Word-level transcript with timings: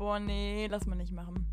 Boah, 0.00 0.18
nee, 0.18 0.66
lass 0.66 0.86
mal 0.86 0.96
nicht 0.96 1.12
machen. 1.12 1.46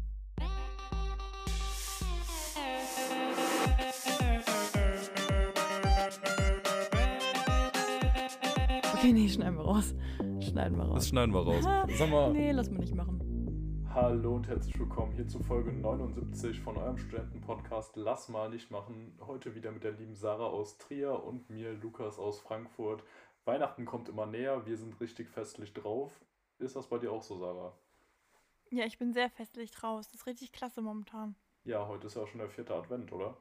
Okay, 8.94 9.12
nee, 9.12 9.28
schneiden 9.28 9.57
wir 9.57 9.65
raus. 9.65 9.94
Schneiden 10.39 10.78
wir 10.78 10.86
raus. 10.86 10.96
Das 10.96 11.10
schneiden 11.10 11.33
wir 11.33 11.41
raus. 11.41 11.65
Sag 11.97 12.10
mal. 12.10 12.31
Nee, 12.31 12.52
lass 12.54 12.71
mal 12.71 12.78
nicht 12.78 12.96
machen. 12.96 13.83
Hallo 13.94 14.36
und 14.36 14.48
herzlich 14.48 14.79
willkommen 14.79 15.11
hier 15.11 15.27
zu 15.27 15.43
Folge 15.43 15.73
79 15.73 16.61
von 16.61 16.77
eurem 16.77 16.98
Studentenpodcast 16.98 17.98
Lass 17.98 18.29
mal 18.29 18.50
nicht 18.50 18.71
machen. 18.71 19.20
Heute 19.27 19.55
wieder 19.55 19.73
mit 19.73 19.84
der 19.84 19.91
lieben 19.91 20.16
Sarah 20.16 20.45
aus 20.45 20.77
Trier 20.77 21.21
und 21.21 21.50
mir, 21.50 21.73
Lukas 21.73 22.18
aus 22.18 22.39
Frankfurt. 22.39 23.04
Weihnachten 23.43 23.84
kommt 23.84 24.07
immer 24.07 24.25
näher, 24.25 24.66
wir 24.66 24.77
sind 24.77 25.02
richtig 25.02 25.27
festlich 25.27 25.73
drauf. 25.73 26.14
Ist 26.59 26.77
das 26.77 26.88
bei 26.88 26.98
dir 26.98 27.11
auch 27.11 27.23
so, 27.23 27.38
Sarah? 27.38 27.73
Ja, 28.71 28.86
ich 28.86 28.97
bin 28.97 29.13
sehr 29.13 29.29
festlich 29.29 29.71
draus. 29.71 30.07
Das 30.07 30.21
ist 30.21 30.28
richtig 30.28 30.51
klasse 30.51 30.82
momentan. 30.82 31.36
Ja, 31.64 31.87
heute 31.87 32.08
ist 32.08 32.16
ja 32.16 32.23
auch 32.23 32.28
schon 32.28 32.39
der 32.39 32.50
vierte 32.50 32.73
Advent, 32.75 33.11
oder? 33.11 33.38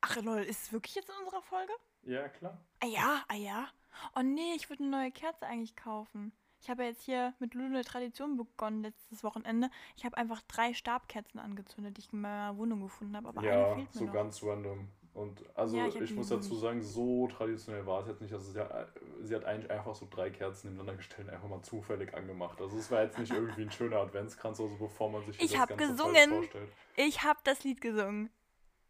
Ach 0.00 0.16
lol, 0.22 0.40
ist 0.40 0.64
es 0.64 0.72
wirklich 0.72 0.94
jetzt 0.94 1.08
in 1.08 1.14
unserer 1.24 1.42
Folge? 1.42 1.72
Ja, 2.02 2.28
klar. 2.28 2.58
Ah 2.80 2.86
ja, 2.86 3.24
ah 3.28 3.34
ja. 3.34 3.68
Oh 4.16 4.22
nee, 4.22 4.54
ich 4.54 4.68
würde 4.68 4.82
eine 4.82 4.90
neue 4.90 5.12
Kerze 5.12 5.46
eigentlich 5.46 5.76
kaufen. 5.76 6.32
Ich 6.60 6.68
habe 6.68 6.82
ja 6.82 6.88
jetzt 6.90 7.02
hier 7.02 7.34
mit 7.38 7.54
Lulu 7.54 7.68
eine 7.74 7.84
Tradition 7.84 8.36
begonnen 8.36 8.82
letztes 8.82 9.22
Wochenende. 9.22 9.70
Ich 9.96 10.04
habe 10.04 10.16
einfach 10.16 10.42
drei 10.42 10.72
Stabkerzen 10.74 11.38
angezündet, 11.38 11.96
die 11.96 12.00
ich 12.02 12.12
in 12.12 12.20
meiner 12.20 12.56
Wohnung 12.56 12.80
gefunden 12.80 13.16
habe. 13.16 13.28
Aber 13.28 13.40
eine 13.40 13.48
Ja, 13.50 13.74
fehlt 13.74 13.94
mir 13.94 13.98
so 13.98 14.04
noch. 14.06 14.12
ganz 14.12 14.42
random. 14.42 14.88
Und 15.14 15.44
also 15.56 15.76
Ja, 15.76 15.86
ich 15.86 16.00
ich, 16.00 16.16
muss 16.16 16.28
dazu 16.28 16.56
sagen, 16.56 16.82
so 16.82 17.28
traditionell 17.28 17.86
war 17.86 18.00
es 18.00 18.08
jetzt 18.08 18.20
nicht. 18.20 18.32
Also 18.32 18.50
sie 18.50 18.58
hat, 18.58 18.88
sie 19.22 19.34
hat 19.34 19.44
eigentlich 19.44 19.70
einfach 19.70 19.94
so 19.94 20.08
drei 20.10 20.28
Kerzen 20.30 20.68
nebeneinander 20.68 20.96
gestellt 20.96 21.28
und 21.28 21.34
einfach 21.34 21.48
mal 21.48 21.62
zufällig 21.62 22.12
angemacht. 22.14 22.60
Also 22.60 22.76
es 22.76 22.90
war 22.90 23.02
jetzt 23.04 23.18
nicht 23.18 23.32
irgendwie 23.32 23.62
ein 23.62 23.70
schöner 23.70 23.98
Adventskranz, 23.98 24.60
also 24.60 24.76
bevor 24.76 25.10
man 25.10 25.24
sich 25.24 25.40
Ich 25.40 25.52
das 25.52 25.60
hab 25.60 25.68
Ganze 25.68 25.86
gesungen. 25.92 26.30
vorstellt. 26.30 26.68
Ich 26.96 27.22
habe 27.22 27.38
das 27.44 27.62
Lied 27.62 27.80
gesungen. 27.80 28.30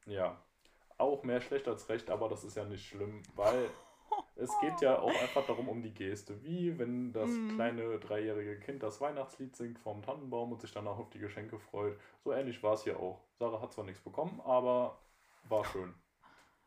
Ja, 0.06 0.38
auch 0.98 1.22
mehr 1.24 1.40
schlecht 1.40 1.68
als 1.68 1.88
recht, 1.88 2.10
aber 2.10 2.28
das 2.28 2.44
ist 2.44 2.56
ja 2.56 2.64
nicht 2.64 2.86
schlimm, 2.86 3.22
weil 3.34 3.68
es 4.36 4.50
geht 4.60 4.80
ja 4.80 4.98
auch 4.98 5.14
einfach 5.14 5.46
darum 5.46 5.68
um 5.68 5.82
die 5.82 5.92
Geste. 5.94 6.42
Wie 6.42 6.78
wenn 6.78 7.12
das 7.12 7.30
Mhm. 7.36 7.48
kleine 7.54 7.98
dreijährige 7.98 8.58
Kind 8.60 8.82
das 8.82 9.00
Weihnachtslied 9.00 9.54
singt 9.56 9.78
vom 9.78 10.02
Tannenbaum 10.02 10.52
und 10.52 10.60
sich 10.60 10.72
danach 10.72 10.98
auf 10.98 11.10
die 11.10 11.18
Geschenke 11.18 11.58
freut. 11.58 11.98
So 12.24 12.32
ähnlich 12.32 12.62
war 12.62 12.74
es 12.74 12.84
hier 12.84 12.98
auch. 12.98 13.20
Sarah 13.38 13.60
hat 13.60 13.72
zwar 13.72 13.84
nichts 13.84 14.02
bekommen, 14.02 14.40
aber 14.44 14.98
war 15.48 15.64
schön. 15.64 15.94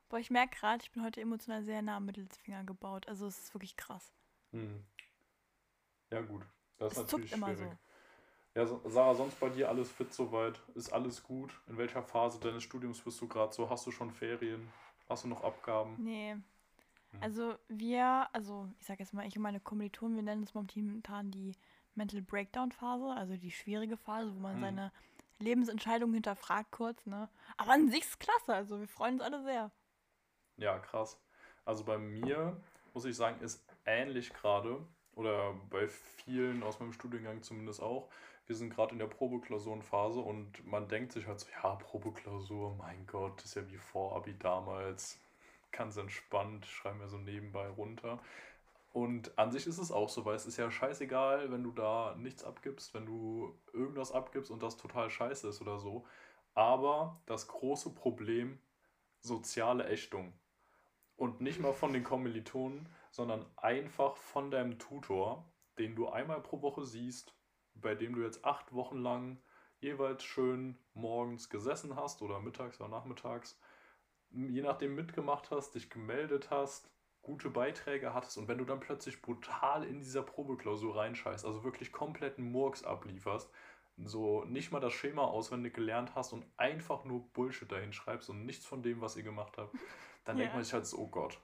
Boah, 0.10 0.20
ich 0.20 0.30
merke 0.32 0.58
gerade, 0.60 0.84
ich 0.84 0.92
bin 0.92 1.02
heute 1.02 1.22
emotional 1.22 1.64
sehr 1.64 1.82
nah 1.82 1.96
am 1.98 2.06
Mittelfinger 2.08 2.66
gebaut. 2.66 3.08
Also 3.08 3.26
es 3.28 3.40
ist 3.40 3.54
wirklich 3.54 3.78
krass. 3.78 4.14
Hm. 4.54 4.84
Ja, 6.12 6.20
gut. 6.22 6.44
Das 6.80 6.94
ist 6.94 6.98
Es 6.98 7.08
zuckt 7.08 7.32
natürlich 7.32 7.32
immer 7.32 7.56
schwierig. 7.56 7.56
so. 7.56 7.78
Ja, 8.56 8.66
Sarah, 8.86 9.16
sonst 9.16 9.40
bei 9.40 9.50
dir 9.50 9.70
alles 9.70 9.92
fit 9.92 10.14
soweit? 10.14 10.62
Ist 10.76 10.92
alles 10.94 11.24
gut? 11.24 11.52
In 11.68 11.78
welcher 11.78 12.04
Phase 12.04 12.40
deines 12.40 12.64
Studiums 12.64 13.02
bist 13.02 13.22
du 13.22 13.28
gerade 13.28 13.54
so? 13.54 13.70
Hast 13.70 13.88
du 13.88 13.92
schon 13.92 14.12
Ferien? 14.12 14.72
Hast 15.10 15.26
du 15.26 15.30
noch 15.30 15.44
Abgaben? 15.44 16.00
Nee. 16.00 16.36
Hm. 17.12 17.20
Also 17.22 17.56
wir, 17.70 18.30
also 18.34 18.70
ich 18.80 18.88
sag 18.88 19.00
jetzt 19.00 19.14
mal, 19.14 19.28
ich 19.28 19.36
und 19.38 19.44
meine 19.44 19.60
Kommilitonen, 19.62 20.16
wir 20.18 20.24
nennen 20.24 20.44
es 20.44 20.54
momentan 20.56 21.32
die 21.32 21.56
Mental 21.96 22.22
Breakdown 22.22 22.72
Phase, 22.72 23.08
also 23.08 23.38
die 23.38 23.52
schwierige 23.52 23.98
Phase, 23.98 24.36
wo 24.36 24.40
man 24.40 24.60
Hm. 24.60 24.62
seine 24.62 24.92
Lebensentscheidungen 25.40 26.16
hinterfragt 26.16 26.72
kurz, 26.72 27.06
ne? 27.08 27.30
Aber 27.58 27.74
an 27.74 27.90
sich 27.90 28.02
ist 28.04 28.20
klasse, 28.20 28.54
also 28.56 28.80
wir 28.80 28.88
freuen 28.88 29.16
uns 29.16 29.24
alle 29.24 29.44
sehr. 29.44 29.72
Ja, 30.58 30.80
krass. 30.80 31.20
Also 31.66 31.84
bei 31.84 31.98
mir, 31.98 32.60
muss 32.94 33.06
ich 33.06 33.16
sagen, 33.16 33.40
ist 33.42 33.64
ähnlich 33.86 34.34
gerade, 34.34 34.86
oder 35.16 35.54
bei 35.70 35.88
vielen 35.88 36.64
aus 36.64 36.80
meinem 36.80 36.94
Studiengang 36.94 37.42
zumindest 37.44 37.82
auch. 37.82 38.10
Wir 38.46 38.56
sind 38.56 38.70
gerade 38.70 38.94
in 38.94 39.00
der 39.00 39.08
Probeklausurenphase 39.08 40.20
und 40.20 40.66
man 40.66 40.88
denkt 40.88 41.12
sich 41.12 41.28
halt 41.28 41.40
so, 41.40 41.48
ja, 41.52 41.76
Probeklausur, 41.76 42.76
mein 42.76 43.06
Gott, 43.08 43.44
ist 43.44 43.56
ja 43.56 43.70
wie 43.70 43.78
Vorabi 43.78 44.36
damals. 44.38 45.20
Ganz 45.72 45.98
entspannt, 45.98 46.66
schreiben 46.66 47.00
wir 47.00 47.08
so 47.10 47.18
nebenbei 47.18 47.68
runter. 47.70 48.20
Und 48.94 49.38
an 49.38 49.52
sich 49.52 49.68
ist 49.68 49.78
es 49.80 49.92
auch 49.92 50.10
so, 50.10 50.26
weil 50.26 50.36
es 50.36 50.46
ist 50.46 50.58
ja 50.58 50.72
scheißegal, 50.72 51.52
wenn 51.52 51.64
du 51.64 51.72
da 51.72 52.16
nichts 52.18 52.44
abgibst, 52.44 52.94
wenn 52.94 53.06
du 53.06 53.54
irgendwas 53.74 54.12
abgibst 54.12 54.52
und 54.52 54.64
das 54.64 54.78
total 54.78 55.10
scheiße 55.10 55.48
ist 55.50 55.62
oder 55.62 55.80
so. 55.80 56.06
Aber 56.56 57.22
das 57.28 57.48
große 57.48 57.92
Problem, 57.94 58.60
soziale 59.22 59.88
Ächtung. 59.88 60.34
Und 61.18 61.42
nicht 61.42 61.60
mal 61.60 61.74
von 61.74 61.94
den 61.94 62.04
Kommilitonen, 62.04 62.88
sondern 63.12 63.46
einfach 63.58 64.16
von 64.16 64.52
deinem 64.52 64.80
Tutor, 64.80 65.52
den 65.78 65.96
du 65.96 66.08
einmal 66.08 66.42
pro 66.42 66.62
Woche 66.62 66.86
siehst, 66.86 67.36
bei 67.74 67.96
dem 67.96 68.16
du 68.16 68.22
jetzt 68.22 68.46
acht 68.46 68.74
Wochen 68.74 69.00
lang 69.00 69.42
jeweils 69.80 70.24
schön 70.24 70.78
morgens 70.94 71.50
gesessen 71.50 71.96
hast 71.96 72.22
oder 72.22 72.40
mittags 72.40 72.80
oder 72.80 72.90
nachmittags, 72.90 73.60
je 74.32 74.62
nachdem 74.62 74.96
mitgemacht 74.96 75.52
hast, 75.52 75.76
dich 75.76 75.90
gemeldet 75.90 76.50
hast, 76.50 76.90
gute 77.22 77.50
Beiträge 77.50 78.14
hattest 78.14 78.38
und 78.38 78.48
wenn 78.48 78.58
du 78.58 78.66
dann 78.66 78.80
plötzlich 78.80 79.22
brutal 79.22 79.84
in 79.84 80.00
dieser 80.00 80.24
Probeklausur 80.24 80.96
reinscheißt, 80.96 81.46
also 81.46 81.64
wirklich 81.64 81.92
kompletten 81.92 82.52
Murks 82.52 82.84
ablieferst, 82.84 83.52
so 83.98 84.44
nicht 84.46 84.72
mal 84.72 84.80
das 84.80 84.94
Schema 84.94 85.24
auswendig 85.24 85.74
gelernt 85.74 86.16
hast 86.16 86.32
und 86.32 86.46
einfach 86.58 87.04
nur 87.04 87.28
Bullshit 87.34 87.72
dahin 87.72 87.94
schreibst 87.94 88.30
und 88.30 88.46
nichts 88.46 88.66
von 88.66 88.84
dem, 88.84 89.02
was 89.02 89.18
ihr 89.18 89.24
gemacht 89.24 89.58
habt, 89.58 89.76
dann 90.28 90.38
denkt 90.38 90.54
Ja. 90.54 90.58
man 90.58 90.64
sich 90.64 90.74
halt 90.74 90.86
so, 90.86 90.98
oh 91.00 91.08
Gott. 91.08 91.40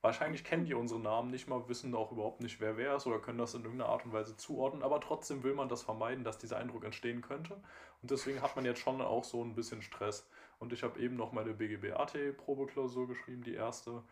Wahrscheinlich 0.00 0.44
kennen 0.44 0.64
die 0.64 0.74
unsere 0.74 1.00
Namen 1.00 1.30
nicht 1.30 1.48
mal, 1.48 1.68
wissen 1.68 1.94
auch 1.94 2.12
überhaupt 2.12 2.40
nicht, 2.40 2.60
wer 2.60 2.76
wer 2.76 2.96
ist 2.96 3.06
oder 3.08 3.18
können 3.20 3.38
das 3.38 3.54
in 3.54 3.64
irgendeiner 3.64 3.90
Art 3.90 4.04
und 4.04 4.12
Weise 4.12 4.36
zuordnen, 4.36 4.84
aber 4.84 5.00
trotzdem 5.00 5.42
will 5.42 5.54
man 5.54 5.68
das 5.68 5.82
vermeiden, 5.82 6.22
dass 6.24 6.38
dieser 6.38 6.58
Eindruck 6.58 6.84
entstehen 6.84 7.20
könnte. 7.22 7.54
Und 8.02 8.10
deswegen 8.12 8.40
hat 8.42 8.54
man 8.54 8.64
jetzt 8.64 8.80
schon 8.80 9.00
auch 9.02 9.24
so 9.24 9.42
ein 9.44 9.54
bisschen 9.56 9.82
Stress. 9.82 10.28
Und 10.60 10.72
ich 10.72 10.84
habe 10.84 11.00
eben 11.00 11.16
noch 11.16 11.32
meine 11.32 11.52
BGB-AT-Probeklausur 11.54 13.08
geschrieben, 13.08 13.42
die 13.42 13.54
erste. 13.54 14.04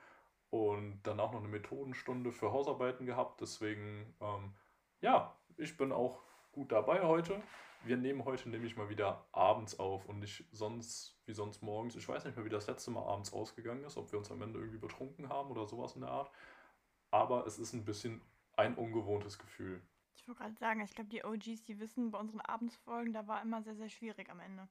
Und 0.51 1.03
dann 1.05 1.21
auch 1.21 1.33
noch 1.33 1.41
eine 1.41 1.49
Methodenstunde 1.49 2.33
für 2.33 2.53
Hausarbeiten 2.53 3.07
gehabt. 3.07 3.41
Deswegen, 3.41 4.15
ähm, 4.21 4.55
ja, 5.01 5.37
ich 5.57 5.77
bin 5.77 5.93
auch 5.93 6.21
gut 6.53 6.73
dabei 6.73 7.03
heute. 7.03 7.43
Wir 7.85 7.97
nehmen 7.97 8.25
heute 8.25 8.49
nämlich 8.49 8.77
mal 8.77 8.89
wieder 8.89 9.27
abends 9.33 9.79
auf 9.79 10.07
und 10.07 10.19
nicht 10.19 10.45
sonst 10.53 11.17
wie 11.27 11.33
sonst 11.33 11.63
morgens. 11.63 11.97
Ich 11.97 12.09
weiß 12.09 12.25
nicht 12.25 12.37
mehr, 12.37 12.45
wie 12.45 12.51
das 12.51 12.67
letzte 12.67 12.91
Mal 12.91 13.05
abends 13.05 13.33
ausgegangen 13.33 13.85
ist, 13.85 13.97
ob 13.97 14.11
wir 14.11 14.19
uns 14.19 14.31
am 14.31 14.43
Ende 14.43 14.59
irgendwie 14.59 14.79
betrunken 14.79 15.29
haben 15.29 15.51
oder 15.51 15.67
sowas 15.67 15.95
in 15.95 16.01
der 16.01 16.11
Art. 16.11 16.31
Aber 17.11 17.47
es 17.47 17.59
ist 17.59 17.73
ein 17.73 17.85
bisschen 17.85 18.21
ein 18.57 18.75
ungewohntes 18.75 19.39
Gefühl. 19.39 19.81
Ich 20.17 20.27
wollte 20.27 20.43
gerade 20.43 20.57
sagen, 20.57 20.81
ich 20.81 20.95
glaube, 20.95 21.11
die 21.11 21.25
OGs, 21.25 21.63
die 21.63 21.79
wissen, 21.79 22.11
bei 22.11 22.19
unseren 22.19 22.41
Abendsfolgen, 22.41 23.13
da 23.13 23.27
war 23.27 23.43
immer 23.43 23.63
sehr, 23.63 23.77
sehr 23.77 23.91
schwierig 23.91 24.31
am 24.31 24.41
Ende. 24.41 24.69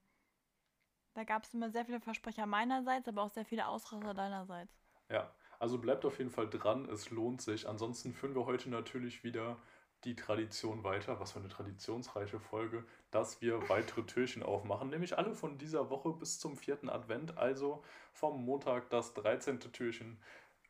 Da 1.13 1.23
gab 1.23 1.43
es 1.43 1.53
immer 1.53 1.69
sehr 1.69 1.85
viele 1.85 2.01
Versprecher 2.01 2.45
meinerseits, 2.45 3.07
aber 3.07 3.23
auch 3.23 3.29
sehr 3.29 3.45
viele 3.45 3.67
Ausraster 3.67 4.13
deinerseits. 4.13 4.75
Ja, 5.09 5.33
also 5.59 5.77
bleibt 5.77 6.03
auf 6.03 6.17
jeden 6.17 6.31
Fall 6.31 6.49
dran, 6.49 6.89
es 6.89 7.09
lohnt 7.09 7.41
sich. 7.41 7.67
Ansonsten 7.69 8.13
führen 8.13 8.35
wir 8.35 8.45
heute 8.45 8.69
natürlich 8.69 9.23
wieder 9.23 9.57
die 10.05 10.15
Tradition 10.15 10.83
weiter, 10.83 11.19
was 11.19 11.31
für 11.31 11.39
eine 11.39 11.49
traditionsreiche 11.49 12.39
Folge, 12.39 12.85
dass 13.11 13.41
wir 13.41 13.67
weitere 13.69 14.03
Türchen 14.03 14.43
aufmachen, 14.43 14.89
nämlich 14.89 15.17
alle 15.17 15.33
von 15.33 15.57
dieser 15.57 15.89
Woche 15.89 16.13
bis 16.13 16.39
zum 16.39 16.55
vierten 16.55 16.89
Advent, 16.89 17.37
also 17.37 17.83
vom 18.13 18.45
Montag 18.45 18.89
das 18.89 19.13
13. 19.15 19.59
Türchen 19.59 20.17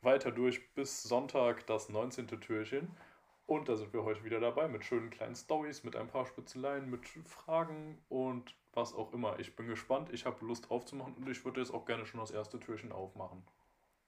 weiter 0.01 0.31
durch 0.31 0.73
bis 0.73 1.03
Sonntag 1.03 1.68
das 1.68 1.90
19. 1.90 2.28
Türchen. 2.40 2.96
Und 3.47 3.69
da 3.69 3.75
sind 3.75 3.94
wir 3.94 4.03
heute 4.03 4.23
wieder 4.23 4.40
dabei 4.40 4.68
mit 4.68 4.84
schönen 4.84 5.09
kleinen 5.09 5.35
Stories, 5.35 5.84
mit 5.84 5.96
ein 5.96 6.07
paar 6.07 6.25
Spitzeleien, 6.25 6.90
mit 6.90 7.06
Fragen 7.28 8.02
und 8.09 8.56
was 8.73 8.94
auch 8.94 9.13
immer. 9.13 9.40
Ich 9.40 9.56
bin 9.56 9.67
gespannt, 9.67 10.12
ich 10.12 10.25
habe 10.25 10.44
Lust 10.46 10.72
aufzumachen 10.72 11.13
und 11.16 11.29
ich 11.29 11.46
würde 11.46 11.62
jetzt 11.62 11.72
auch 11.73 11.85
gerne 11.85 12.06
schon 12.06 12.19
das 12.19 12.31
erste 12.31 12.59
Türchen 12.59 12.91
aufmachen. 12.91 13.44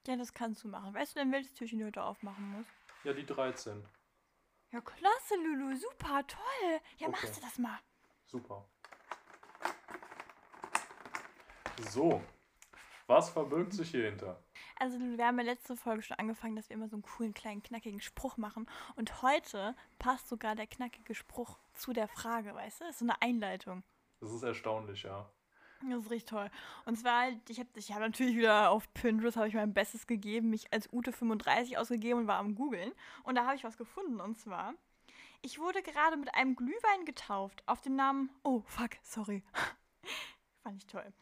Ja, 0.07 0.15
das 0.15 0.33
kannst 0.33 0.63
du 0.63 0.69
machen. 0.69 0.93
Weißt 0.93 1.15
du 1.15 1.19
denn, 1.19 1.31
welches 1.31 1.53
Türchen 1.53 1.79
du 1.79 1.85
heute 1.85 2.01
aufmachen 2.01 2.51
musst? 2.55 2.69
Ja, 3.03 3.13
die 3.13 3.25
13. 3.25 3.83
Ja, 4.71 4.81
klasse, 4.81 5.35
Lulu, 5.35 5.75
super, 5.75 6.25
toll. 6.27 6.79
Ja, 6.97 7.07
Okay. 7.07 7.11
machst 7.11 7.37
du 7.37 7.41
das 7.41 7.57
mal. 7.57 7.79
Super. 8.25 8.65
So, 11.89 12.21
was 13.05 13.29
verbirgt 13.29 13.73
sich 13.73 13.91
hier 13.91 14.05
hinter? 14.09 14.43
Also, 14.77 14.99
wir 14.99 15.25
haben 15.25 15.37
ja 15.39 15.45
letzte 15.45 15.75
Folge 15.75 16.01
schon 16.03 16.17
angefangen, 16.17 16.55
dass 16.55 16.69
wir 16.69 16.75
immer 16.75 16.89
so 16.89 16.95
einen 16.95 17.03
coolen, 17.03 17.33
kleinen, 17.33 17.63
knackigen 17.63 18.01
Spruch 18.01 18.37
machen. 18.37 18.69
Und 18.95 19.21
heute 19.21 19.75
passt 19.99 20.27
sogar 20.27 20.55
der 20.55 20.67
knackige 20.67 21.15
Spruch 21.15 21.57
zu 21.73 21.93
der 21.93 22.07
Frage, 22.07 22.53
weißt 22.53 22.81
du? 22.81 22.85
Das 22.85 22.95
ist 22.95 22.99
so 22.99 23.05
eine 23.05 23.21
Einleitung. 23.21 23.83
Das 24.19 24.31
ist 24.31 24.43
erstaunlich, 24.43 25.03
ja. 25.03 25.29
Das 25.81 26.03
ist 26.03 26.11
richtig 26.11 26.29
toll. 26.29 26.49
Und 26.85 26.97
zwar, 26.97 27.29
ich 27.47 27.59
habe 27.59 27.69
ich 27.75 27.91
hab 27.91 27.99
natürlich 27.99 28.35
wieder 28.35 28.71
auf 28.71 28.91
Pinterest 28.93 29.37
ich 29.37 29.53
mein 29.53 29.73
Bestes 29.73 30.07
gegeben, 30.07 30.49
mich 30.49 30.71
als 30.73 30.89
Ute35 30.89 31.77
ausgegeben 31.77 32.21
und 32.21 32.27
war 32.27 32.39
am 32.39 32.55
googeln. 32.55 32.91
Und 33.23 33.35
da 33.35 33.45
habe 33.45 33.55
ich 33.55 33.63
was 33.63 33.77
gefunden. 33.77 34.19
Und 34.19 34.37
zwar, 34.37 34.73
ich 35.41 35.59
wurde 35.59 35.81
gerade 35.81 36.17
mit 36.17 36.33
einem 36.33 36.55
Glühwein 36.55 37.05
getauft 37.05 37.63
auf 37.67 37.81
dem 37.81 37.95
Namen. 37.95 38.29
Oh, 38.43 38.63
fuck, 38.65 38.91
sorry. 39.03 39.43
Fand 40.63 40.77
ich 40.77 40.87
toll. 40.87 41.13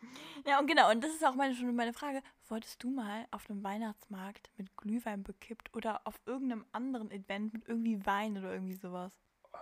Ja, 0.46 0.60
und 0.60 0.68
genau, 0.68 0.90
und 0.90 1.04
das 1.04 1.12
ist 1.12 1.26
auch 1.26 1.36
meine, 1.36 1.54
schon 1.54 1.76
meine 1.76 1.94
Frage. 1.94 2.24
Wolltest 2.48 2.82
du 2.84 2.90
mal 2.90 3.28
auf 3.32 3.50
einem 3.50 3.64
Weihnachtsmarkt 3.64 4.50
mit 4.58 4.76
Glühwein 4.78 5.24
bekippt 5.24 5.76
oder 5.76 6.02
auf 6.06 6.20
irgendeinem 6.26 6.66
anderen 6.72 7.12
Event 7.12 7.54
mit 7.54 7.68
irgendwie 7.68 8.06
Wein 8.06 8.38
oder 8.38 8.54
irgendwie 8.54 8.76
sowas? 8.76 9.12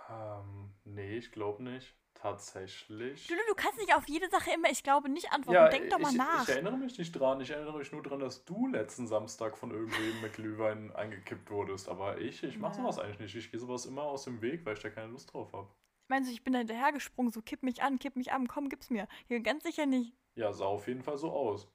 Ähm, 0.08 0.72
nee, 0.84 1.18
ich 1.18 1.32
glaube 1.32 1.62
nicht. 1.62 1.94
Tatsächlich. 2.24 3.28
Lulu, 3.28 3.42
du 3.48 3.54
kannst 3.54 3.78
nicht 3.78 3.94
auf 3.94 4.08
jede 4.08 4.30
Sache 4.30 4.52
immer, 4.54 4.70
ich 4.70 4.82
glaube, 4.82 5.10
nicht 5.10 5.30
antworten. 5.30 5.56
Ja, 5.56 5.68
Denk 5.68 5.90
doch 5.90 5.98
mal 5.98 6.10
ich, 6.10 6.16
nach. 6.16 6.44
ich 6.44 6.54
erinnere 6.54 6.78
mich 6.78 6.96
nicht 6.96 7.12
dran. 7.12 7.38
Ich 7.42 7.50
erinnere 7.50 7.76
mich 7.76 7.92
nur 7.92 8.02
dran, 8.02 8.18
dass 8.18 8.46
du 8.46 8.66
letzten 8.66 9.06
Samstag 9.06 9.58
von 9.58 9.70
irgendwem 9.70 10.22
mit 10.22 10.32
Glühwein 10.32 10.90
eingekippt 10.96 11.50
wurdest. 11.50 11.86
Aber 11.86 12.16
ich, 12.16 12.42
ich 12.42 12.56
mache 12.56 12.76
sowas 12.76 12.98
eigentlich 12.98 13.18
nicht. 13.18 13.34
Ich 13.34 13.50
gehe 13.50 13.60
sowas 13.60 13.84
immer 13.84 14.04
aus 14.04 14.24
dem 14.24 14.40
Weg, 14.40 14.64
weil 14.64 14.72
ich 14.72 14.82
da 14.82 14.88
keine 14.88 15.08
Lust 15.08 15.34
drauf 15.34 15.52
habe. 15.52 15.68
Meinst 16.08 16.30
du, 16.30 16.32
ich 16.32 16.42
bin 16.42 16.54
da 16.54 16.60
hinterhergesprungen, 16.60 17.30
so 17.30 17.42
kipp 17.42 17.62
mich 17.62 17.82
an, 17.82 17.98
kipp 17.98 18.16
mich 18.16 18.32
an, 18.32 18.48
komm, 18.48 18.70
gib's 18.70 18.88
mir. 18.88 19.06
Hier, 19.26 19.40
ganz 19.40 19.62
sicher 19.62 19.84
nicht. 19.84 20.16
Ja, 20.34 20.50
sah 20.54 20.64
auf 20.64 20.88
jeden 20.88 21.02
Fall 21.02 21.18
so 21.18 21.30
aus. 21.30 21.70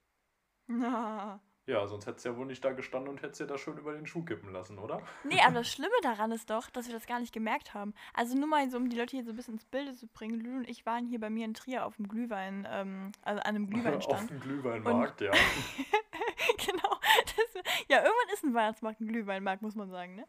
Na. 0.65 1.39
Ja, 1.69 1.85
sonst 1.85 2.07
hättest 2.07 2.25
du 2.25 2.29
ja 2.29 2.35
wohl 2.35 2.47
nicht 2.47 2.65
da 2.65 2.71
gestanden 2.71 3.11
und 3.11 3.21
hättest 3.21 3.41
dir 3.41 3.45
das 3.45 3.61
schön 3.61 3.77
über 3.77 3.93
den 3.93 4.07
Schuh 4.07 4.23
kippen 4.23 4.51
lassen, 4.51 4.79
oder? 4.79 5.03
Nee, 5.23 5.39
aber 5.45 5.53
das 5.59 5.71
Schlimme 5.71 5.93
daran 6.01 6.31
ist 6.31 6.49
doch, 6.49 6.67
dass 6.71 6.87
wir 6.87 6.95
das 6.95 7.05
gar 7.05 7.19
nicht 7.19 7.31
gemerkt 7.31 7.75
haben. 7.75 7.93
Also 8.15 8.35
nur 8.35 8.47
mal 8.47 8.67
so, 8.71 8.77
um 8.77 8.89
die 8.89 8.97
Leute 8.97 9.15
hier 9.15 9.23
so 9.23 9.29
ein 9.29 9.35
bisschen 9.35 9.53
ins 9.53 9.65
Bilde 9.65 9.93
zu 9.93 10.07
bringen. 10.07 10.39
Lulu 10.39 10.57
und 10.57 10.67
ich 10.67 10.87
waren 10.87 11.05
hier 11.05 11.19
bei 11.19 11.29
mir 11.29 11.45
in 11.45 11.53
Trier 11.53 11.85
auf 11.85 11.97
dem 11.97 12.07
Glühwein, 12.07 12.67
ähm, 12.71 13.11
also 13.21 13.39
an 13.41 13.55
einem 13.55 13.65
Auf 13.67 13.69
Glühweinstand. 13.69 14.31
dem 14.31 14.39
Glühweinmarkt, 14.39 15.21
ja. 15.21 15.31
genau. 16.65 16.99
Das, 17.37 17.63
ja, 17.87 17.97
irgendwann 17.97 18.33
ist 18.33 18.43
ein 18.43 18.53
Weihnachtsmarkt 18.55 19.01
ein 19.01 19.07
Glühweinmarkt, 19.07 19.61
muss 19.61 19.75
man 19.75 19.91
sagen, 19.91 20.15
ne? 20.15 20.25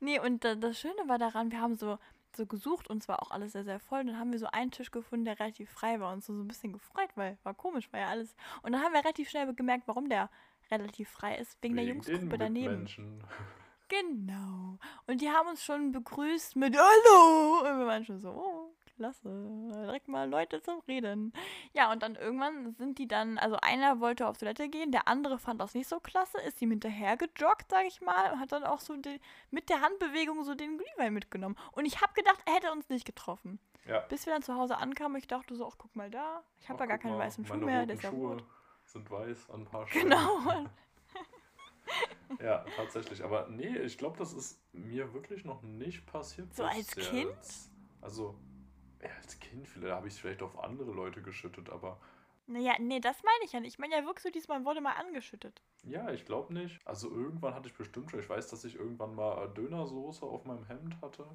Nee, 0.00 0.20
und 0.20 0.44
das 0.44 0.78
Schöne 0.78 1.08
war 1.08 1.16
daran, 1.16 1.50
wir 1.50 1.62
haben 1.62 1.74
so, 1.74 1.98
so 2.36 2.44
gesucht 2.44 2.90
und 2.90 2.98
es 2.98 3.08
war 3.08 3.22
auch 3.22 3.30
alles 3.30 3.52
sehr, 3.52 3.64
sehr 3.64 3.80
voll. 3.80 4.00
Und 4.00 4.08
dann 4.08 4.18
haben 4.18 4.30
wir 4.30 4.38
so 4.38 4.48
einen 4.52 4.70
Tisch 4.70 4.90
gefunden, 4.90 5.24
der 5.24 5.40
relativ 5.40 5.70
frei 5.70 6.00
war 6.00 6.12
und 6.12 6.22
so, 6.22 6.34
so 6.34 6.42
ein 6.42 6.48
bisschen 6.48 6.74
gefreut, 6.74 7.08
weil 7.14 7.38
war 7.44 7.54
komisch, 7.54 7.90
war 7.94 8.00
ja 8.00 8.08
alles. 8.08 8.36
Und 8.60 8.72
dann 8.72 8.82
haben 8.82 8.92
wir 8.92 9.00
relativ 9.00 9.30
schnell 9.30 9.54
gemerkt, 9.54 9.84
warum 9.86 10.10
der 10.10 10.28
relativ 10.78 11.08
frei 11.08 11.36
ist, 11.36 11.56
wegen, 11.62 11.76
der 11.76 11.86
Wegen 11.86 12.00
den 12.00 12.10
Jungsgruppe 12.12 12.38
daneben. 12.38 12.70
Mitmenschen. 12.70 13.24
Genau. 13.88 14.78
Und 15.06 15.20
die 15.20 15.28
haben 15.28 15.48
uns 15.50 15.62
schon 15.62 15.92
begrüßt 15.92 16.56
mit 16.56 16.74
Hallo. 16.74 17.58
Und 17.58 17.78
wir 17.78 17.86
waren 17.86 18.02
schon 18.06 18.20
so, 18.20 18.30
oh, 18.30 18.74
klasse. 18.96 19.28
Direkt 19.74 20.08
mal 20.08 20.28
Leute 20.28 20.62
zum 20.62 20.80
Reden. 20.88 21.32
Ja, 21.72 21.90
und 21.92 22.02
dann 22.02 22.14
irgendwann 22.14 22.74
sind 22.74 22.98
die 22.98 23.08
dann, 23.08 23.38
also 23.38 23.56
einer 23.60 24.00
wollte 24.00 24.26
auf 24.26 24.38
Toilette 24.38 24.68
gehen, 24.68 24.92
der 24.92 25.08
andere 25.08 25.38
fand 25.38 25.60
das 25.60 25.74
nicht 25.74 25.88
so 25.88 26.00
klasse, 26.00 26.38
ist 26.40 26.62
ihm 26.62 26.70
hinterher 26.70 27.16
gejoggt, 27.16 27.66
sag 27.68 27.84
ich 27.86 28.00
mal, 28.00 28.32
und 28.32 28.40
hat 28.40 28.52
dann 28.52 28.64
auch 28.64 28.80
so 28.80 28.96
die, 28.96 29.20
mit 29.50 29.68
der 29.68 29.80
Handbewegung 29.80 30.44
so 30.44 30.54
den 30.54 30.78
Glühwein 30.78 31.12
mitgenommen. 31.12 31.56
Und 31.72 31.84
ich 31.84 32.00
habe 32.00 32.12
gedacht, 32.14 32.40
er 32.46 32.54
hätte 32.54 32.72
uns 32.72 32.88
nicht 32.88 33.04
getroffen. 33.04 33.58
Ja. 33.86 34.00
Bis 34.00 34.26
wir 34.26 34.32
dann 34.32 34.42
zu 34.42 34.54
Hause 34.54 34.76
ankamen, 34.78 35.18
ich 35.18 35.26
dachte 35.26 35.54
so, 35.56 35.66
ach, 35.66 35.74
guck 35.76 35.94
mal 35.96 36.10
da. 36.10 36.42
Ich 36.60 36.68
habe 36.68 36.78
ja 36.80 36.86
gar 36.86 36.98
keinen 36.98 37.18
mal, 37.18 37.26
weißen 37.26 37.44
Schuh 37.44 37.56
mehr, 37.56 37.84
der 37.84 37.96
ist 37.96 38.02
ja 38.02 38.10
rot. 38.10 38.44
Sind 38.92 39.10
weiß 39.10 39.50
an 39.50 39.62
ein 39.62 39.64
paar 39.66 39.86
Stellen. 39.86 40.10
Genau. 40.10 40.66
Ja, 42.40 42.64
tatsächlich. 42.76 43.22
Aber 43.22 43.48
nee, 43.48 43.76
ich 43.78 43.98
glaube, 43.98 44.16
das 44.18 44.32
ist 44.32 44.60
mir 44.72 45.12
wirklich 45.12 45.44
noch 45.44 45.62
nicht 45.62 46.06
passiert. 46.06 46.54
So 46.54 46.64
als 46.64 46.94
jetzt. 46.94 47.10
Kind? 47.10 47.36
Also, 48.00 48.38
ja, 49.02 49.10
als 49.22 49.38
Kind 49.38 49.68
vielleicht 49.68 49.94
habe 49.94 50.08
ich 50.08 50.14
es 50.14 50.20
vielleicht 50.20 50.42
auf 50.42 50.58
andere 50.58 50.92
Leute 50.92 51.22
geschüttet, 51.22 51.68
aber 51.68 52.00
Naja, 52.46 52.74
nee, 52.80 53.00
das 53.00 53.22
meine 53.22 53.44
ich 53.44 53.52
ja 53.52 53.60
nicht. 53.60 53.74
Ich 53.74 53.78
meine 53.78 53.96
ja 53.96 54.04
wirklich 54.04 54.22
so, 54.22 54.30
diesmal 54.30 54.64
wurde 54.64 54.80
mal 54.80 54.94
angeschüttet. 54.94 55.62
ja, 55.84 56.10
ich 56.10 56.24
glaube 56.24 56.52
nicht. 56.54 56.84
Also 56.86 57.10
irgendwann 57.10 57.54
hatte 57.54 57.68
ich 57.68 57.74
bestimmt 57.74 58.10
schon, 58.10 58.20
ich 58.20 58.28
weiß, 58.28 58.48
dass 58.48 58.64
ich 58.64 58.76
irgendwann 58.76 59.14
mal 59.14 59.44
äh, 59.46 59.54
Dönersoße 59.54 60.24
auf 60.24 60.44
meinem 60.44 60.64
Hemd 60.66 61.00
hatte. 61.02 61.26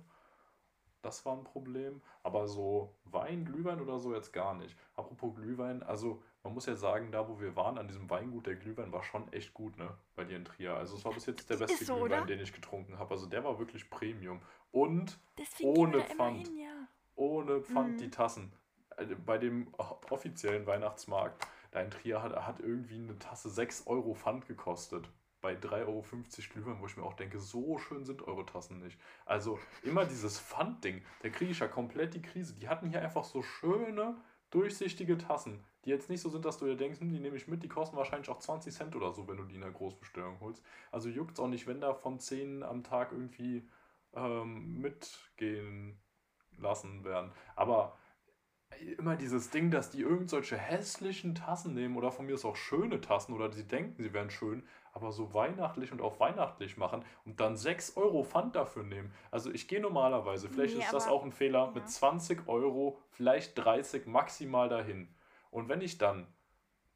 Das 1.02 1.26
war 1.26 1.38
ein 1.38 1.44
Problem. 1.44 2.02
Aber 2.24 2.48
so 2.48 2.96
Wein, 3.06 3.46
Glühwein 3.46 3.82
oder 3.82 4.00
so 4.00 4.14
jetzt 4.14 4.34
gar 4.34 4.56
nicht. 4.56 4.76
Apropos 4.96 5.36
Glühwein, 5.36 5.84
also 5.84 6.24
man 6.44 6.54
muss 6.54 6.66
ja 6.66 6.76
sagen, 6.76 7.12
da 7.12 7.28
wo 7.28 7.40
wir 7.40 7.56
waren, 7.56 7.78
an 7.78 7.88
diesem 7.88 8.10
Weingut, 8.10 8.46
der 8.48 8.56
Glühwein 8.56 8.92
war 8.92 9.04
schon 9.04 9.32
echt 9.34 9.54
gut, 9.54 9.78
ne? 9.78 9.90
Bei 10.16 10.24
dir 10.24 10.38
in 10.38 10.46
Trier. 10.46 10.76
Also 10.76 10.96
es 10.96 11.04
war 11.04 11.14
bis 11.14 11.26
jetzt 11.26 11.50
der 11.50 11.58
beste 11.58 11.84
so, 11.84 11.96
Glühwein, 11.96 12.20
oder? 12.22 12.26
den 12.28 12.40
ich 12.40 12.54
getrunken 12.54 12.98
habe. 13.00 13.12
Also 13.12 13.26
der 13.28 13.44
war 13.44 13.60
wirklich 13.60 13.90
Premium. 13.90 14.42
Und 14.72 15.20
Deswegen 15.38 15.70
Ohne 15.70 16.02
Pfand. 16.04 16.48
hin, 16.48 16.58
ja. 16.58 16.88
ohne 17.16 17.62
Pfand 17.62 17.94
Mhm. 17.94 17.98
die 17.98 18.10
Tassen. 18.10 18.54
Also 18.96 19.16
Bei 19.26 19.38
dem 19.38 19.74
offiziellen 20.10 20.66
Weihnachtsmarkt, 20.66 21.46
da 21.72 21.82
in 21.82 21.92
Trier, 21.92 22.22
hat, 22.24 22.34
hat 22.46 22.60
irgendwie 22.60 22.96
eine 23.00 23.20
Tasse 23.20 23.50
6 23.50 23.88
Euro 23.88 24.14
Pfand 24.14 24.48
gekostet. 24.48 25.10
Bei 25.42 25.54
3,50 25.54 25.86
Euro 25.86 26.04
Glühwein, 26.54 26.82
wo 26.82 26.88
ich 26.88 26.98
mir 26.98 27.04
auch 27.04 27.14
denke, 27.14 27.40
so 27.40 27.78
schön 27.78 28.06
sind 28.06 28.24
eure 28.24 28.46
Tassen 28.46 28.80
nicht. 28.80 29.00
Also 29.26 29.60
immer 29.84 30.04
dieses 30.06 30.40
Pfandding, 30.40 31.04
da 31.22 31.30
kriege 31.30 31.52
ich 31.52 31.60
ja 31.60 31.68
komplett 31.68 32.16
die 32.16 32.22
Krise. 32.24 32.56
Die 32.56 32.68
hatten 32.68 32.90
hier 32.90 33.02
einfach 33.02 33.24
so 33.24 33.44
schöne, 33.44 34.16
durchsichtige 34.50 35.18
Tassen, 35.18 35.64
die 35.88 35.92
jetzt 35.92 36.10
nicht 36.10 36.20
so 36.20 36.30
sind, 36.30 36.44
dass 36.44 36.58
du 36.58 36.66
dir 36.66 36.76
denkst, 36.76 37.00
hm, 37.00 37.14
die 37.14 37.20
nehme 37.20 37.38
ich 37.38 37.48
mit, 37.48 37.64
die 37.64 37.70
kosten 37.70 37.96
wahrscheinlich 37.96 38.30
auch 38.30 38.40
20 38.40 38.74
Cent 38.74 38.94
oder 38.94 39.14
so, 39.14 39.26
wenn 39.28 39.38
du 39.38 39.44
die 39.44 39.56
in 39.56 39.62
der 39.62 39.72
Großbestellung 39.72 40.38
holst. 40.42 40.62
Also 40.92 41.08
juckt 41.08 41.36
es 41.36 41.40
auch 41.40 41.48
nicht, 41.48 41.66
wenn 41.66 41.80
da 41.80 41.94
von 41.94 42.20
10 42.20 42.62
am 42.62 42.84
Tag 42.84 43.14
irgendwie 43.14 43.66
ähm, 44.14 44.82
mitgehen 44.82 45.98
lassen 46.58 47.06
werden. 47.06 47.32
Aber 47.56 47.98
immer 48.98 49.16
dieses 49.16 49.50
Ding, 49.50 49.72
dass 49.72 49.90
die 49.90 50.02
irgend 50.02 50.30
solche 50.30 50.58
hässlichen 50.58 51.36
Tassen 51.36 51.74
nehmen 51.74 51.96
oder 51.96 52.12
von 52.12 52.26
mir 52.26 52.34
ist 52.34 52.44
auch 52.44 52.58
schöne 52.58 53.00
Tassen 53.00 53.34
oder 53.34 53.50
sie 53.54 53.66
denken, 53.66 54.04
sie 54.04 54.12
wären 54.12 54.30
schön, 54.30 54.64
aber 54.92 55.14
so 55.14 55.34
weihnachtlich 55.34 55.94
und 55.94 56.02
auch 56.02 56.20
weihnachtlich 56.20 56.76
machen 56.76 57.06
und 57.24 57.40
dann 57.40 57.56
6 57.56 57.96
Euro 57.96 58.26
Pfand 58.26 58.58
dafür 58.58 58.84
nehmen. 58.84 59.14
Also 59.32 59.52
ich 59.52 59.70
gehe 59.70 59.80
normalerweise, 59.80 60.50
vielleicht 60.50 60.76
Nee, 60.76 60.84
ist 60.84 60.92
das 60.92 61.08
auch 61.08 61.24
ein 61.24 61.32
Fehler, 61.32 61.68
ja. 61.68 61.72
mit 61.72 61.90
20 61.90 62.46
Euro, 62.50 63.00
vielleicht 63.12 63.58
30 63.58 64.06
maximal 64.06 64.68
dahin. 64.68 65.08
Und 65.52 65.70
wenn 65.70 65.82
ich 65.82 65.98
dann, 65.98 66.28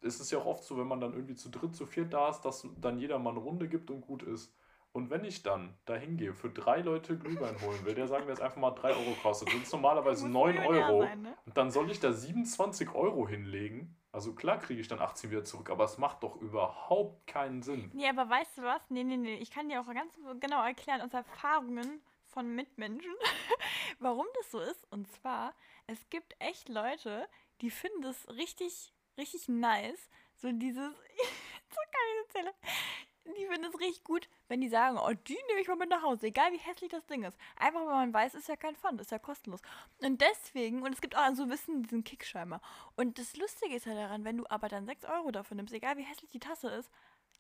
es 0.02 0.20
ist 0.20 0.32
ja 0.32 0.40
auch 0.40 0.46
oft 0.46 0.64
so, 0.64 0.78
wenn 0.78 0.88
man 0.88 1.00
dann 1.02 1.14
irgendwie 1.14 1.36
zu 1.36 1.50
dritt, 1.50 1.76
zu 1.76 1.86
viert 1.86 2.14
da 2.14 2.30
ist, 2.30 2.42
dass 2.42 2.68
dann 2.80 2.98
jeder 3.00 3.20
mal 3.20 3.32
eine 3.32 3.40
Runde 3.40 3.68
gibt 3.68 3.92
und 3.92 4.02
gut 4.02 4.24
ist. 4.24 4.56
Und 4.94 5.10
wenn 5.10 5.24
ich 5.24 5.42
dann 5.42 5.78
da 5.86 5.96
hingehe, 5.96 6.34
für 6.34 6.50
drei 6.50 6.82
Leute 6.82 7.18
Glühwein 7.18 7.60
holen 7.62 7.86
will, 7.86 7.96
der 7.96 8.10
sagen 8.10 8.26
wir 8.26 8.34
jetzt 8.34 8.42
einfach 8.42 8.58
mal 8.58 8.72
3 8.72 8.90
Euro 8.90 9.16
kostet, 9.22 9.50
sind 9.50 9.64
es 9.64 9.72
normalerweise 9.72 10.24
Muss 10.28 10.34
9 10.34 10.56
Millionär 10.56 10.90
Euro. 10.90 11.02
sein, 11.04 11.22
ne? 11.22 11.38
Und 11.46 11.58
dann 11.58 11.72
soll 11.72 11.90
ich 11.90 12.02
da 12.02 12.12
27 12.12 12.94
Euro 12.94 13.26
hinlegen. 13.26 13.98
Also 14.12 14.34
klar 14.36 14.60
kriege 14.60 14.82
ich 14.82 14.90
dann 14.90 15.00
18 15.00 15.32
wieder 15.32 15.46
zurück, 15.46 15.70
aber 15.70 15.86
es 15.86 15.98
macht 15.98 16.24
doch 16.24 16.36
überhaupt 16.42 17.26
keinen 17.26 17.62
Sinn. 17.62 17.90
Nee, 17.94 18.10
aber 18.10 18.30
weißt 18.30 18.58
du 18.58 18.64
was? 18.64 18.90
Nee, 18.90 19.06
nee, 19.06 19.16
nee. 19.16 19.36
Ich 19.36 19.52
kann 19.52 19.70
dir 19.70 19.80
auch 19.80 19.88
ganz 19.88 20.14
genau 20.42 20.62
erklären 20.62 21.00
aus 21.00 21.14
Erfahrungen 21.14 22.02
von 22.26 22.54
Mitmenschen, 22.54 23.14
warum 24.00 24.26
das 24.36 24.52
so 24.52 24.60
ist. 24.60 24.92
Und 24.92 25.10
zwar, 25.14 25.54
es 25.88 26.10
gibt 26.10 26.36
echt 26.40 26.68
Leute, 26.68 27.28
die 27.62 27.72
finden 27.72 28.02
das 28.02 28.28
richtig, 28.30 28.94
richtig 29.18 29.48
nice. 29.48 30.10
So 30.36 30.52
dieses, 30.52 30.90
so 31.70 31.82
kann 31.92 32.46
ich. 32.46 32.72
Die 33.24 33.46
finden 33.46 33.66
es 33.66 33.80
richtig 33.80 34.04
gut, 34.04 34.28
wenn 34.48 34.62
die 34.62 34.70
sagen, 34.70 34.98
oh, 34.98 35.14
die 35.14 35.38
nehme 35.48 35.62
ich 35.62 35.68
mal 35.68 35.76
mit 35.76 35.90
nach 35.90 36.02
Hause, 36.02 36.28
egal 36.28 36.52
wie 36.52 36.58
hässlich 36.58 36.90
das 36.90 37.06
Ding 37.06 37.24
ist. 37.24 37.38
Einfach, 37.56 37.82
weil 37.82 37.94
man 37.94 38.14
weiß, 38.14 38.34
ist 38.34 38.48
ja 38.48 38.56
kein 38.56 38.76
Pfand, 38.76 39.00
ist 39.00 39.12
ja 39.12 39.20
kostenlos. 39.20 39.62
Und 40.00 40.22
deswegen, 40.22 40.82
und 40.82 40.94
es 40.94 41.02
gibt 41.02 41.16
auch 41.16 41.34
so 41.36 41.48
Wissen, 41.50 41.84
diesen 41.84 42.04
Kick 42.04 42.26
scheinbar. 42.26 42.62
Und 42.96 43.20
das 43.20 43.38
Lustige 43.38 43.76
ist 43.76 43.86
ja 43.86 43.94
daran, 43.94 44.26
wenn 44.26 44.38
du 44.38 44.46
aber 44.50 44.70
dann 44.70 44.88
6 44.88 45.06
Euro 45.06 45.32
dafür 45.32 45.56
nimmst, 45.56 45.74
egal 45.74 45.98
wie 45.98 46.04
hässlich 46.04 46.32
die 46.32 46.40
Tasse 46.40 46.70
ist, 46.70 46.90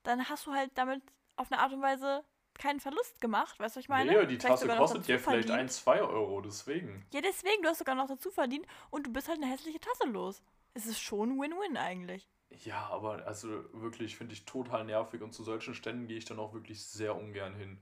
dann 0.04 0.30
hast 0.30 0.46
du 0.46 0.54
halt 0.54 0.72
damit 0.76 1.02
auf 1.36 1.52
eine 1.52 1.62
Art 1.62 1.74
und 1.74 1.82
Weise 1.82 2.24
keinen 2.60 2.80
Verlust 2.80 3.20
gemacht, 3.22 3.60
weißt 3.60 3.76
du, 3.76 3.80
was 3.80 3.84
ich 3.84 3.90
meine? 3.90 4.12
nee, 4.12 4.26
die 4.26 4.38
Vielleicht 4.38 4.62
Tasse 4.62 4.68
kostet 4.68 5.08
ja 5.08 5.18
vielleicht 5.18 5.48
verdient. 5.48 5.52
1, 5.52 5.84
2 5.84 6.02
Euro, 6.02 6.42
deswegen. 6.42 7.06
Ja, 7.14 7.22
deswegen, 7.22 7.62
du 7.64 7.70
hast 7.70 7.80
sogar 7.80 7.96
noch 7.96 8.08
dazu 8.08 8.32
verdient 8.32 8.66
und 8.90 9.08
du 9.08 9.14
bist 9.14 9.28
halt 9.28 9.42
eine 9.42 9.52
hässliche 9.52 9.80
Tasse 9.80 10.08
los. 10.08 10.42
Es 10.74 10.86
ist 10.86 11.00
schon 11.00 11.40
Win-Win 11.40 11.78
eigentlich. 11.78 12.30
Ja, 12.66 12.90
aber 12.92 13.26
also 13.26 13.48
wirklich 13.74 14.18
finde 14.18 14.34
ich 14.34 14.46
total 14.46 14.86
nervig 14.86 15.22
und 15.22 15.34
zu 15.34 15.44
solchen 15.44 15.74
Ständen 15.74 16.08
gehe 16.08 16.18
ich 16.18 16.26
dann 16.26 16.40
auch 16.40 16.54
wirklich 16.54 16.86
sehr 16.86 17.16
ungern 17.16 17.56
hin. 17.56 17.82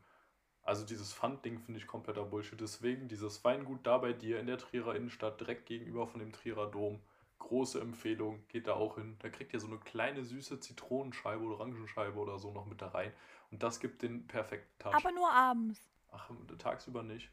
Also 0.61 0.85
dieses 0.85 1.13
Pfandding 1.13 1.59
finde 1.59 1.79
ich 1.79 1.87
kompletter 1.87 2.25
Bullshit. 2.25 2.59
Deswegen 2.61 3.07
dieses 3.07 3.43
Weingut 3.43 3.79
da 3.87 3.97
bei 3.97 4.13
dir 4.13 4.39
in 4.39 4.45
der 4.45 4.59
Trierer 4.59 4.95
Innenstadt, 4.95 5.39
direkt 5.39 5.65
gegenüber 5.65 6.05
von 6.07 6.19
dem 6.19 6.31
Trierer 6.31 6.69
Dom. 6.69 7.01
Große 7.39 7.79
Empfehlung, 7.79 8.43
geht 8.49 8.67
da 8.67 8.73
auch 8.73 8.95
hin. 8.95 9.15
Da 9.19 9.29
kriegt 9.29 9.53
ihr 9.53 9.59
so 9.59 9.67
eine 9.67 9.77
kleine 9.77 10.23
süße 10.23 10.59
Zitronenscheibe 10.59 11.43
oder 11.43 11.55
Orangenscheibe 11.55 12.19
oder 12.19 12.37
so 12.37 12.51
noch 12.51 12.65
mit 12.65 12.81
da 12.81 12.89
rein. 12.89 13.11
Und 13.51 13.63
das 13.63 13.79
gibt 13.79 14.01
den 14.01 14.27
perfekten 14.27 14.77
Touch. 14.79 14.93
Aber 14.93 15.11
nur 15.11 15.31
abends. 15.31 15.79
Ach, 16.11 16.29
tagsüber 16.57 17.03
nicht. 17.03 17.31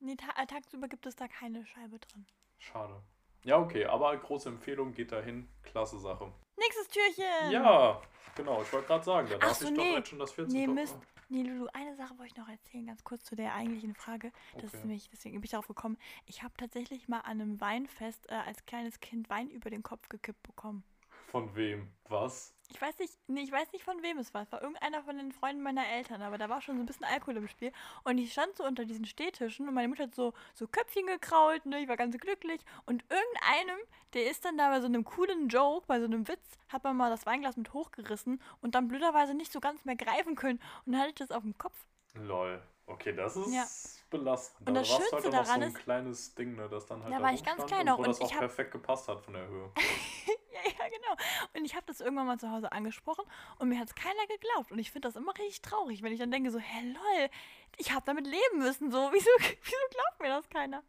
Nee, 0.00 0.16
ta 0.16 0.40
äh, 0.40 0.46
tagsüber 0.46 0.88
gibt 0.88 1.06
es 1.06 1.16
da 1.16 1.28
keine 1.28 1.64
Scheibe 1.66 1.98
drin. 1.98 2.26
Schade. 2.58 3.00
Ja, 3.44 3.58
okay, 3.58 3.86
aber 3.86 4.16
große 4.16 4.48
Empfehlung, 4.48 4.92
geht 4.92 5.12
da 5.12 5.20
hin. 5.20 5.48
Klasse 5.62 5.98
Sache. 5.98 6.32
Nächstes 6.56 6.88
Türchen! 6.88 7.50
Ja, 7.50 8.00
genau, 8.36 8.62
ich 8.62 8.72
wollte 8.72 8.86
gerade 8.86 9.04
sagen, 9.04 9.28
da 9.30 9.36
Ach 9.36 9.40
darf 9.48 9.56
so, 9.56 9.68
ich 9.68 9.74
doch 9.74 9.82
nee. 9.82 9.94
jetzt 9.94 10.08
schon 10.08 10.18
das 10.18 10.32
14. 10.32 10.58
Nee, 10.58 10.66
Mist. 10.66 10.96
Nee, 11.28 11.42
Lulu, 11.42 11.66
eine 11.72 11.96
Sache 11.96 12.10
wollte 12.18 12.32
ich 12.32 12.36
noch 12.36 12.48
erzählen, 12.48 12.86
ganz 12.86 13.02
kurz 13.04 13.24
zu 13.24 13.34
der 13.34 13.54
eigentlichen 13.54 13.94
Frage. 13.94 14.32
Das 14.54 14.64
ist 14.64 14.74
Okay. 14.74 14.86
nämlich, 14.86 15.08
deswegen 15.10 15.36
bin 15.36 15.44
ich 15.44 15.50
darauf 15.50 15.66
gekommen. 15.66 15.96
Ich 16.26 16.42
habe 16.42 16.52
tatsächlich 16.58 17.08
mal 17.08 17.20
an 17.20 17.40
einem 17.40 17.60
Weinfest 17.60 18.28
äh, 18.30 18.34
als 18.34 18.66
kleines 18.66 19.00
Kind 19.00 19.30
Wein 19.30 19.48
über 19.48 19.70
den 19.70 19.82
Kopf 19.82 20.08
gekippt 20.08 20.42
bekommen. 20.42 20.84
Von 21.28 21.56
wem? 21.56 21.90
Was? 22.08 22.54
Ich 22.72 22.80
weiß 22.80 22.98
nicht, 23.00 23.12
nee, 23.26 23.42
ich 23.42 23.52
weiß 23.52 23.70
nicht 23.72 23.84
von 23.84 24.02
wem 24.02 24.16
es 24.16 24.32
war. 24.32 24.42
Es 24.42 24.50
war 24.50 24.62
irgendeiner 24.62 25.02
von 25.02 25.18
den 25.18 25.30
Freunden 25.30 25.62
meiner 25.62 25.86
Eltern, 25.86 26.22
aber 26.22 26.38
da 26.38 26.48
war 26.48 26.62
schon 26.62 26.76
so 26.76 26.82
ein 26.82 26.86
bisschen 26.86 27.04
Alkohol 27.04 27.36
im 27.36 27.46
Spiel. 27.46 27.70
Und 28.02 28.16
ich 28.16 28.32
stand 28.32 28.56
so 28.56 28.64
unter 28.64 28.86
diesen 28.86 29.04
Stehtischen 29.04 29.68
und 29.68 29.74
meine 29.74 29.88
Mutter 29.88 30.04
hat 30.04 30.14
so, 30.14 30.32
so 30.54 30.66
Köpfchen 30.66 31.06
gekrault, 31.06 31.66
ne? 31.66 31.80
Ich 31.80 31.88
war 31.88 31.98
ganz 31.98 32.16
glücklich. 32.16 32.62
Und 32.86 33.04
irgendeinem, 33.10 33.78
der 34.14 34.30
ist 34.30 34.46
dann 34.46 34.56
da 34.56 34.70
bei 34.70 34.80
so 34.80 34.86
einem 34.86 35.04
coolen 35.04 35.48
Joke, 35.48 35.86
bei 35.86 35.98
so 36.00 36.06
einem 36.06 36.26
Witz, 36.28 36.58
hat 36.70 36.82
man 36.82 36.96
mal 36.96 37.10
das 37.10 37.26
Weinglas 37.26 37.58
mit 37.58 37.74
hochgerissen 37.74 38.40
und 38.62 38.74
dann 38.74 38.88
blöderweise 38.88 39.34
nicht 39.34 39.52
so 39.52 39.60
ganz 39.60 39.84
mehr 39.84 39.96
greifen 39.96 40.34
können. 40.34 40.58
Und 40.86 40.92
dann 40.92 41.02
hatte 41.02 41.10
ich 41.10 41.16
das 41.16 41.30
auf 41.30 41.42
dem 41.42 41.58
Kopf. 41.58 41.76
Lol. 42.14 42.62
Okay, 42.86 43.14
das 43.14 43.36
ist 43.36 43.52
Ja. 43.54 43.64
belastend. 44.10 44.68
Und 44.68 44.74
Da 44.74 44.80
das 44.80 44.88
du 44.88 44.94
Schönste 44.96 45.14
halt 45.16 45.24
noch 45.24 45.30
so 45.32 45.36
daran 45.44 45.62
ein 45.62 45.68
ist- 45.68 45.78
kleines 45.78 46.34
Ding, 46.34 46.56
ne, 46.56 46.68
das 46.68 46.86
dann 46.86 47.02
halt 47.02 47.12
Da 47.12 47.18
da 47.18 47.22
war 47.24 47.32
ich 47.32 47.44
ganz 47.44 47.64
klein 47.66 47.80
und 47.80 47.86
noch 47.86 47.98
wo 47.98 48.02
und 48.02 48.08
das 48.08 48.20
auch 48.20 48.32
hab- 48.32 48.38
perfekt 48.40 48.72
gepasst 48.72 49.08
hat 49.08 49.20
von 49.20 49.34
der 49.34 49.46
Höhe. 49.46 49.70
Ja, 50.52 50.70
ja, 50.70 50.88
genau. 50.90 51.16
Und 51.54 51.64
ich 51.64 51.74
habe 51.74 51.86
das 51.86 52.00
irgendwann 52.00 52.26
mal 52.26 52.38
zu 52.38 52.50
Hause 52.50 52.70
angesprochen 52.70 53.24
und 53.58 53.68
mir 53.70 53.80
hat 53.80 53.88
es 53.88 53.94
keiner 53.94 54.26
geglaubt. 54.28 54.70
Und 54.70 54.78
ich 54.78 54.92
finde 54.92 55.08
das 55.08 55.16
immer 55.16 55.32
richtig 55.38 55.62
traurig, 55.62 56.02
wenn 56.02 56.12
ich 56.12 56.18
dann 56.20 56.30
denke 56.30 56.50
so, 56.52 56.58
hä, 56.58 56.92
lol, 56.92 57.30
ich 57.78 57.90
habe 57.92 58.04
damit 58.04 58.26
leben 58.26 58.58
müssen. 58.58 58.90
So, 58.92 58.98
wieso, 59.12 59.30
wieso 59.38 59.76
glaubt 59.90 60.20
mir 60.20 60.28
das 60.28 60.48
keiner? 60.50 60.82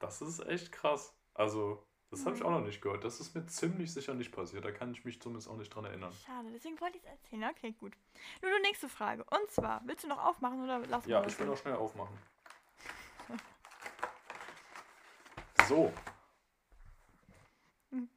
Das 0.00 0.20
ist 0.20 0.40
echt 0.46 0.72
krass. 0.72 1.14
Also, 1.32 1.86
das 2.10 2.24
habe 2.24 2.34
ich 2.36 2.40
Mhm. 2.42 2.46
auch 2.46 2.50
noch 2.52 2.64
nicht 2.64 2.80
gehört. 2.80 3.04
Das 3.04 3.20
ist 3.20 3.34
mir 3.34 3.44
ziemlich 3.46 3.92
sicher 3.92 4.14
nicht 4.14 4.32
passiert. 4.32 4.64
Da 4.64 4.72
kann 4.72 4.92
ich 4.92 5.04
mich 5.04 5.20
zumindest 5.20 5.48
auch 5.48 5.56
nicht 5.56 5.68
dran 5.74 5.84
erinnern. 5.84 6.12
Schade, 6.24 6.48
deswegen 6.52 6.80
wollte 6.80 6.96
ich 6.98 7.04
es 7.04 7.10
erzählen. 7.10 7.44
Okay, 7.44 7.72
gut. 7.72 7.92
Nur 8.42 8.50
die 8.56 8.62
nächste 8.62 8.88
Frage. 8.88 9.24
Und 9.24 9.50
zwar, 9.50 9.82
willst 9.86 10.04
du 10.04 10.08
noch 10.08 10.24
aufmachen 10.24 10.62
oder 10.64 10.78
lass 10.86 11.06
Ja, 11.06 11.24
ich 11.26 11.38
will 11.38 11.46
so? 11.46 11.52
auch 11.52 11.56
schnell 11.58 11.74
aufmachen. 11.74 12.16
So, 15.68 15.92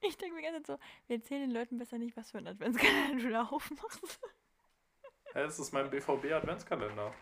Ich 0.00 0.16
denke 0.16 0.34
mir 0.36 0.42
ganz 0.42 0.66
so, 0.66 0.78
wir 1.06 1.16
erzählen 1.16 1.42
den 1.42 1.50
Leuten 1.52 1.78
besser 1.78 1.96
nicht, 1.98 2.16
was 2.16 2.30
für 2.30 2.38
ein 2.38 2.46
Adventskalender 2.46 3.22
du 3.22 3.30
da 3.30 3.44
aufmachst. 3.44 4.20
es 5.34 5.58
ist 5.58 5.72
mein 5.72 5.90
BVB-Adventskalender. 5.90 7.14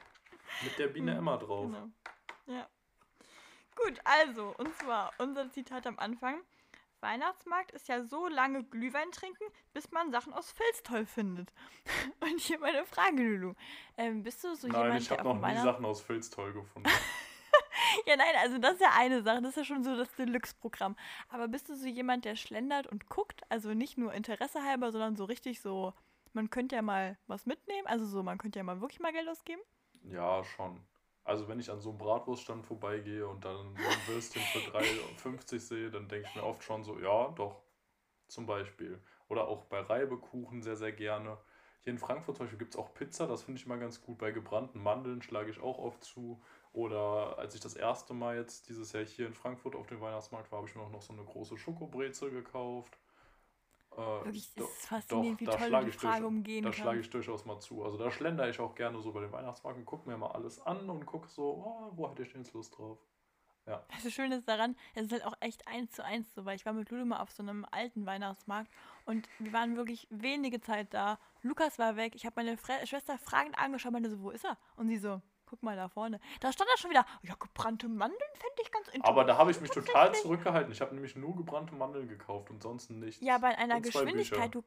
Mit 0.65 0.79
der 0.79 0.87
Biene 0.89 1.13
Hm, 1.13 1.19
Emma 1.19 1.37
drauf. 1.37 1.67
Genau. 1.67 1.89
Ja. 2.47 2.69
Gut, 3.77 4.01
also, 4.05 4.55
und 4.59 4.75
zwar 4.77 5.13
unser 5.19 5.51
Zitat 5.51 5.87
am 5.87 5.99
Anfang. 5.99 6.41
Weihnachtsmarkt 7.01 7.73
ist 7.73 7.89
ja 7.89 8.05
so 8.05 8.29
lange 8.29 8.63
Glühwein 8.65 9.11
trinken, 9.11 9.45
bis 9.73 9.91
man 9.91 10.11
Sachen 10.11 10.33
aus 10.33 10.53
Filz 10.53 10.83
toll 10.83 11.07
findet. 11.07 11.53
Und 12.21 12.39
hier 12.41 12.59
meine 12.59 12.85
Frage, 12.85 13.23
Lulu. 13.23 13.55
Ähm, 13.97 14.23
bist 14.23 14.45
du 14.45 14.55
so 14.55 14.69
Nein, 14.69 14.83
jemand, 14.83 15.01
ich 15.01 15.11
habe 15.11 15.25
noch 15.25 15.41
nie 15.41 15.57
Sachen 15.57 15.85
aus 15.85 16.03
Filz 16.03 16.31
toll 16.31 16.53
gefunden. 16.53 16.91
Ja, 18.07 18.17
nein, 18.17 18.35
also 18.41 18.59
das 18.59 18.75
ist 18.75 18.83
ja 18.83 18.93
eine 18.97 19.23
Sache. 19.23 19.41
Das 19.43 19.51
ist 19.51 19.57
ja 19.57 19.65
schon 19.65 19.83
so 19.83 19.97
das 19.97 20.15
Deluxe-Programm. 20.15 20.97
Aber 21.29 21.49
bist 21.49 21.69
du 21.69 21.75
so 21.75 21.87
jemand, 21.87 22.25
der 22.25 22.37
schlendert 22.37 22.87
und 22.87 23.09
guckt? 23.09 23.43
Also 23.49 23.75
nicht 23.75 23.99
nur 23.99 24.13
Interesse 24.13 24.63
halber, 24.63 24.93
sondern 24.93 25.17
so 25.17 25.25
richtig 25.25 25.61
so, 25.61 25.93
man 26.33 26.51
könnte 26.51 26.77
ja 26.77 26.83
mal 26.83 27.19
was 27.27 27.47
mitnehmen. 27.47 27.87
Also 27.87 28.07
so, 28.07 28.23
man 28.23 28.39
könnte 28.39 28.59
ja 28.59 28.65
mal 28.65 28.81
wirklich 28.81 29.01
mal 29.01 29.13
Geld 29.13 29.29
ausgeben. 29.29 29.61
Ja, 30.05 30.45
schon. 30.45 30.81
Also 31.31 31.47
wenn 31.47 31.61
ich 31.61 31.71
an 31.71 31.79
so 31.79 31.91
einem 31.91 31.99
Bratwurststand 31.99 32.67
vorbeigehe 32.67 33.25
und 33.25 33.45
dann 33.45 33.69
ein 33.77 34.09
Würstchen 34.09 34.43
für 34.43 34.59
3,50 34.59 35.61
sehe, 35.61 35.89
dann 35.89 36.09
denke 36.09 36.27
ich 36.29 36.35
mir 36.35 36.43
oft 36.43 36.65
schon 36.65 36.83
so, 36.83 36.99
ja, 36.99 37.29
doch, 37.29 37.63
zum 38.27 38.47
Beispiel. 38.47 39.01
Oder 39.29 39.47
auch 39.47 39.63
bei 39.67 39.79
Reibekuchen 39.79 40.61
sehr, 40.61 40.75
sehr 40.75 40.91
gerne. 40.91 41.39
Hier 41.83 41.93
in 41.93 42.01
Frankfurt 42.01 42.37
zum 42.37 42.47
Beispiel 42.47 42.59
gibt 42.59 42.75
es 42.75 42.81
auch 42.81 42.93
Pizza, 42.95 43.29
das 43.29 43.45
finde 43.45 43.61
ich 43.61 43.67
mal 43.69 43.79
ganz 43.79 44.03
gut. 44.03 44.19
Bei 44.19 44.33
gebrannten 44.33 44.83
Mandeln 44.83 45.23
schlage 45.23 45.53
ich 45.53 45.61
auch 45.61 45.79
oft 45.79 46.03
zu. 46.03 46.43
Oder 46.73 47.39
als 47.39 47.55
ich 47.55 47.61
das 47.61 47.75
erste 47.75 48.13
Mal 48.13 48.37
jetzt 48.37 48.69
dieses 48.69 48.91
Jahr 48.91 49.05
hier 49.05 49.29
in 49.29 49.35
Frankfurt 49.35 49.77
auf 49.77 49.87
dem 49.87 50.01
Weihnachtsmarkt 50.01 50.51
war, 50.51 50.59
habe 50.59 50.69
ich 50.69 50.75
mir 50.75 50.83
auch 50.83 50.91
noch 50.91 51.03
so 51.03 51.13
eine 51.13 51.23
große 51.23 51.57
Schokobrezel 51.57 52.33
gekauft. 52.33 52.99
Äh, 54.01 54.25
Wirklich, 54.25 54.51
es 54.57 54.63
ist 54.63 54.87
faszinierend, 54.87 55.41
wie 55.41 55.45
da 55.45 55.53
toll 55.53 55.71
die 55.85 55.89
ich 55.91 55.97
durch- 55.97 56.13
Frage 56.13 56.27
umgehen 56.27 56.63
Da 56.63 56.69
kannst. 56.71 56.81
schlage 56.81 57.01
ich 57.01 57.11
durchaus 57.11 57.45
mal 57.45 57.59
zu. 57.61 57.85
Also 57.85 57.99
da 57.99 58.11
schlendere 58.11 58.49
ich 58.51 58.59
auch 58.61 58.75
gerne 58.75 59.01
so 59.01 59.13
bei 59.13 59.21
dem 59.21 59.33
Weihnachtsmarkt 59.33 59.79
und 59.79 59.85
gucke 59.85 60.09
mir 60.09 60.17
mal 60.17 60.31
alles 60.33 60.61
an 60.61 60.89
und 60.89 61.05
gucke 61.07 61.29
so, 61.29 61.43
oh, 61.45 61.93
wo 61.97 62.09
hätte 62.11 62.23
ich 62.23 62.33
denn 62.33 62.43
jetzt 62.43 62.53
Lust 62.55 62.77
drauf? 62.77 62.99
Das 64.03 64.13
Schöne 64.13 64.37
ist 64.37 64.49
daran, 64.49 64.75
es 64.95 65.05
ist 65.05 65.13
halt 65.13 65.25
auch 65.25 65.35
echt 65.39 65.69
eins 65.69 65.93
zu 65.93 66.05
eins 66.05 66.35
so, 66.35 66.45
weil 66.45 66.57
ich 66.57 66.67
war 66.67 66.73
mit 66.73 66.91
Lulu 66.91 67.05
mal 67.05 67.21
auf 67.21 67.31
so 67.31 67.43
einem 67.45 67.65
alten 67.71 68.05
Weihnachtsmarkt 68.05 68.69
und 69.05 69.29
wir 69.39 69.53
waren 69.53 69.77
wirklich 69.77 70.09
wenige 70.11 70.61
Zeit 70.61 70.93
da. 70.93 71.21
Lukas 71.43 71.79
war 71.79 71.95
weg, 71.95 72.15
ich 72.17 72.27
habe 72.27 72.35
meine 72.37 72.57
Fre 72.57 72.85
Schwester 72.85 73.17
fragend 73.19 73.57
angeschaut, 73.59 73.93
meinte 73.93 74.11
so, 74.11 74.21
wo 74.23 74.31
ist 74.31 74.45
er? 74.45 74.57
Und 74.75 74.89
sie 74.89 74.97
so, 74.99 75.21
guck 75.51 75.63
mal 75.65 75.75
da 75.75 75.89
vorne. 75.89 76.21
Da 76.39 76.53
stand 76.53 76.71
er 76.73 76.79
schon 76.79 76.91
wieder, 76.91 77.05
ja, 77.23 77.35
gebrannte 77.35 77.89
Mandeln 77.89 78.31
fände 78.35 78.63
ich 78.63 78.71
ganz 78.71 78.87
interessant. 78.87 79.09
Aber 79.09 79.25
da 79.25 79.37
habe 79.37 79.51
ich 79.51 79.61
mich 79.61 79.71
total 79.71 80.15
zurückgehalten. 80.15 80.71
Ich 80.73 80.81
habe 80.81 80.95
nämlich 80.95 81.17
nur 81.17 81.35
gebrannte 81.37 81.75
Mandeln 81.75 82.09
gekauft 82.09 82.51
und 82.51 82.63
sonst 82.63 82.91
nichts. 82.91 83.21
Ja, 83.21 83.39
bei 83.39 83.59
einer 83.59 83.77
Und 83.77 83.87
zwei 83.87 84.05
Geschwindigkeit, 84.05 84.55
du, 84.55 84.63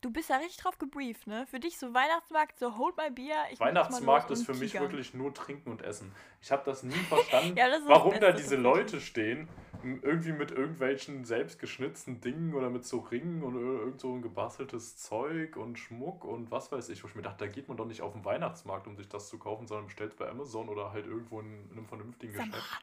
du 0.00 0.10
bist 0.12 0.28
ja 0.30 0.36
richtig 0.36 0.58
drauf 0.58 0.78
gebrieft, 0.78 1.26
ne? 1.26 1.46
Für 1.46 1.58
dich 1.60 1.78
so 1.78 1.92
Weihnachtsmarkt, 1.94 2.58
so 2.58 2.76
hold 2.78 2.96
my 2.96 3.10
beer. 3.10 3.36
Weihnachtsmarkt 3.58 4.30
ist 4.30 4.46
für 4.46 4.54
mich 4.54 4.72
tigern. 4.72 4.84
wirklich 4.84 5.14
nur 5.14 5.34
Trinken 5.34 5.70
und 5.70 5.82
Essen. 5.82 6.12
Ich 6.40 6.50
habe 6.52 6.62
das 6.64 6.82
nie 6.82 6.92
verstanden, 7.08 7.56
Ja, 7.56 7.68
das 7.68 7.82
warum 7.86 8.18
da 8.20 8.32
diese. 8.32 8.56
Leute 8.56 9.00
stehen, 9.00 9.48
irgendwie 9.82 10.32
mit 10.32 10.50
irgendwelchen 10.50 11.24
selbstgeschnitzten 11.24 12.20
Dingen 12.20 12.54
oder 12.54 12.68
mit 12.70 12.84
so 12.84 12.98
Ringen 12.98 13.42
und 13.42 13.54
ir- 13.56 13.78
irgend 13.80 14.00
so 14.00 14.12
ein 14.14 14.22
gebasteltes 14.22 14.96
Zeug 14.96 15.56
und 15.56 15.78
Schmuck 15.78 16.24
und 16.24 16.50
was 16.50 16.72
weiß 16.72 16.88
ich. 16.88 17.02
Wo 17.02 17.08
ich 17.08 17.14
mir 17.14 17.22
dachte, 17.22 17.44
da 17.46 17.50
geht 17.50 17.68
man 17.68 17.76
doch 17.76 17.86
nicht 17.86 18.02
auf 18.02 18.12
den 18.12 18.24
Weihnachtsmarkt, 18.24 18.86
um 18.86 18.96
sich 18.96 19.08
das 19.08 19.28
zu 19.28 19.38
kaufen, 19.38 19.66
sondern 19.66 19.86
bestellt 19.86 20.12
es 20.12 20.16
bei 20.16 20.28
Amazon 20.28 20.68
oder 20.68 20.92
halt 20.92 21.06
irgendwo 21.06 21.40
in, 21.40 21.68
in 21.70 21.78
einem 21.78 21.86
vernünftigen. 21.86 22.32
Geschäft. 22.32 22.82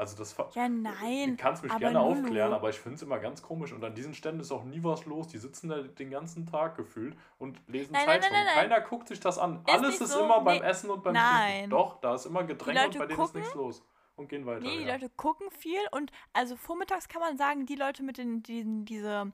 Also 0.00 0.16
das 0.16 0.34
Ja, 0.54 0.66
Du 0.66 0.74
nein. 0.74 1.36
kannst 1.36 1.62
mich 1.62 1.76
gerne 1.76 1.98
Lulu. 1.98 2.10
aufklären, 2.22 2.52
aber 2.52 2.70
ich 2.70 2.80
finde 2.80 2.96
es 2.96 3.02
immer 3.02 3.18
ganz 3.18 3.42
komisch. 3.42 3.72
Und 3.72 3.84
an 3.84 3.94
diesen 3.94 4.14
Ständen 4.14 4.40
ist 4.40 4.50
auch 4.50 4.64
nie 4.64 4.82
was 4.82 5.04
los. 5.04 5.28
Die 5.28 5.38
sitzen 5.38 5.68
da 5.68 5.82
den 5.82 6.10
ganzen 6.10 6.46
Tag 6.46 6.76
gefühlt 6.76 7.16
und 7.38 7.60
lesen 7.68 7.92
Nein, 7.92 8.06
Zeitungen. 8.06 8.32
nein, 8.32 8.46
nein. 8.46 8.54
Keiner 8.70 8.80
guckt 8.80 9.08
sich 9.08 9.20
das 9.20 9.38
an. 9.38 9.62
Ist 9.66 9.72
Alles 9.74 10.00
ist 10.00 10.12
so. 10.12 10.24
immer 10.24 10.40
beim 10.40 10.58
Nee. 10.58 10.64
Essen 10.66 10.90
und 10.90 11.02
beim 11.04 11.12
Nein. 11.12 11.52
Trinken. 11.52 11.70
Doch, 11.70 12.00
da 12.00 12.14
ist 12.14 12.24
immer 12.26 12.44
Gedränge 12.44 12.86
und 12.86 12.98
bei 12.98 13.06
denen 13.06 13.18
gucken. 13.18 13.24
ist 13.24 13.34
nichts 13.34 13.54
los. 13.54 13.82
Und 14.16 14.28
gehen 14.28 14.44
weiter. 14.46 14.60
Nee, 14.60 14.78
die 14.78 14.84
ja. 14.84 14.94
Leute 14.94 15.08
gucken 15.16 15.50
viel 15.50 15.80
und 15.92 16.10
also 16.32 16.56
vormittags 16.56 17.08
kann 17.08 17.20
man 17.20 17.36
sagen, 17.36 17.66
die 17.66 17.76
Leute 17.76 18.02
mit 18.02 18.16
den, 18.18 18.42
diesen, 18.42 18.84
diese 18.86 19.32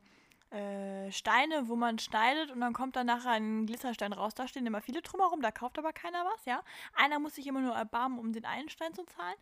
äh, 0.50 1.10
Steine, 1.10 1.68
wo 1.68 1.74
man 1.76 1.98
schneidet 1.98 2.50
und 2.52 2.60
dann 2.60 2.72
kommt 2.72 2.94
dann 2.96 3.06
nachher 3.06 3.30
ein 3.32 3.66
Glitzerstein 3.66 4.12
raus, 4.12 4.34
da 4.34 4.46
stehen 4.46 4.64
immer 4.66 4.80
viele 4.80 5.02
drumherum, 5.02 5.40
da 5.42 5.50
kauft 5.50 5.78
aber 5.78 5.92
keiner 5.92 6.24
was, 6.24 6.44
ja. 6.44 6.62
Einer 6.94 7.18
muss 7.18 7.34
sich 7.34 7.46
immer 7.48 7.60
nur 7.60 7.74
erbarmen, 7.74 8.18
um 8.18 8.32
den 8.32 8.44
einen 8.44 8.68
Stein 8.68 8.94
zu 8.94 9.04
zahlen. 9.06 9.36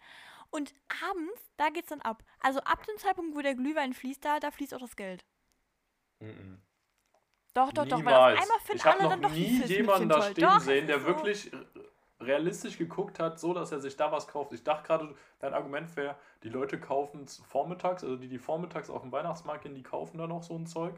Und 0.54 0.72
abends, 1.10 1.50
da 1.56 1.68
geht's 1.70 1.88
dann 1.88 2.00
ab. 2.00 2.22
Also 2.38 2.60
ab 2.60 2.86
dem 2.86 2.96
Zeitpunkt, 2.96 3.34
wo 3.34 3.40
der 3.40 3.56
Glühwein 3.56 3.92
fließt, 3.92 4.24
da, 4.24 4.38
da 4.38 4.52
fließt 4.52 4.72
auch 4.74 4.78
das 4.78 4.94
Geld. 4.94 5.24
Mhm. 6.20 6.62
Doch, 7.54 7.72
doch, 7.72 7.84
doch, 7.84 8.04
weil 8.04 8.04
Niemals. 8.04 8.38
auf 8.38 8.42
einmal 8.42 8.58
finden 8.60 8.76
ich 8.76 8.84
habe 8.84 8.94
alle 8.94 9.02
noch 9.02 9.10
dann 9.10 9.22
doch 9.22 9.30
nie 9.32 9.64
jemanden 9.64 10.08
da 10.08 10.22
stehen 10.22 10.44
Doch, 10.44 10.60
sehen, 10.60 10.86
der 10.86 11.00
so. 11.00 11.06
wirklich 11.06 11.50
realistisch 12.20 12.78
geguckt 12.78 13.18
hat, 13.18 13.40
so 13.40 13.52
dass 13.52 13.72
er 13.72 13.80
sich 13.80 13.96
da 13.96 14.12
was 14.12 14.28
kauft. 14.28 14.52
Ich 14.52 14.62
dachte 14.62 14.86
gerade, 14.86 15.16
dein 15.40 15.54
Argument 15.54 15.96
wäre, 15.96 16.14
die 16.44 16.50
Leute 16.50 16.78
kaufen 16.78 17.24
es 17.24 17.38
vormittags, 17.38 18.04
also 18.04 18.14
die, 18.14 18.28
die 18.28 18.38
vormittags 18.38 18.90
auf 18.90 19.02
dem 19.02 19.10
Weihnachtsmarkt 19.10 19.64
gehen, 19.64 19.74
die 19.74 19.82
kaufen 19.82 20.18
da 20.18 20.28
noch 20.28 20.44
so 20.44 20.56
ein 20.56 20.66
Zeug. 20.66 20.94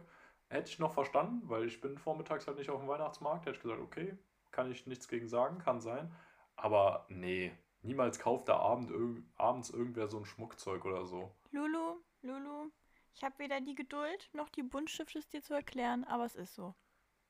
Hätte 0.49 0.69
ich 0.69 0.79
noch 0.79 0.93
verstanden, 0.93 1.49
weil 1.49 1.65
ich 1.65 1.81
bin 1.81 1.97
vormittags 1.97 2.47
halt 2.47 2.59
nicht 2.59 2.69
auf 2.69 2.81
dem 2.81 2.89
Weihnachtsmarkt. 2.89 3.47
Hätte 3.47 3.57
ich 3.57 3.63
gesagt, 3.63 3.81
okay, 3.81 4.19
kann 4.51 4.71
ich 4.71 4.87
nichts 4.87 5.09
gegen 5.09 5.29
sagen, 5.29 5.61
kann 5.61 5.81
sein. 5.81 6.15
Aber 6.57 7.07
nee, 7.09 7.57
niemals 7.87 8.19
kauft 8.19 8.49
da 8.49 8.57
Abend, 8.59 8.91
irg- 8.91 9.23
abends 9.37 9.71
irgendwer 9.71 10.09
so 10.09 10.19
ein 10.19 10.27
Schmuckzeug 10.27 10.85
oder 10.85 11.07
so. 11.07 11.31
Lulu, 11.53 11.97
Lulu, 12.23 12.71
ich 13.15 13.25
habe 13.25 13.39
weder 13.39 13.61
die 13.61 13.75
Geduld 13.75 14.29
noch 14.33 14.49
die 14.51 14.63
Buntstifte, 14.63 15.19
es 15.19 15.29
dir 15.29 15.43
zu 15.43 15.55
erklären, 15.55 16.05
aber 16.05 16.25
es 16.25 16.35
ist 16.35 16.55
so. 16.55 16.75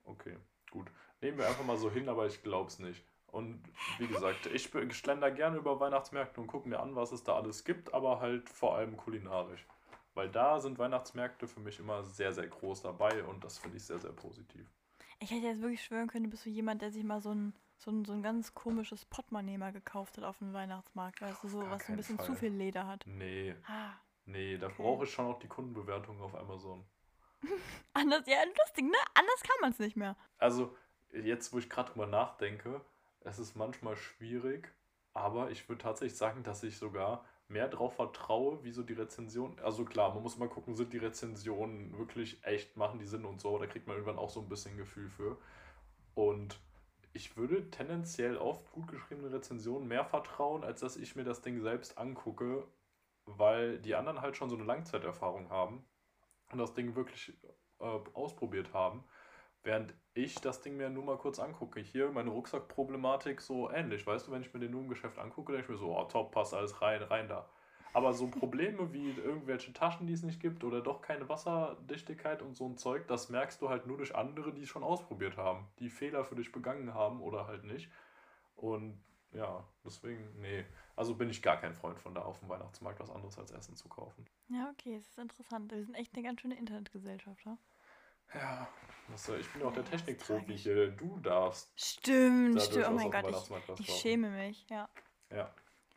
Okay, 0.05 0.37
gut. 0.71 0.89
Nehmen 1.21 1.39
wir 1.39 1.47
einfach 1.47 1.65
mal 1.65 1.77
so 1.77 1.91
hin, 1.91 2.09
aber 2.09 2.27
ich 2.27 2.43
glaube 2.43 2.69
es 2.69 2.79
nicht. 2.79 3.05
Und 3.29 3.63
wie 3.99 4.07
gesagt, 4.07 4.47
ich 4.47 4.71
schlender 4.97 5.31
gerne 5.31 5.59
über 5.59 5.79
Weihnachtsmärkte 5.81 6.41
und 6.41 6.47
gucke 6.47 6.69
mir 6.69 6.81
an, 6.81 6.97
was 6.97 7.13
es 7.13 7.23
da 7.25 7.37
alles 7.37 7.65
gibt, 7.65 7.93
aber 7.93 8.21
halt 8.21 8.49
vor 8.49 8.77
allem 8.77 8.97
kulinarisch. 8.97 9.67
Weil 10.15 10.31
da 10.31 10.59
sind 10.61 10.79
Weihnachtsmärkte 10.79 11.47
für 11.47 11.61
mich 11.61 11.79
immer 11.79 12.03
sehr, 12.03 12.33
sehr 12.33 12.47
groß 12.47 12.83
dabei 12.83 13.23
und 13.25 13.45
das 13.45 13.59
finde 13.59 13.77
ich 13.77 13.85
sehr, 13.85 13.99
sehr 13.99 14.13
positiv. 14.13 14.67
Ich 15.19 15.31
hätte 15.31 15.47
jetzt 15.47 15.61
wirklich 15.61 15.83
schwören 15.85 16.09
können, 16.09 16.25
du 16.25 16.31
bist 16.31 16.45
so 16.45 16.51
jemand, 16.51 16.81
der 16.83 16.91
sich 16.91 17.05
mal 17.05 17.21
so 17.21 17.31
ein, 17.35 17.53
so 17.79 17.91
ein, 17.91 18.05
so 18.05 18.13
ein 18.13 18.23
ganz 18.23 18.55
komisches 18.55 19.05
Portemonnaie 19.05 19.59
mal 19.59 19.73
gekauft 19.73 20.17
hat 20.17 20.25
auf 20.25 20.39
dem 20.39 20.53
Weihnachtsmarkt. 20.53 21.21
Weißt 21.21 21.45
du, 21.45 21.49
so 21.49 21.61
gar 21.61 21.71
was 21.73 21.89
ein 21.89 21.97
bisschen 21.97 22.19
zu 22.19 22.27
Fall. 22.27 22.37
viel 22.37 22.53
Leder 22.53 22.87
hat. 22.87 23.05
Nee, 23.07 23.55
Ah, 23.67 23.91
nee, 24.25 24.57
da 24.59 24.67
Okay. 24.67 24.77
brauche 24.83 25.05
ich 25.05 25.11
schon 25.13 25.27
auch 25.27 25.39
die 25.39 25.49
Kundenbewertung 25.49 26.21
auf 26.21 26.35
Amazon. 26.35 26.85
anders, 27.93 28.25
ja, 28.27 28.39
lustig, 28.45 28.85
ne? 28.85 28.97
Anders 29.15 29.41
kann 29.43 29.57
man 29.61 29.71
es 29.73 29.79
nicht 29.79 29.97
mehr. 29.97 30.17
Also, 30.39 30.75
jetzt, 31.13 31.53
wo 31.53 31.59
ich 31.59 31.69
gerade 31.69 31.93
drüber 31.93 32.07
nachdenke, 32.07 32.81
es 33.21 33.39
ist 33.39 33.57
manchmal 33.57 33.97
schwierig, 33.97 34.73
aber 35.13 35.51
ich 35.51 35.69
würde 35.69 35.83
tatsächlich 35.83 36.17
sagen, 36.17 36.43
dass 36.43 36.63
ich 36.63 36.79
sogar 36.79 37.25
mehr 37.49 37.69
drauf 37.69 37.95
vertraue, 37.97 38.63
wie 38.65 38.73
so 38.73 38.83
die 38.83 38.95
Rezension. 38.95 39.57
Also 39.61 39.85
klar, 39.85 40.13
man 40.15 40.23
muss 40.23 40.37
mal 40.37 40.49
gucken, 40.49 40.75
sind 40.75 40.93
die 40.93 40.99
Rezensionen 40.99 41.97
wirklich 41.97 42.43
echt, 42.45 42.77
machen 42.77 42.99
die 42.99 43.07
Sinn 43.07 43.25
und 43.25 43.41
so. 43.41 43.57
Da 43.59 43.67
kriegt 43.67 43.87
man 43.87 43.97
irgendwann 43.97 44.19
auch 44.19 44.31
so 44.31 44.41
ein 44.41 44.49
bisschen 44.49 44.77
Gefühl 44.77 45.09
für. 45.09 45.39
Und 46.17 46.59
ich 47.17 47.37
würde 47.37 47.71
tendenziell 47.71 48.37
oft 48.37 48.71
gut 48.73 48.89
geschriebene 48.89 49.33
Rezensionen 49.33 49.89
mehr 49.89 50.05
vertrauen, 50.05 50.63
als 50.63 50.81
dass 50.81 50.97
ich 50.97 51.17
mir 51.17 51.25
das 51.25 51.41
Ding 51.41 51.61
selbst 51.63 51.97
angucke, 51.97 52.69
weil 53.25 53.79
die 53.81 53.95
anderen 53.95 54.21
halt 54.21 54.37
schon 54.37 54.51
so 54.51 54.57
eine 54.57 54.65
Langzeiterfahrung 54.65 55.49
haben 55.51 55.85
und 56.53 56.59
das 56.59 56.75
Ding 56.75 56.95
wirklich 56.95 57.33
äh, 57.81 57.99
ausprobiert 58.13 58.75
haben. 58.75 59.03
Während 59.63 59.95
ich 60.15 60.37
das 60.37 60.61
Ding 60.61 60.77
mir 60.77 60.91
nur 60.91 61.05
mal 61.05 61.19
kurz 61.19 61.41
angucke. 61.41 61.81
Hier 61.81 62.13
meine 62.13 62.31
Rucksackproblematik 62.31 63.41
so 63.41 63.69
ähnlich. 63.71 64.07
Weißt 64.07 64.29
du, 64.29 64.33
wenn 64.33 64.43
ich 64.43 64.55
mir 64.55 64.61
den 64.61 64.71
nur 64.71 64.83
im 64.83 64.89
Geschäft 64.89 65.19
angucke, 65.19 65.53
denke 65.53 65.65
ich 65.65 65.71
mir 65.71 65.79
so, 65.79 65.99
oh, 65.99 66.05
top, 66.05 66.31
passt 66.33 66.55
alles 66.55 66.81
rein, 66.83 67.03
rein 67.03 67.29
da. 67.29 67.49
Aber 67.93 68.13
so 68.13 68.27
Probleme 68.29 68.93
wie 68.93 69.11
irgendwelche 69.11 69.73
Taschen, 69.73 70.07
die 70.07 70.13
es 70.13 70.23
nicht 70.23 70.41
gibt 70.41 70.65
oder 70.65 70.81
doch 70.81 71.01
keine 71.01 71.29
Wasserdichtigkeit 71.29 72.43
und 72.43 72.55
so 72.55 72.67
ein 72.69 72.77
Zeug, 72.77 73.07
das 73.09 73.31
merkst 73.31 73.63
du 73.63 73.69
halt 73.69 73.87
nur 73.87 73.97
durch 73.97 74.15
andere, 74.15 74.53
die 74.53 74.63
es 74.63 74.69
schon 74.69 74.83
ausprobiert 74.83 75.37
haben, 75.37 75.67
die 75.79 75.89
Fehler 75.89 76.25
für 76.25 76.35
dich 76.35 76.53
begangen 76.53 76.93
haben 76.93 77.23
oder 77.23 77.47
halt 77.47 77.65
nicht. 77.65 77.91
Und 78.55 79.01
ja, 79.33 79.65
deswegen, 79.85 80.41
nee. 80.41 80.65
Also 80.95 81.15
bin 81.15 81.29
ich 81.31 81.43
gar 81.43 81.59
kein 81.59 81.75
Freund 81.75 81.99
von 81.99 82.15
da 82.15 82.23
auf 82.23 82.39
dem 82.41 82.49
Weihnachtsmarkt 82.49 83.01
was 83.01 83.11
anderes 83.11 83.39
als 83.39 83.51
Essen 83.51 83.77
zu 83.77 83.89
kaufen. 83.89 84.27
Ja, 84.49 84.71
okay, 84.71 84.97
es 84.97 85.07
ist 85.09 85.19
interessant. 85.19 85.71
Wir 85.73 85.85
sind 85.85 85.95
echt 85.95 86.15
eine 86.15 86.23
ganz 86.23 86.41
schöne 86.41 86.57
Internetgesellschaft, 86.57 87.45
ja? 87.45 87.59
Ja, 88.35 88.69
was 89.09 89.29
ich 89.29 89.49
bin 89.53 89.63
auch 89.63 89.73
der 89.73 89.85
Ja, 89.85 89.91
Technikprofi 89.91 90.57
hier. 90.57 90.91
Du 90.91 91.19
darfst. 91.21 91.71
Stimmt, 91.77 92.61
stimmt. 92.61 92.87
Oh 92.89 92.93
mein 92.93 93.11
Gott, 93.11 93.51
ich, 93.79 93.81
ich 93.81 93.95
schäme 93.95 94.31
mich, 94.31 94.67
ja. 94.69 94.89
Ja. 95.31 95.53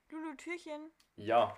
Lulu, 0.09 0.35
Türchen. 0.35 0.91
Ja. 1.15 1.57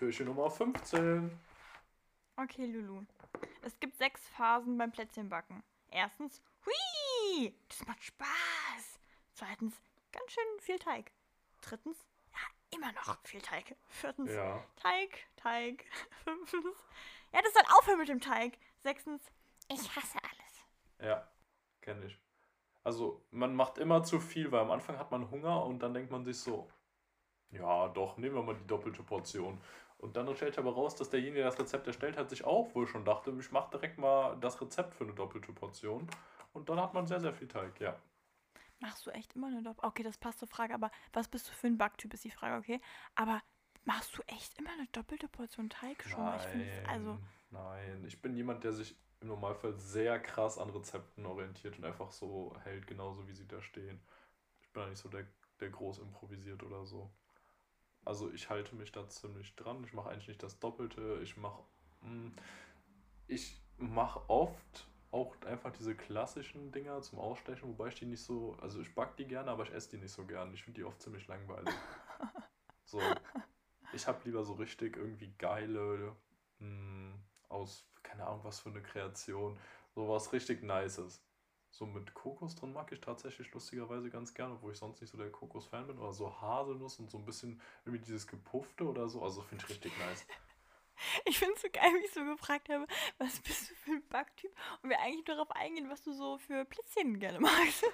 Türchen 0.00 0.24
Nummer 0.28 0.50
15. 0.50 1.30
Okay, 2.36 2.64
Lulu. 2.64 3.02
Es 3.60 3.78
gibt 3.80 3.98
sechs 3.98 4.26
Phasen 4.30 4.78
beim 4.78 4.90
Plätzchenbacken. 4.90 5.62
Erstens, 5.90 6.40
hui, 6.64 7.54
das 7.68 7.86
macht 7.86 8.02
Spaß. 8.02 8.98
Zweitens, 9.34 9.74
ganz 10.10 10.32
schön 10.32 10.60
viel 10.60 10.78
Teig. 10.78 11.12
Drittens, 11.60 11.98
ja, 12.32 12.38
immer 12.78 12.90
noch 12.92 13.18
viel 13.24 13.42
Teig. 13.42 13.76
Viertens, 13.88 14.32
Ja. 14.32 14.64
Teig, 14.76 15.26
Teig. 15.36 15.84
Fünftens, 16.24 16.78
ja, 17.34 17.42
das 17.42 17.52
soll 17.52 17.64
aufhören 17.76 17.98
mit 17.98 18.08
dem 18.08 18.22
Teig. 18.22 18.56
Sechstens, 18.82 19.22
ich 19.68 19.94
hasse 19.94 20.16
alles. 20.22 20.64
Ja, 21.10 21.28
kenne 21.82 22.06
ich. 22.06 22.18
Also, 22.84 23.22
man 23.32 23.54
macht 23.54 23.76
immer 23.76 24.02
zu 24.02 24.18
viel, 24.18 24.50
weil 24.50 24.60
am 24.60 24.70
Anfang 24.70 24.98
hat 24.98 25.10
man 25.10 25.30
Hunger 25.30 25.62
und 25.66 25.80
dann 25.80 25.92
denkt 25.92 26.10
man 26.10 26.24
sich 26.24 26.38
so, 26.38 26.70
ja, 27.50 27.88
doch, 27.88 28.16
nehmen 28.16 28.36
wir 28.36 28.42
mal 28.42 28.56
die 28.56 28.66
doppelte 28.66 29.02
Portion. 29.02 29.60
Und 30.00 30.16
dann 30.16 30.34
stellt 30.34 30.54
sich 30.54 30.58
aber 30.58 30.72
raus, 30.72 30.96
dass 30.96 31.10
derjenige, 31.10 31.42
der 31.42 31.50
das 31.50 31.58
Rezept 31.58 31.86
erstellt 31.86 32.16
hat, 32.16 32.30
sich 32.30 32.44
auch 32.44 32.74
wohl 32.74 32.86
schon 32.86 33.04
dachte, 33.04 33.36
ich 33.38 33.52
mache 33.52 33.70
direkt 33.70 33.98
mal 33.98 34.36
das 34.40 34.60
Rezept 34.60 34.94
für 34.94 35.04
eine 35.04 35.12
doppelte 35.12 35.52
Portion. 35.52 36.08
Und 36.52 36.68
dann 36.68 36.80
hat 36.80 36.94
man 36.94 37.06
sehr, 37.06 37.20
sehr 37.20 37.34
viel 37.34 37.48
Teig, 37.48 37.78
ja. 37.80 38.00
Machst 38.80 39.06
du 39.06 39.10
echt 39.10 39.36
immer 39.36 39.48
eine 39.48 39.62
Doppel... 39.62 39.84
Okay, 39.84 40.02
das 40.02 40.16
passt 40.16 40.38
zur 40.38 40.48
Frage, 40.48 40.72
aber 40.72 40.90
was 41.12 41.28
bist 41.28 41.48
du 41.48 41.52
für 41.52 41.66
ein 41.66 41.76
Backtyp, 41.76 42.14
ist 42.14 42.24
die 42.24 42.30
Frage, 42.30 42.56
okay? 42.56 42.80
Aber 43.14 43.42
machst 43.84 44.16
du 44.16 44.22
echt 44.26 44.58
immer 44.58 44.70
eine 44.70 44.86
doppelte 44.92 45.28
Portion 45.28 45.68
Teig 45.68 46.02
schon? 46.02 46.34
Ich 46.36 46.42
finde 46.42 46.70
es 46.70 46.88
also... 46.88 47.18
nein. 47.50 48.02
Ich 48.06 48.22
bin 48.22 48.34
jemand, 48.34 48.64
der 48.64 48.72
sich 48.72 48.96
im 49.20 49.28
Normalfall 49.28 49.74
sehr 49.74 50.18
krass 50.18 50.56
an 50.56 50.70
Rezepten 50.70 51.26
orientiert 51.26 51.76
und 51.76 51.84
einfach 51.84 52.10
so 52.10 52.56
hält, 52.64 52.86
genauso 52.86 53.28
wie 53.28 53.34
sie 53.34 53.46
da 53.46 53.60
stehen. 53.60 54.00
Ich 54.62 54.72
bin 54.72 54.82
da 54.82 54.88
nicht 54.88 54.98
so 54.98 55.10
der, 55.10 55.26
der 55.60 55.68
groß 55.68 55.98
improvisiert 55.98 56.62
oder 56.62 56.86
so. 56.86 57.10
Also 58.04 58.30
ich 58.32 58.50
halte 58.50 58.74
mich 58.74 58.92
da 58.92 59.08
ziemlich 59.08 59.54
dran. 59.56 59.84
Ich 59.84 59.92
mache 59.92 60.10
eigentlich 60.10 60.28
nicht 60.28 60.42
das 60.42 60.58
Doppelte. 60.58 61.20
Ich 61.22 61.36
mache 61.36 61.62
ich 63.26 63.60
mache 63.78 64.20
oft 64.28 64.86
auch 65.12 65.34
einfach 65.42 65.72
diese 65.72 65.94
klassischen 65.94 66.70
Dinger 66.72 67.00
zum 67.02 67.18
Ausstechen, 67.18 67.68
wobei 67.68 67.88
ich 67.88 67.96
die 67.96 68.06
nicht 68.06 68.22
so, 68.22 68.56
also 68.60 68.80
ich 68.80 68.94
back 68.94 69.16
die 69.16 69.26
gerne, 69.26 69.50
aber 69.50 69.64
ich 69.64 69.72
esse 69.72 69.90
die 69.90 69.98
nicht 69.98 70.12
so 70.12 70.24
gern. 70.24 70.52
Ich 70.54 70.62
finde 70.62 70.80
die 70.80 70.84
oft 70.84 71.00
ziemlich 71.00 71.26
langweilig. 71.26 71.74
So, 72.84 73.00
ich 73.92 74.08
habe 74.08 74.18
lieber 74.24 74.42
so 74.44 74.54
richtig 74.54 74.96
irgendwie 74.96 75.32
geile, 75.38 76.16
mh, 76.58 77.14
aus, 77.48 77.86
keine 78.02 78.26
Ahnung, 78.26 78.40
was 78.42 78.58
für 78.58 78.70
eine 78.70 78.82
Kreation, 78.82 79.56
sowas 79.94 80.32
richtig 80.32 80.64
Nices. 80.64 81.22
So 81.70 81.86
mit 81.86 82.14
Kokos 82.14 82.56
drin 82.56 82.72
mag 82.72 82.90
ich 82.92 83.00
tatsächlich 83.00 83.52
lustigerweise 83.52 84.10
ganz 84.10 84.34
gerne, 84.34 84.54
obwohl 84.54 84.72
ich 84.72 84.78
sonst 84.78 85.00
nicht 85.00 85.10
so 85.10 85.16
der 85.18 85.30
Kokos-Fan 85.30 85.86
bin. 85.86 85.98
Oder 85.98 86.12
so 86.12 86.40
Haselnuss 86.40 86.98
und 86.98 87.10
so 87.10 87.18
ein 87.18 87.24
bisschen 87.24 87.60
irgendwie 87.84 88.04
dieses 88.04 88.26
Gepuffte 88.26 88.84
oder 88.84 89.08
so. 89.08 89.22
Also 89.22 89.42
finde 89.42 89.64
ich 89.64 89.70
richtig 89.70 89.96
nice. 89.98 90.26
Ich 91.24 91.38
finde 91.38 91.54
es 91.54 91.62
so 91.62 91.68
geil, 91.72 91.90
wie 91.94 92.04
ich 92.04 92.12
so 92.12 92.22
gefragt 92.22 92.68
habe, 92.68 92.86
was 93.16 93.40
bist 93.40 93.70
du 93.70 93.74
für 93.74 93.92
ein 93.92 94.06
Backtyp? 94.10 94.50
Und 94.82 94.90
wir 94.90 95.00
eigentlich 95.00 95.24
darauf 95.24 95.50
eingehen, 95.52 95.88
was 95.88 96.02
du 96.02 96.12
so 96.12 96.36
für 96.36 96.66
Plätzchen 96.66 97.18
gerne 97.18 97.40
magst. 97.40 97.84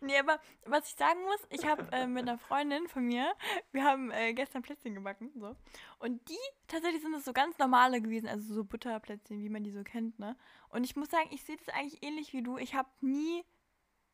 Nee, 0.00 0.18
aber 0.18 0.38
was 0.64 0.88
ich 0.88 0.94
sagen 0.94 1.20
muss, 1.22 1.40
ich 1.50 1.66
habe 1.66 1.86
äh, 1.92 2.06
mit 2.06 2.28
einer 2.28 2.38
Freundin 2.38 2.88
von 2.88 3.04
mir, 3.04 3.32
wir 3.72 3.84
haben 3.84 4.10
äh, 4.10 4.32
gestern 4.34 4.62
Plätzchen 4.62 4.94
gebacken, 4.94 5.30
so. 5.34 5.56
Und 5.98 6.28
die, 6.28 6.38
tatsächlich 6.68 7.02
sind 7.02 7.14
es 7.14 7.24
so 7.24 7.32
ganz 7.32 7.58
normale 7.58 8.00
gewesen, 8.00 8.28
also 8.28 8.54
so 8.54 8.64
Butterplätzchen, 8.64 9.42
wie 9.42 9.48
man 9.48 9.64
die 9.64 9.70
so 9.70 9.82
kennt, 9.82 10.18
ne? 10.18 10.36
Und 10.68 10.84
ich 10.84 10.96
muss 10.96 11.10
sagen, 11.10 11.28
ich 11.30 11.42
sehe 11.42 11.56
das 11.56 11.68
eigentlich 11.68 12.02
ähnlich 12.02 12.32
wie 12.32 12.42
du. 12.42 12.58
Ich 12.58 12.74
habe 12.74 12.88
nie 13.00 13.44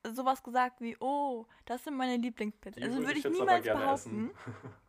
sowas 0.04 0.42
gesagt 0.42 0.80
wie, 0.80 0.96
oh, 1.00 1.46
das 1.64 1.84
sind 1.84 1.96
meine 1.96 2.16
Lieblingsplätzchen. 2.16 2.82
Die 2.82 2.88
Also 2.88 3.06
würde 3.06 3.18
ich 3.18 3.24
niemals 3.24 3.64
behaupten. 3.64 4.30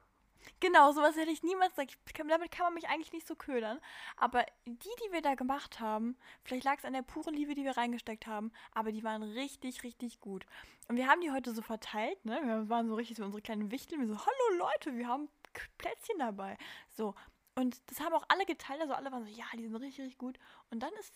Genau, 0.59 0.91
sowas 0.91 1.15
hätte 1.15 1.31
ich 1.31 1.43
niemals 1.43 1.71
gesagt. 1.71 1.91
Ich 2.05 2.13
damit 2.13 2.51
kann 2.51 2.65
man 2.65 2.73
mich 2.73 2.89
eigentlich 2.89 3.13
nicht 3.13 3.27
so 3.27 3.35
ködern. 3.35 3.79
Aber 4.17 4.45
die, 4.65 4.73
die 4.75 5.11
wir 5.11 5.21
da 5.21 5.35
gemacht 5.35 5.79
haben, 5.79 6.17
vielleicht 6.43 6.65
lag 6.65 6.77
es 6.77 6.85
an 6.85 6.93
der 6.93 7.01
puren 7.01 7.33
Liebe, 7.33 7.55
die 7.55 7.63
wir 7.63 7.77
reingesteckt 7.77 8.27
haben, 8.27 8.51
aber 8.71 8.91
die 8.91 9.03
waren 9.03 9.23
richtig, 9.23 9.83
richtig 9.83 10.19
gut. 10.19 10.45
Und 10.87 10.95
wir 10.95 11.07
haben 11.07 11.21
die 11.21 11.31
heute 11.31 11.53
so 11.53 11.61
verteilt, 11.61 12.23
ne? 12.25 12.39
Wir 12.43 12.69
waren 12.69 12.87
so 12.87 12.95
richtig 12.95 13.17
so 13.17 13.23
unsere 13.23 13.41
kleinen 13.41 13.71
Wichtel. 13.71 13.99
Wir 13.99 14.07
so, 14.07 14.17
hallo 14.17 14.57
Leute, 14.57 14.95
wir 14.95 15.07
haben 15.07 15.29
Plätzchen 15.77 16.19
dabei. 16.19 16.57
So. 16.89 17.15
Und 17.55 17.81
das 17.87 17.99
haben 17.99 18.13
auch 18.13 18.25
alle 18.29 18.45
geteilt, 18.45 18.81
also 18.81 18.93
alle 18.93 19.11
waren 19.11 19.25
so, 19.25 19.31
ja, 19.31 19.45
die 19.53 19.67
sind 19.67 19.75
richtig, 19.75 20.05
richtig 20.05 20.17
gut. 20.17 20.39
Und 20.69 20.81
dann 20.81 20.93
ist 20.93 21.13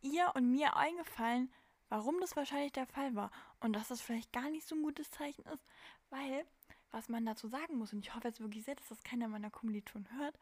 ihr 0.00 0.30
und 0.34 0.50
mir 0.50 0.76
eingefallen, 0.76 1.52
warum 1.88 2.20
das 2.20 2.36
wahrscheinlich 2.36 2.72
der 2.72 2.86
Fall 2.86 3.14
war. 3.14 3.30
Und 3.60 3.74
dass 3.74 3.88
das 3.88 4.00
vielleicht 4.00 4.32
gar 4.32 4.48
nicht 4.48 4.66
so 4.66 4.74
ein 4.74 4.82
gutes 4.82 5.10
Zeichen 5.10 5.44
ist, 5.46 5.64
weil 6.08 6.46
was 6.92 7.08
man 7.08 7.26
dazu 7.26 7.48
sagen 7.48 7.76
muss, 7.78 7.92
und 7.92 8.00
ich 8.00 8.14
hoffe 8.14 8.28
jetzt 8.28 8.40
wirklich 8.40 8.64
sehr, 8.64 8.74
dass 8.76 8.88
das 8.88 9.02
keiner 9.02 9.28
meiner 9.28 9.50
Kommilitonen 9.50 10.08
hört, 10.18 10.38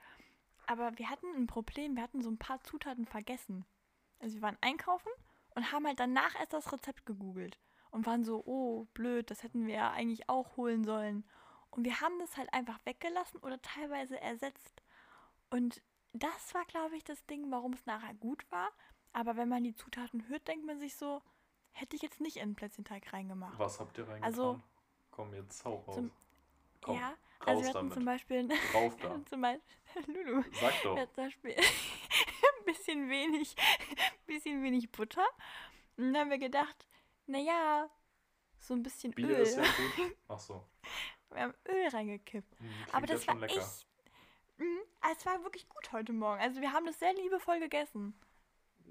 aber 0.66 0.98
wir 0.98 1.08
hatten 1.08 1.26
ein 1.36 1.46
Problem, 1.46 1.96
wir 1.96 2.02
hatten 2.02 2.22
so 2.22 2.30
ein 2.30 2.38
paar 2.38 2.62
Zutaten 2.62 3.06
vergessen. 3.06 3.64
Also 4.20 4.34
wir 4.36 4.42
waren 4.42 4.58
einkaufen 4.60 5.10
und 5.54 5.72
haben 5.72 5.86
halt 5.86 5.98
danach 5.98 6.34
erst 6.38 6.52
das 6.52 6.72
Rezept 6.72 7.06
gegoogelt 7.06 7.58
und 7.90 8.06
waren 8.06 8.24
so, 8.24 8.42
oh, 8.44 8.86
blöd, 8.94 9.30
das 9.30 9.42
hätten 9.42 9.66
wir 9.66 9.74
ja 9.74 9.90
eigentlich 9.90 10.28
auch 10.28 10.56
holen 10.56 10.84
sollen. 10.84 11.24
Und 11.70 11.84
wir 11.84 12.00
haben 12.00 12.18
das 12.18 12.36
halt 12.36 12.52
einfach 12.52 12.78
weggelassen 12.84 13.38
oder 13.40 13.60
teilweise 13.62 14.20
ersetzt. 14.20 14.82
Und 15.50 15.82
das 16.12 16.54
war, 16.54 16.64
glaube 16.66 16.96
ich, 16.96 17.04
das 17.04 17.24
Ding, 17.26 17.50
warum 17.50 17.72
es 17.72 17.86
nachher 17.86 18.14
gut 18.14 18.44
war. 18.50 18.68
Aber 19.12 19.36
wenn 19.36 19.48
man 19.48 19.64
die 19.64 19.74
Zutaten 19.74 20.28
hört, 20.28 20.46
denkt 20.46 20.66
man 20.66 20.78
sich 20.78 20.94
so, 20.96 21.22
hätte 21.72 21.96
ich 21.96 22.02
jetzt 22.02 22.20
nicht 22.20 22.36
in 22.36 22.50
den 22.50 22.54
Plätzchenteig 22.56 23.12
reingemacht. 23.12 23.58
Was 23.58 23.80
habt 23.80 23.96
ihr 23.98 24.04
reingetan? 24.06 24.24
Also, 24.24 24.60
Komm, 25.10 25.34
jetzt 25.34 25.64
hau 25.64 25.76
raus. 25.76 25.94
zum- 25.96 26.10
Komm, 26.80 26.96
ja, 26.96 27.08
raus 27.10 27.16
also 27.46 27.62
wir 27.62 27.68
hatten 27.68 27.74
damit. 27.74 27.94
zum 27.94 28.04
Beispiel, 28.04 28.48
Rauf 28.74 28.96
da. 28.98 29.20
zum 29.26 29.40
Beispiel, 29.40 29.62
Lulu, 30.06 30.42
Sag 30.52 30.74
wir 30.74 30.80
doch. 30.82 30.96
hatten 30.96 31.14
zum 31.14 31.24
Beispiel 31.24 31.56
ein 31.56 32.64
bisschen 32.64 33.08
wenig, 33.10 33.54
bisschen 34.26 34.62
wenig 34.62 34.90
Butter. 34.90 35.26
Und 35.96 36.12
dann 36.12 36.16
haben 36.22 36.30
wir 36.30 36.38
gedacht, 36.38 36.86
naja, 37.26 37.90
so 38.58 38.74
ein 38.74 38.82
bisschen 38.82 39.12
Bier 39.14 39.38
Öl. 39.38 39.40
ist 39.40 39.56
ja 39.56 39.64
gut. 39.64 40.16
Ach 40.28 40.38
so. 40.38 40.64
Wir 41.30 41.42
haben 41.42 41.54
Öl 41.68 41.88
reingekippt. 41.88 42.58
Hm, 42.60 42.86
klingt 42.88 42.94
Aber 42.94 43.06
das 43.06 43.26
war 43.26 43.36
lecker. 43.36 43.60
echt. 43.60 43.86
Mhm, 44.58 44.80
es 45.12 45.24
war 45.26 45.42
wirklich 45.42 45.68
gut 45.68 45.92
heute 45.92 46.12
Morgen. 46.12 46.40
Also 46.40 46.60
wir 46.60 46.72
haben 46.72 46.86
das 46.86 46.98
sehr 46.98 47.14
liebevoll 47.14 47.60
gegessen. 47.60 48.14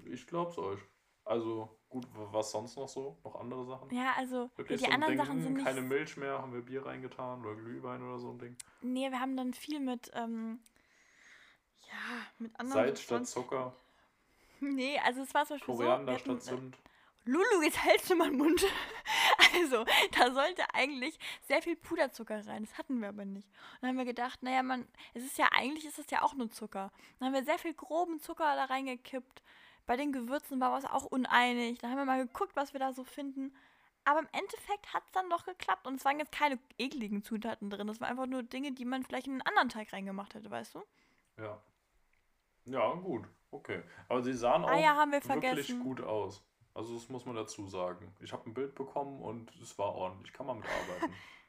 Ich 0.04 0.26
glaub's 0.26 0.58
euch. 0.58 0.80
Also, 1.24 1.79
gut, 1.90 2.06
was 2.14 2.50
sonst 2.52 2.76
noch 2.76 2.88
so? 2.88 3.18
Noch 3.24 3.34
andere 3.38 3.66
Sachen? 3.66 3.94
Ja, 3.94 4.14
also 4.16 4.48
Wirklich 4.56 4.80
die 4.80 4.86
so 4.86 4.92
anderen 4.92 5.16
Ding, 5.16 5.24
Sachen 5.26 5.42
sind 5.42 5.52
nicht. 5.54 5.66
keine 5.66 5.82
Milch 5.82 6.16
mehr, 6.16 6.40
haben 6.40 6.52
wir 6.54 6.62
Bier 6.62 6.86
reingetan 6.86 7.44
oder 7.44 7.54
Glühwein 7.56 8.02
oder 8.02 8.18
so 8.18 8.30
ein 8.30 8.38
Ding. 8.38 8.56
Nee, 8.80 9.10
wir 9.10 9.20
haben 9.20 9.36
dann 9.36 9.52
viel 9.52 9.80
mit, 9.80 10.10
ähm, 10.14 10.60
ja, 11.88 12.26
mit 12.38 12.58
anderen. 12.58 12.84
Salz 12.84 13.00
statt 13.02 13.26
Zucker, 13.26 13.74
Nee, 14.60 14.98
also 15.04 15.22
es 15.22 15.34
war 15.34 15.44
zum 15.46 15.56
Beispiel 15.56 15.74
Koriander 15.74 16.12
so. 16.12 16.18
hatten, 16.18 16.40
statt 16.40 16.42
Zimt. 16.42 16.76
Lulu, 17.26 17.62
jetzt 17.62 17.82
hältst 17.84 18.10
du 18.10 18.14
mal 18.16 18.28
den 18.30 18.38
Mund. 18.38 18.64
Also, 19.52 19.84
da 20.16 20.30
sollte 20.32 20.62
eigentlich 20.74 21.18
sehr 21.48 21.60
viel 21.60 21.74
Puderzucker 21.74 22.46
rein. 22.46 22.64
Das 22.64 22.78
hatten 22.78 23.00
wir 23.00 23.08
aber 23.08 23.24
nicht. 23.24 23.48
Und 23.48 23.78
dann 23.82 23.90
haben 23.90 23.98
wir 23.98 24.04
gedacht, 24.04 24.42
naja, 24.44 24.62
man, 24.62 24.86
es 25.12 25.24
ist 25.24 25.38
ja 25.38 25.48
eigentlich 25.50 25.86
ist 25.86 25.98
es 25.98 26.08
ja 26.10 26.22
auch 26.22 26.34
nur 26.34 26.50
Zucker. 26.50 26.92
Dann 27.18 27.26
haben 27.26 27.34
wir 27.34 27.44
sehr 27.44 27.58
viel 27.58 27.74
groben 27.74 28.20
Zucker 28.20 28.54
da 28.54 28.66
reingekippt. 28.66 29.42
Bei 29.86 29.96
den 29.96 30.12
Gewürzen 30.12 30.58
wir 30.58 30.74
uns 30.74 30.84
auch 30.84 31.04
uneinig. 31.04 31.78
Dann 31.78 31.90
haben 31.90 31.98
wir 31.98 32.04
mal 32.04 32.24
geguckt, 32.24 32.56
was 32.56 32.72
wir 32.72 32.80
da 32.80 32.92
so 32.92 33.04
finden. 33.04 33.54
Aber 34.04 34.20
im 34.20 34.28
Endeffekt 34.32 34.92
hat 34.94 35.04
es 35.06 35.12
dann 35.12 35.28
doch 35.30 35.44
geklappt. 35.44 35.86
Und 35.86 35.96
es 35.96 36.04
waren 36.04 36.18
jetzt 36.18 36.32
keine 36.32 36.58
ekligen 36.78 37.22
Zutaten 37.22 37.70
drin. 37.70 37.86
Das 37.86 38.00
waren 38.00 38.10
einfach 38.10 38.26
nur 38.26 38.42
Dinge, 38.42 38.72
die 38.72 38.84
man 38.84 39.02
vielleicht 39.02 39.26
in 39.26 39.34
einen 39.34 39.42
anderen 39.42 39.68
Teig 39.68 39.92
reingemacht 39.92 40.34
hätte, 40.34 40.50
weißt 40.50 40.74
du? 40.74 40.82
Ja. 41.38 41.60
Ja, 42.64 42.92
gut. 42.94 43.26
Okay. 43.50 43.82
Aber 44.08 44.22
sie 44.22 44.32
sahen 44.32 44.64
auch 44.64 44.70
Eier 44.70 44.96
wirklich 44.96 45.24
vergessen. 45.24 45.82
gut 45.82 46.00
aus. 46.00 46.42
Also 46.74 46.94
das 46.94 47.08
muss 47.08 47.26
man 47.26 47.34
dazu 47.34 47.66
sagen. 47.66 48.14
Ich 48.20 48.32
habe 48.32 48.48
ein 48.48 48.54
Bild 48.54 48.74
bekommen 48.74 49.20
und 49.20 49.54
es 49.56 49.76
war 49.78 49.94
ordentlich. 49.94 50.32
Kann 50.32 50.46
man 50.46 50.58
mitarbeiten. 50.58 51.14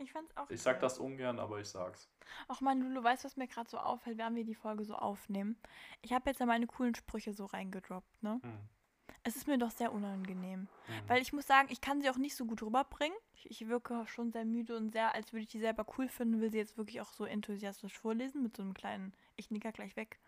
Ich 0.00 0.12
fand's 0.12 0.36
auch. 0.36 0.48
ich 0.50 0.62
sag 0.62 0.80
das 0.80 0.98
ungern, 0.98 1.38
aber 1.38 1.60
ich 1.60 1.68
sag's. 1.68 2.08
Ach 2.48 2.60
man, 2.60 2.80
Lulu, 2.80 3.02
weißt 3.02 3.24
du, 3.24 3.26
was 3.26 3.36
mir 3.36 3.48
gerade 3.48 3.68
so 3.68 3.78
auffällt, 3.78 4.18
während 4.18 4.36
wir 4.36 4.44
die 4.44 4.54
Folge 4.54 4.84
so 4.84 4.94
aufnehmen? 4.94 5.56
Ich 6.02 6.12
habe 6.12 6.30
jetzt 6.30 6.40
ja 6.40 6.46
meine 6.46 6.66
coolen 6.66 6.94
Sprüche 6.94 7.32
so 7.32 7.44
reingedroppt, 7.46 8.22
ne? 8.22 8.40
Hm. 8.42 8.58
Es 9.22 9.36
ist 9.36 9.46
mir 9.46 9.58
doch 9.58 9.70
sehr 9.70 9.92
unangenehm. 9.92 10.68
Hm. 10.86 11.08
Weil 11.08 11.20
ich 11.20 11.32
muss 11.34 11.46
sagen, 11.46 11.68
ich 11.70 11.82
kann 11.82 12.00
sie 12.00 12.08
auch 12.08 12.16
nicht 12.16 12.34
so 12.34 12.46
gut 12.46 12.62
rüberbringen. 12.62 13.16
Ich, 13.34 13.50
ich 13.50 13.68
wirke 13.68 14.06
schon 14.06 14.32
sehr 14.32 14.46
müde 14.46 14.76
und 14.76 14.92
sehr, 14.92 15.14
als 15.14 15.32
würde 15.32 15.42
ich 15.42 15.48
die 15.48 15.60
selber 15.60 15.84
cool 15.98 16.08
finden, 16.08 16.40
will 16.40 16.50
sie 16.50 16.58
jetzt 16.58 16.78
wirklich 16.78 17.02
auch 17.02 17.12
so 17.12 17.24
enthusiastisch 17.24 17.98
vorlesen 17.98 18.42
mit 18.42 18.56
so 18.56 18.62
einem 18.62 18.72
kleinen 18.72 19.12
Ich 19.36 19.50
nicker 19.50 19.72
gleich 19.72 19.96
weg 19.96 20.18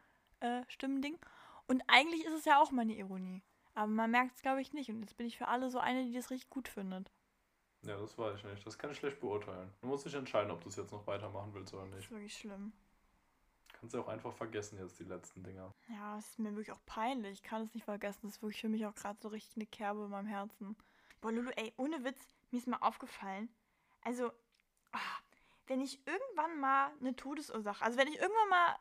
äh, 0.43 0.63
Stimmending. 0.69 1.19
Und 1.67 1.83
eigentlich 1.87 2.25
ist 2.25 2.35
es 2.35 2.45
ja 2.45 2.61
auch 2.61 2.71
meine 2.71 2.95
Ironie. 2.95 3.43
Aber 3.75 3.87
man 3.87 4.11
merkt 4.11 4.37
es, 4.37 4.43
glaube 4.43 4.61
ich, 4.61 4.73
nicht. 4.73 4.91
Und 4.91 5.01
jetzt 5.01 5.17
bin 5.17 5.27
ich 5.27 5.39
für 5.39 5.49
alle 5.49 5.71
so 5.71 5.79
eine, 5.79 6.05
die 6.05 6.13
das 6.13 6.31
richtig 6.31 6.51
gut 6.51 6.69
findet. 6.69 7.11
Ja, 7.83 7.97
das 7.97 8.17
weiß 8.17 8.39
ich 8.39 8.45
nicht. 8.45 8.67
Das 8.67 8.79
kann 8.79 8.91
ich 8.91 8.97
schlecht 8.99 9.19
beurteilen. 9.21 9.73
Du 9.81 9.89
musst 9.89 10.07
dich 10.07 10.15
entscheiden, 10.15 10.51
ob 10.51 10.61
du 10.63 10.69
es 10.69 10.77
jetzt 10.77 10.93
noch 10.93 11.07
weitermachen 11.07 11.53
willst 11.53 11.75
oder 11.75 11.85
Das 11.85 11.95
nicht. 11.95 12.05
ist 12.05 12.11
wirklich 12.11 12.37
schlimm. 12.37 12.73
Kannst 13.73 13.95
ja 13.95 14.01
auch 14.01 14.09
einfach 14.09 14.33
vergessen 14.33 14.79
jetzt 14.79 15.01
die 15.01 15.05
letzten 15.05 15.43
Dinger. 15.43 15.75
Ja, 15.89 16.17
es 16.17 16.29
ist 16.29 16.39
mir 16.39 16.51
wirklich 16.55 16.71
auch 16.71 16.85
peinlich. 16.87 17.33
Ich 17.33 17.43
kann 17.43 17.63
es 17.63 17.75
nicht 17.75 17.85
vergessen. 17.85 18.21
Das 18.23 18.37
ist 18.37 18.43
wirklich 18.43 18.61
für 18.61 18.69
mich 18.69 18.87
auch 18.87 18.95
gerade 18.95 19.19
so 19.21 19.29
richtig 19.29 19.57
eine 19.57 19.67
Kerbe 19.67 20.05
in 20.05 20.11
meinem 20.11 20.29
Herzen. 20.29 20.77
Boah, 21.21 21.33
Lulu, 21.33 21.51
ey, 21.57 21.73
ohne 21.77 22.05
Witz, 22.05 22.21
mir 22.53 22.59
ist 22.59 22.69
mal 22.69 22.77
aufgefallen. 22.79 23.49
Also, 24.03 24.31
ah, 24.93 24.99
wenn 25.67 25.81
ich 25.81 25.99
irgendwann 26.07 26.61
mal 26.61 26.93
eine 27.01 27.17
Todesursache, 27.17 27.85
also 27.85 27.99
wenn 27.99 28.09
ich 28.09 28.19
irgendwann 28.21 28.49
mal. 28.49 28.79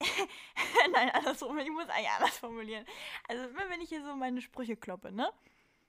Nein, 0.92 1.10
andersrum, 1.10 1.58
ich 1.58 1.70
muss 1.70 1.88
eigentlich 1.88 2.10
anders 2.10 2.38
formulieren. 2.38 2.84
Also, 3.28 3.46
immer 3.46 3.68
wenn 3.70 3.80
ich 3.80 3.88
hier 3.88 4.04
so 4.04 4.14
meine 4.14 4.40
Sprüche 4.40 4.76
kloppe, 4.76 5.10
ne? 5.10 5.32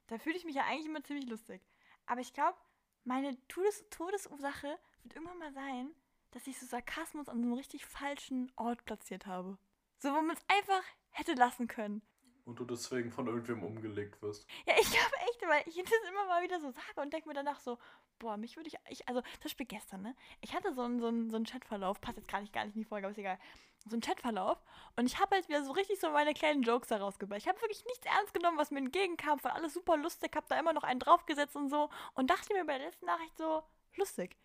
Da 0.07 0.17
fühle 0.17 0.37
ich 0.37 0.45
mich 0.45 0.55
ja 0.55 0.63
eigentlich 0.63 0.85
immer 0.87 1.03
ziemlich 1.03 1.27
lustig. 1.27 1.61
Aber 2.05 2.21
ich 2.21 2.33
glaube, 2.33 2.57
meine 3.03 3.37
Todes 3.47 3.85
Todesursache 3.89 4.77
wird 5.03 5.15
irgendwann 5.15 5.39
mal 5.39 5.53
sein, 5.53 5.91
dass 6.31 6.47
ich 6.47 6.59
so 6.59 6.65
Sarkasmus 6.65 7.29
an 7.29 7.39
so 7.39 7.43
einem 7.43 7.53
richtig 7.53 7.85
falschen 7.85 8.51
Ort 8.55 8.83
platziert 8.85 9.25
habe. 9.25 9.57
So, 9.97 10.09
wo 10.09 10.21
man 10.21 10.35
es 10.35 10.43
einfach 10.47 10.83
hätte 11.11 11.33
lassen 11.33 11.67
können. 11.67 12.01
Und 12.43 12.59
du 12.59 12.65
deswegen 12.65 13.11
von 13.11 13.27
irgendwem 13.27 13.63
umgelegt 13.63 14.21
wirst. 14.21 14.47
Ja, 14.65 14.75
ich 14.79 14.89
glaube 14.91 15.15
echt, 15.29 15.41
weil 15.47 15.63
ich 15.65 15.75
das 15.75 16.09
immer 16.09 16.25
mal 16.27 16.43
wieder 16.43 16.59
so 16.59 16.69
sage 16.69 17.01
und 17.01 17.11
denke 17.11 17.27
mir 17.27 17.33
danach 17.33 17.59
so, 17.59 17.79
boah, 18.19 18.37
mich 18.37 18.55
würde 18.55 18.67
ich, 18.67 18.75
ich, 18.89 19.07
also 19.07 19.21
zum 19.21 19.43
Beispiel 19.43 19.65
gestern, 19.65 20.01
ne? 20.01 20.15
Ich 20.41 20.53
hatte 20.53 20.73
so 20.73 20.81
einen, 20.81 20.99
so 20.99 21.07
einen, 21.07 21.29
so 21.29 21.37
einen 21.37 21.45
Chatverlauf, 21.45 21.99
passt 22.01 22.17
jetzt 22.17 22.29
gar 22.29 22.41
nicht, 22.41 22.53
gar 22.53 22.65
nicht 22.65 22.75
in 22.75 22.81
die 22.81 22.87
Folge, 22.87 23.07
aber 23.07 23.11
ist 23.11 23.17
egal. 23.17 23.39
So 23.87 23.95
einen 23.95 24.01
Chatverlauf 24.01 24.57
und 24.95 25.05
ich 25.05 25.19
habe 25.19 25.35
halt 25.35 25.47
wieder 25.47 25.63
so 25.63 25.71
richtig 25.71 25.99
so 25.99 26.09
meine 26.09 26.33
kleinen 26.33 26.63
Jokes 26.63 26.87
da 26.87 26.97
rausgebracht. 26.97 27.39
Ich 27.39 27.47
habe 27.47 27.61
wirklich 27.61 27.85
nichts 27.85 28.05
ernst 28.05 28.33
genommen, 28.33 28.57
was 28.57 28.71
mir 28.71 28.79
entgegenkam, 28.79 29.39
von 29.39 29.51
alles 29.51 29.73
super 29.73 29.95
lustig, 29.97 30.35
habe 30.35 30.47
da 30.49 30.59
immer 30.59 30.73
noch 30.73 30.83
einen 30.83 30.99
draufgesetzt 30.99 31.55
und 31.55 31.69
so 31.69 31.89
und 32.15 32.29
dachte 32.29 32.53
mir 32.53 32.65
bei 32.65 32.77
der 32.77 32.87
letzten 32.87 33.05
Nachricht 33.05 33.37
so, 33.37 33.63
lustig, 33.95 34.35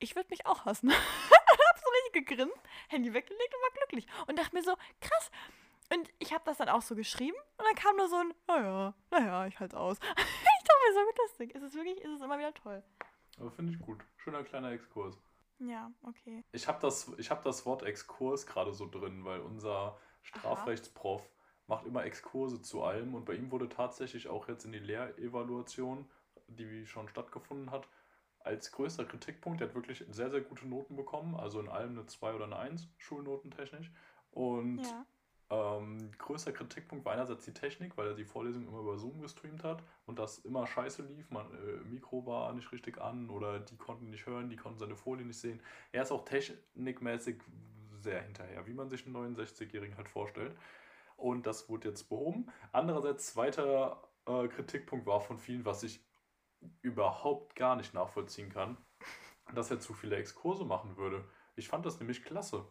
ich 0.00 0.16
würde 0.16 0.28
mich 0.30 0.46
auch 0.46 0.64
hassen. 0.66 0.90
hab 1.70 1.78
so 1.78 1.90
richtig 1.90 2.26
gegrinst, 2.26 2.60
Handy 2.88 3.12
weggelegt 3.14 3.54
und 3.54 3.62
war 3.62 3.78
glücklich 3.78 4.06
und 4.26 4.38
dachte 4.38 4.54
mir 4.54 4.62
so, 4.62 4.76
krass. 5.00 5.30
Und 5.92 6.08
ich 6.18 6.32
habe 6.32 6.44
das 6.44 6.58
dann 6.58 6.68
auch 6.68 6.82
so 6.82 6.94
geschrieben 6.94 7.36
und 7.58 7.64
dann 7.66 7.74
kam 7.74 7.96
nur 7.96 8.08
so 8.08 8.16
ein, 8.16 8.34
naja, 8.46 8.94
naja, 9.10 9.46
ich 9.46 9.58
halt's 9.58 9.74
aus. 9.74 9.98
ich 10.00 10.04
dachte 10.04 10.80
mir 10.86 10.94
so, 10.94 11.00
wie 11.00 11.22
lustig. 11.22 11.54
Es 11.54 11.62
ist 11.62 11.74
wirklich, 11.74 12.04
es 12.04 12.10
ist 12.10 12.22
immer 12.22 12.38
wieder 12.38 12.54
toll. 12.54 12.82
Aber 13.38 13.50
finde 13.50 13.72
ich 13.72 13.80
gut. 13.80 14.00
Schöner 14.18 14.44
kleiner 14.44 14.70
Exkurs. 14.70 15.16
Ja, 15.60 15.92
okay. 16.02 16.42
Ich 16.52 16.66
habe 16.66 16.80
das, 16.80 17.12
ich 17.18 17.30
hab 17.30 17.42
das 17.44 17.64
Wort 17.66 17.82
Exkurs 17.82 18.46
gerade 18.46 18.72
so 18.72 18.88
drin, 18.88 19.24
weil 19.24 19.40
unser 19.40 19.98
Strafrechtsprof 20.22 21.30
macht 21.66 21.86
immer 21.86 22.04
Exkurse 22.04 22.60
zu 22.62 22.82
allem 22.82 23.14
und 23.14 23.24
bei 23.24 23.34
ihm 23.34 23.50
wurde 23.52 23.68
tatsächlich 23.68 24.28
auch 24.28 24.48
jetzt 24.48 24.64
in 24.64 24.72
die 24.72 24.78
Lehrevaluation, 24.80 26.10
die 26.48 26.86
schon 26.86 27.08
stattgefunden 27.08 27.70
hat, 27.70 27.88
als 28.40 28.72
größter 28.72 29.04
Kritikpunkt, 29.04 29.60
der 29.60 29.68
hat 29.68 29.74
wirklich 29.74 30.04
sehr, 30.10 30.30
sehr 30.30 30.40
gute 30.40 30.66
Noten 30.66 30.96
bekommen, 30.96 31.36
also 31.36 31.60
in 31.60 31.68
allem 31.68 31.90
eine 31.90 32.06
2 32.06 32.34
oder 32.34 32.46
eine 32.46 32.56
1, 32.56 32.88
schulnotentechnisch. 32.98 33.92
Und 34.32 34.82
Ja. 34.84 35.06
Ähm, 35.50 36.10
größter 36.18 36.52
Kritikpunkt 36.52 37.04
war 37.04 37.12
einerseits 37.12 37.44
die 37.44 37.52
Technik, 37.52 37.96
weil 37.96 38.08
er 38.08 38.14
die 38.14 38.24
Vorlesung 38.24 38.66
immer 38.68 38.80
über 38.80 38.96
Zoom 38.98 39.20
gestreamt 39.20 39.64
hat 39.64 39.82
und 40.06 40.18
das 40.18 40.38
immer 40.38 40.66
scheiße 40.66 41.02
lief. 41.02 41.30
Man, 41.30 41.46
äh, 41.54 41.84
Mikro 41.88 42.24
war 42.26 42.52
nicht 42.54 42.70
richtig 42.72 43.00
an 43.00 43.30
oder 43.30 43.58
die 43.60 43.76
konnten 43.76 44.10
nicht 44.10 44.26
hören, 44.26 44.48
die 44.48 44.56
konnten 44.56 44.78
seine 44.78 44.96
Folie 44.96 45.26
nicht 45.26 45.38
sehen. 45.40 45.60
Er 45.92 46.02
ist 46.02 46.12
auch 46.12 46.24
technikmäßig 46.24 47.42
sehr 47.98 48.22
hinterher, 48.22 48.66
wie 48.66 48.74
man 48.74 48.88
sich 48.88 49.04
einen 49.06 49.14
69-Jährigen 49.16 49.96
halt 49.96 50.08
vorstellt. 50.08 50.56
Und 51.16 51.46
das 51.46 51.68
wurde 51.68 51.88
jetzt 51.88 52.08
behoben. 52.08 52.46
Andererseits, 52.72 53.32
zweiter 53.32 54.02
äh, 54.26 54.48
Kritikpunkt 54.48 55.06
war 55.06 55.20
von 55.20 55.38
vielen, 55.38 55.64
was 55.64 55.82
ich 55.82 56.00
überhaupt 56.82 57.56
gar 57.56 57.76
nicht 57.76 57.94
nachvollziehen 57.94 58.50
kann, 58.50 58.76
dass 59.54 59.70
er 59.70 59.80
zu 59.80 59.94
viele 59.94 60.16
Exkurse 60.16 60.64
machen 60.64 60.96
würde. 60.96 61.24
Ich 61.56 61.68
fand 61.68 61.86
das 61.86 61.98
nämlich 62.00 62.24
klasse. 62.24 62.66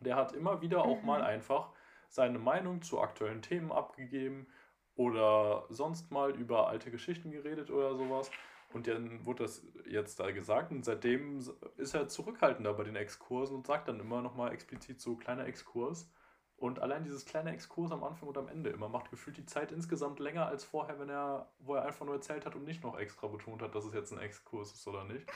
Der 0.00 0.16
hat 0.16 0.32
immer 0.32 0.60
wieder 0.60 0.84
auch 0.84 1.02
Mhm. 1.02 1.06
mal 1.06 1.22
einfach 1.22 1.70
seine 2.12 2.38
Meinung 2.38 2.82
zu 2.82 3.00
aktuellen 3.00 3.40
Themen 3.40 3.72
abgegeben 3.72 4.46
oder 4.94 5.64
sonst 5.70 6.10
mal 6.10 6.30
über 6.32 6.68
alte 6.68 6.90
Geschichten 6.90 7.30
geredet 7.30 7.70
oder 7.70 7.96
sowas. 7.96 8.30
Und 8.74 8.86
dann 8.86 9.24
wurde 9.24 9.44
das 9.44 9.66
jetzt 9.86 10.20
da 10.20 10.30
gesagt 10.30 10.72
und 10.72 10.84
seitdem 10.84 11.42
ist 11.76 11.94
er 11.94 12.08
zurückhaltender 12.08 12.74
bei 12.74 12.84
den 12.84 12.96
Exkursen 12.96 13.56
und 13.56 13.66
sagt 13.66 13.88
dann 13.88 14.00
immer 14.00 14.20
nochmal 14.22 14.52
explizit 14.52 15.00
so 15.00 15.16
kleiner 15.16 15.46
Exkurs. 15.46 16.10
Und 16.56 16.80
allein 16.80 17.02
dieses 17.02 17.24
kleine 17.24 17.52
Exkurs 17.52 17.90
am 17.90 18.04
Anfang 18.04 18.28
und 18.28 18.38
am 18.38 18.48
Ende 18.48 18.70
immer 18.70 18.88
macht 18.88 19.10
gefühlt 19.10 19.36
die 19.36 19.46
Zeit 19.46 19.72
insgesamt 19.72 20.20
länger 20.20 20.46
als 20.46 20.64
vorher, 20.64 20.98
wenn 21.00 21.08
er, 21.08 21.50
wo 21.58 21.74
er 21.74 21.84
einfach 21.84 22.06
nur 22.06 22.14
erzählt 22.14 22.46
hat 22.46 22.54
und 22.54 22.64
nicht 22.64 22.84
noch 22.84 22.98
extra 22.98 23.26
betont 23.26 23.62
hat, 23.62 23.74
dass 23.74 23.84
es 23.84 23.94
jetzt 23.94 24.12
ein 24.12 24.18
Exkurs 24.18 24.72
ist 24.72 24.86
oder 24.86 25.04
nicht. 25.04 25.26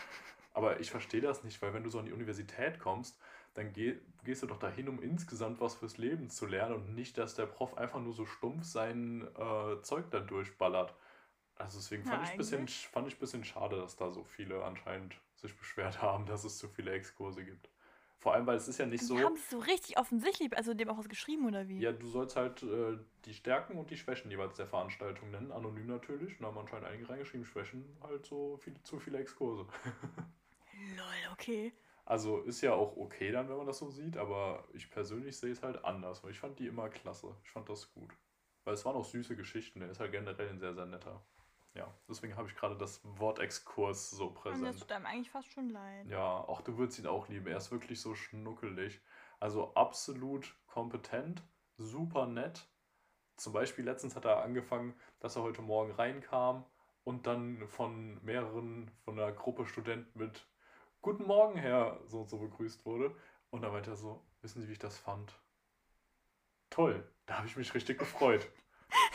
Aber 0.52 0.78
ich 0.78 0.90
verstehe 0.90 1.20
das 1.20 1.42
nicht, 1.42 1.60
weil 1.60 1.74
wenn 1.74 1.82
du 1.82 1.90
so 1.90 1.98
an 1.98 2.06
die 2.06 2.12
Universität 2.12 2.78
kommst, 2.78 3.18
dann 3.56 3.72
geh, 3.72 3.96
gehst 4.24 4.42
du 4.42 4.46
doch 4.46 4.58
dahin, 4.58 4.88
um 4.88 5.02
insgesamt 5.02 5.60
was 5.60 5.74
fürs 5.76 5.96
Leben 5.98 6.28
zu 6.30 6.46
lernen 6.46 6.74
und 6.74 6.94
nicht, 6.94 7.16
dass 7.18 7.34
der 7.34 7.46
Prof 7.46 7.76
einfach 7.78 8.00
nur 8.00 8.12
so 8.12 8.26
stumpf 8.26 8.64
sein 8.64 9.26
äh, 9.36 9.80
Zeug 9.82 10.10
dann 10.10 10.26
durchballert. 10.26 10.94
Also 11.56 11.78
deswegen 11.78 12.04
fand 12.04 12.24
ich 12.24 12.30
ein 12.32 12.36
bisschen, 12.36 12.60
eigentlich. 12.60 12.88
fand 12.88 13.08
ich 13.08 13.16
ein 13.16 13.20
bisschen 13.20 13.44
schade, 13.44 13.76
dass 13.76 13.96
da 13.96 14.10
so 14.10 14.24
viele 14.24 14.62
anscheinend 14.64 15.16
sich 15.36 15.56
beschwert 15.56 16.02
haben, 16.02 16.26
dass 16.26 16.44
es 16.44 16.58
zu 16.58 16.68
viele 16.68 16.92
Exkurse 16.92 17.44
gibt. 17.44 17.70
Vor 18.18 18.34
allem, 18.34 18.46
weil 18.46 18.56
es 18.56 18.68
ist 18.68 18.78
ja 18.78 18.86
nicht 18.86 19.02
Die 19.02 19.06
so. 19.06 19.16
haben 19.18 19.36
es 19.36 19.48
so 19.50 19.58
richtig 19.58 19.98
offensichtlich, 19.98 20.54
also 20.56 20.74
dem 20.74 20.88
auch 20.88 20.98
was 20.98 21.08
geschrieben 21.08 21.46
oder 21.46 21.68
wie? 21.68 21.80
Ja, 21.80 21.92
du 21.92 22.06
sollst 22.08 22.36
halt 22.36 22.62
äh, 22.62 22.98
die 23.24 23.34
Stärken 23.34 23.78
und 23.78 23.90
die 23.90 23.96
Schwächen 23.96 24.30
jeweils 24.30 24.56
der 24.56 24.66
Veranstaltung 24.66 25.30
nennen, 25.30 25.52
anonym 25.52 25.86
natürlich. 25.86 26.32
Und 26.32 26.42
da 26.42 26.46
haben 26.48 26.58
anscheinend 26.58 26.88
einige 26.88 27.08
reingeschrieben, 27.08 27.46
Schwächen 27.46 27.84
halt 28.02 28.26
so 28.26 28.56
viele, 28.58 28.82
zu 28.82 28.98
viele 28.98 29.18
Exkurse. 29.18 29.66
Lol, 30.96 31.32
okay. 31.32 31.72
Also 32.06 32.38
ist 32.38 32.60
ja 32.60 32.72
auch 32.72 32.96
okay 32.96 33.32
dann, 33.32 33.48
wenn 33.48 33.56
man 33.56 33.66
das 33.66 33.78
so 33.78 33.90
sieht, 33.90 34.16
aber 34.16 34.64
ich 34.72 34.88
persönlich 34.90 35.36
sehe 35.36 35.50
es 35.50 35.62
halt 35.62 35.84
anders, 35.84 36.22
weil 36.22 36.30
ich 36.30 36.38
fand 36.38 36.58
die 36.60 36.68
immer 36.68 36.88
klasse. 36.88 37.36
Ich 37.42 37.50
fand 37.50 37.68
das 37.68 37.92
gut. 37.92 38.16
Weil 38.64 38.74
es 38.74 38.84
waren 38.84 38.94
auch 38.94 39.04
süße 39.04 39.36
Geschichten, 39.36 39.82
er 39.82 39.90
ist 39.90 39.98
halt 39.98 40.12
generell 40.12 40.48
ein 40.48 40.60
sehr, 40.60 40.72
sehr 40.72 40.86
netter. 40.86 41.20
Ja, 41.74 41.92
deswegen 42.08 42.36
habe 42.36 42.48
ich 42.48 42.54
gerade 42.54 42.76
das 42.76 43.00
Wort 43.02 43.40
Exkurs 43.40 44.10
so 44.10 44.28
Und 44.28 44.34
das 44.34 44.42
präsent. 44.42 44.80
tut 44.80 44.92
einem 44.92 45.04
eigentlich 45.04 45.30
fast 45.30 45.52
schon 45.52 45.68
leid. 45.68 46.06
Ja, 46.06 46.38
auch 46.38 46.62
du 46.62 46.78
würdest 46.78 46.98
ihn 47.00 47.06
auch 47.06 47.28
lieben. 47.28 47.48
Er 47.48 47.58
ist 47.58 47.72
wirklich 47.72 48.00
so 48.00 48.14
schnuckelig. 48.14 49.00
Also 49.40 49.74
absolut 49.74 50.56
kompetent, 50.66 51.42
super 51.76 52.26
nett. 52.26 52.66
Zum 53.36 53.52
Beispiel 53.52 53.84
letztens 53.84 54.16
hat 54.16 54.24
er 54.24 54.42
angefangen, 54.42 54.94
dass 55.18 55.36
er 55.36 55.42
heute 55.42 55.60
Morgen 55.60 55.90
reinkam 55.90 56.64
und 57.04 57.26
dann 57.26 57.66
von 57.68 58.24
mehreren, 58.24 58.90
von 59.04 59.18
einer 59.18 59.32
Gruppe 59.32 59.66
Studenten 59.66 60.18
mit 60.18 60.48
Guten 61.02 61.24
Morgen, 61.24 61.56
Herr, 61.56 62.00
so 62.06 62.20
und 62.20 62.28
so 62.28 62.38
begrüßt 62.38 62.84
wurde. 62.84 63.14
Und 63.50 63.62
dann 63.62 63.72
meinte 63.72 63.90
er 63.90 63.96
so, 63.96 64.24
wissen 64.42 64.60
Sie, 64.60 64.68
wie 64.68 64.72
ich 64.72 64.78
das 64.78 64.98
fand? 64.98 65.38
Toll, 66.70 67.08
da 67.26 67.38
habe 67.38 67.46
ich 67.46 67.56
mich 67.56 67.74
richtig 67.74 67.98
gefreut. 67.98 68.50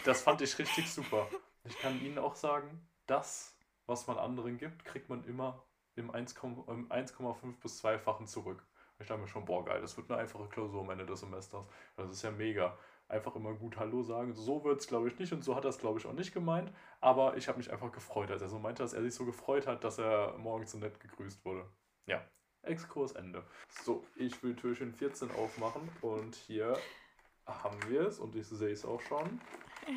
Das 0.05 0.21
fand 0.21 0.41
ich 0.41 0.57
richtig 0.57 0.91
super. 0.91 1.27
Ich 1.63 1.77
kann 1.79 2.01
Ihnen 2.01 2.17
auch 2.17 2.35
sagen, 2.35 2.87
das, 3.05 3.55
was 3.85 4.07
man 4.07 4.17
anderen 4.17 4.57
gibt, 4.57 4.85
kriegt 4.85 5.09
man 5.09 5.23
immer 5.25 5.63
im 5.95 6.11
1,5 6.11 6.71
im 6.71 6.89
1,5 6.89 7.59
bis 7.59 7.83
2-fachen 7.83 8.25
zurück. 8.25 8.65
Ich 8.99 9.07
dachte 9.07 9.21
mir 9.21 9.27
schon, 9.27 9.45
boah, 9.45 9.65
geil, 9.65 9.81
das 9.81 9.97
wird 9.97 10.09
eine 10.09 10.21
einfache 10.21 10.47
Klausur 10.47 10.81
am 10.81 10.89
Ende 10.91 11.05
des 11.05 11.19
Semesters. 11.19 11.65
Das 11.95 12.09
ist 12.09 12.21
ja 12.21 12.31
mega. 12.31 12.77
Einfach 13.11 13.35
immer 13.35 13.53
gut 13.53 13.75
Hallo 13.75 14.03
sagen. 14.03 14.33
So 14.33 14.63
wird 14.63 14.79
es, 14.79 14.87
glaube 14.87 15.09
ich, 15.09 15.19
nicht 15.19 15.33
und 15.33 15.43
so 15.43 15.53
hat 15.53 15.65
er 15.65 15.69
es, 15.69 15.79
glaube 15.79 15.99
ich, 15.99 16.05
auch 16.05 16.13
nicht 16.13 16.33
gemeint. 16.33 16.71
Aber 17.01 17.35
ich 17.35 17.49
habe 17.49 17.57
mich 17.57 17.69
einfach 17.69 17.91
gefreut, 17.91 18.31
als 18.31 18.41
er 18.41 18.47
so 18.47 18.57
meinte, 18.57 18.83
dass 18.83 18.93
er 18.93 19.01
sich 19.01 19.13
so 19.13 19.25
gefreut 19.25 19.67
hat, 19.67 19.83
dass 19.83 19.99
er 19.99 20.37
morgens 20.37 20.71
so 20.71 20.77
nett 20.77 20.97
gegrüßt 20.97 21.43
wurde. 21.43 21.65
Ja, 22.05 22.25
Exkurs 22.61 23.11
Ende. 23.11 23.43
So, 23.83 24.05
ich 24.15 24.41
will 24.43 24.55
Türchen 24.55 24.93
14 24.93 25.29
aufmachen 25.31 25.89
und 26.01 26.35
hier 26.35 26.77
haben 27.45 27.77
wir 27.89 28.07
es 28.07 28.17
und 28.17 28.33
ich 28.33 28.47
sehe 28.47 28.71
es 28.71 28.85
auch 28.85 29.01
schon. 29.01 29.41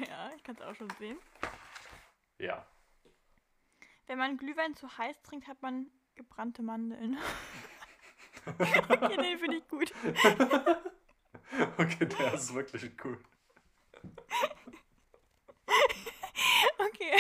Ja, 0.08 0.30
ich 0.34 0.42
kann 0.42 0.56
es 0.56 0.62
auch 0.62 0.74
schon 0.74 0.88
sehen. 0.98 1.18
Ja, 2.38 2.66
Wenn 4.06 4.16
man 4.16 4.38
Glühwein 4.38 4.74
zu 4.74 4.88
heiß 4.96 5.20
trinkt, 5.22 5.46
hat 5.46 5.60
man 5.60 5.90
gebrannte 6.14 6.62
Mandeln. 6.62 7.18
okay, 8.46 9.16
den 9.16 9.38
finde 9.38 9.58
ich 9.58 9.68
gut. 9.68 9.92
okay, 11.78 12.06
der 12.06 12.34
ist 12.34 12.54
wirklich 12.54 12.90
cool. 13.04 13.18
Okay, 16.76 17.12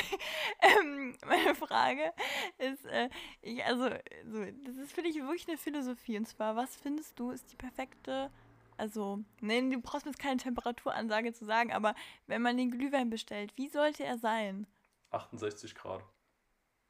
ähm, 0.60 1.16
meine 1.26 1.54
Frage 1.54 2.12
ist, 2.58 2.84
äh, 2.86 3.08
ich, 3.40 3.64
also, 3.64 3.88
so, 4.26 4.44
das 4.64 4.76
ist, 4.76 4.92
finde 4.92 5.10
ich, 5.10 5.16
wirklich 5.16 5.48
eine 5.48 5.56
Philosophie. 5.56 6.18
Und 6.18 6.26
zwar, 6.26 6.56
was 6.56 6.76
findest 6.76 7.18
du, 7.18 7.30
ist 7.30 7.50
die 7.50 7.56
perfekte, 7.56 8.30
also, 8.76 9.20
nein, 9.40 9.70
du 9.70 9.80
brauchst 9.80 10.04
mir 10.04 10.12
jetzt 10.12 10.20
keine 10.20 10.36
Temperaturansage 10.36 11.32
zu 11.32 11.44
sagen, 11.44 11.72
aber 11.72 11.94
wenn 12.26 12.42
man 12.42 12.56
den 12.56 12.70
Glühwein 12.70 13.10
bestellt, 13.10 13.52
wie 13.56 13.68
sollte 13.68 14.04
er 14.04 14.18
sein? 14.18 14.66
68 15.10 15.74
Grad. 15.74 16.02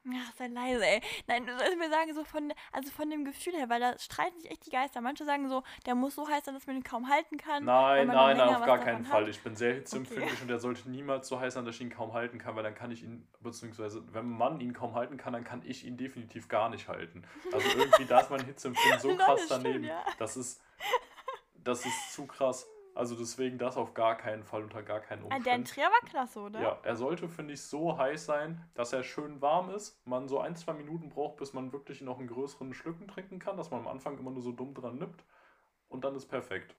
Ach, 0.07 0.33
sei 0.37 0.47
leise, 0.47 0.85
ey. 0.85 1.01
Nein, 1.27 1.45
du 1.45 1.57
sollst 1.57 1.77
mir 1.77 1.89
sagen, 1.89 2.13
so 2.13 2.23
von, 2.23 2.53
also 2.71 2.91
von 2.91 3.09
dem 3.09 3.25
Gefühl 3.25 3.53
her, 3.53 3.69
weil 3.69 3.79
da 3.79 3.97
streiten 3.97 4.39
sich 4.39 4.51
echt 4.51 4.65
die 4.65 4.69
Geister. 4.69 5.01
Manche 5.01 5.25
sagen 5.25 5.49
so, 5.49 5.63
der 5.85 5.95
muss 5.95 6.15
so 6.15 6.27
heiß 6.27 6.45
sein, 6.45 6.53
dass 6.53 6.67
man 6.67 6.75
ihn 6.75 6.83
kaum 6.83 7.09
halten 7.09 7.37
kann. 7.37 7.65
Nein, 7.65 8.07
nein, 8.07 8.37
nein, 8.37 8.55
auf 8.55 8.65
gar 8.65 8.77
keinen 8.77 9.03
Fall. 9.03 9.23
Hat. 9.23 9.29
Ich 9.29 9.41
bin 9.41 9.55
sehr 9.55 9.73
hitzeempfindlich 9.73 10.33
okay. 10.33 10.41
und 10.43 10.47
der 10.47 10.59
sollte 10.59 10.89
niemals 10.89 11.27
so 11.27 11.39
heiß 11.39 11.55
sein, 11.55 11.65
dass 11.65 11.75
ich 11.75 11.81
ihn 11.81 11.89
kaum 11.89 12.13
halten 12.13 12.37
kann, 12.37 12.55
weil 12.55 12.63
dann 12.63 12.75
kann 12.75 12.91
ich 12.91 13.03
ihn, 13.03 13.27
beziehungsweise 13.41 14.03
wenn 14.13 14.29
man 14.29 14.59
ihn 14.59 14.73
kaum 14.73 14.93
halten 14.93 15.17
kann, 15.17 15.33
dann 15.33 15.43
kann 15.43 15.63
ich 15.65 15.85
ihn 15.85 15.97
definitiv 15.97 16.47
gar 16.47 16.69
nicht 16.69 16.87
halten. 16.87 17.23
Also 17.51 17.67
irgendwie, 17.75 18.05
da 18.05 18.19
ist 18.19 18.29
mein 18.29 18.45
Hitzeempfinden 18.45 18.99
so 18.99 19.15
krass 19.17 19.47
daneben. 19.49 19.89
Das 20.19 20.37
ist, 20.37 20.61
das 21.63 21.85
ist 21.85 22.13
zu 22.13 22.27
krass. 22.27 22.67
Also 22.95 23.13
deswegen 23.13 23.57
das 23.57 23.75
auf 23.75 23.93
gar 23.93 24.15
keinen 24.15 24.43
Fall, 24.43 24.63
unter 24.63 24.81
gar 24.81 25.01
keinen 25.01 25.23
Umständen. 25.23 25.43
Der 25.43 25.63
Trier 25.65 25.91
war 25.91 26.09
klasse, 26.09 26.39
oder? 26.39 26.61
Ja, 26.61 26.79
er 26.81 26.95
sollte, 26.95 27.27
finde 27.27 27.53
ich, 27.53 27.61
so 27.61 27.97
heiß 27.97 28.25
sein, 28.25 28.63
dass 28.73 28.93
er 28.93 29.03
schön 29.03 29.41
warm 29.41 29.69
ist. 29.69 29.99
Man 30.07 30.29
so 30.29 30.39
ein, 30.39 30.55
zwei 30.55 30.71
Minuten 30.71 31.09
braucht, 31.09 31.35
bis 31.35 31.51
man 31.51 31.73
wirklich 31.73 31.99
noch 31.99 32.19
einen 32.19 32.29
größeren 32.29 32.73
Schlücken 32.73 33.09
trinken 33.09 33.37
kann, 33.37 33.57
dass 33.57 33.69
man 33.69 33.81
am 33.81 33.89
Anfang 33.89 34.17
immer 34.17 34.31
nur 34.31 34.41
so 34.41 34.53
dumm 34.53 34.73
dran 34.73 34.97
nippt. 34.97 35.25
Und 35.89 36.05
dann 36.05 36.15
ist 36.15 36.27
perfekt. 36.27 36.73